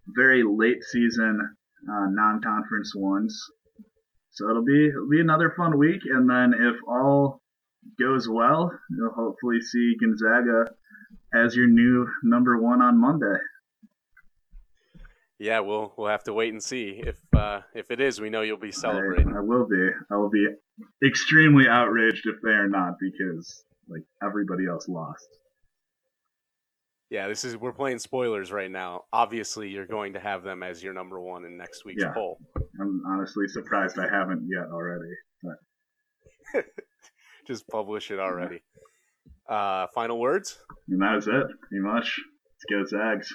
very 0.07 0.43
late 0.43 0.83
season 0.83 1.55
uh, 1.89 2.07
non-conference 2.09 2.93
ones. 2.95 3.39
So 4.31 4.49
it'll 4.49 4.65
be 4.65 4.89
it'll 4.89 5.09
be 5.09 5.21
another 5.21 5.53
fun 5.55 5.77
week, 5.77 6.01
and 6.09 6.29
then 6.29 6.53
if 6.53 6.75
all 6.87 7.41
goes 7.99 8.27
well, 8.27 8.71
you'll 8.89 9.13
hopefully 9.13 9.61
see 9.61 9.95
Gonzaga 9.99 10.71
as 11.33 11.55
your 11.55 11.67
new 11.67 12.07
number 12.23 12.61
one 12.61 12.81
on 12.81 12.99
Monday. 12.99 13.37
Yeah, 15.37 15.59
we'll 15.59 15.93
we'll 15.97 16.09
have 16.09 16.23
to 16.23 16.33
wait 16.33 16.53
and 16.53 16.63
see. 16.63 17.01
If 17.05 17.17
uh, 17.35 17.61
if 17.73 17.91
it 17.91 17.99
is, 17.99 18.21
we 18.21 18.29
know 18.29 18.41
you'll 18.41 18.57
be 18.57 18.71
celebrating. 18.71 19.33
I, 19.33 19.39
I 19.39 19.41
will 19.41 19.67
be. 19.67 19.89
I 20.11 20.15
will 20.15 20.29
be 20.29 20.47
extremely 21.05 21.67
outraged 21.67 22.25
if 22.25 22.35
they 22.41 22.51
are 22.51 22.69
not, 22.69 22.93
because 22.99 23.65
like 23.89 24.03
everybody 24.23 24.65
else 24.67 24.87
lost. 24.87 25.27
Yeah, 27.09 27.27
this 27.27 27.43
is 27.43 27.57
we're 27.57 27.73
playing 27.73 27.99
spoilers 27.99 28.51
right 28.51 28.71
now. 28.71 29.03
Obviously, 29.13 29.69
you're 29.69 29.85
going 29.85 30.13
to 30.13 30.19
have 30.19 30.43
them 30.43 30.63
as 30.63 30.81
your 30.81 30.93
number 30.93 31.19
one 31.19 31.45
in 31.45 31.57
next 31.57 31.85
week's 31.85 32.03
yeah. 32.03 32.13
poll. 32.13 32.39
I'm 32.81 33.01
honestly 33.07 33.47
surprised 33.47 33.99
I 33.99 34.09
haven't 34.09 34.47
yet 34.49 34.67
already. 34.71 35.13
But 36.53 36.65
just 37.47 37.67
publish 37.67 38.09
it 38.09 38.19
already. 38.19 38.63
Uh, 39.47 39.87
final 39.93 40.19
words? 40.19 40.57
And 40.89 41.01
that 41.01 41.17
is 41.17 41.27
it, 41.27 41.33
pretty 41.33 41.83
much. 41.83 42.19
Let's 42.71 42.91
go 42.91 42.97
Zags. 42.97 43.31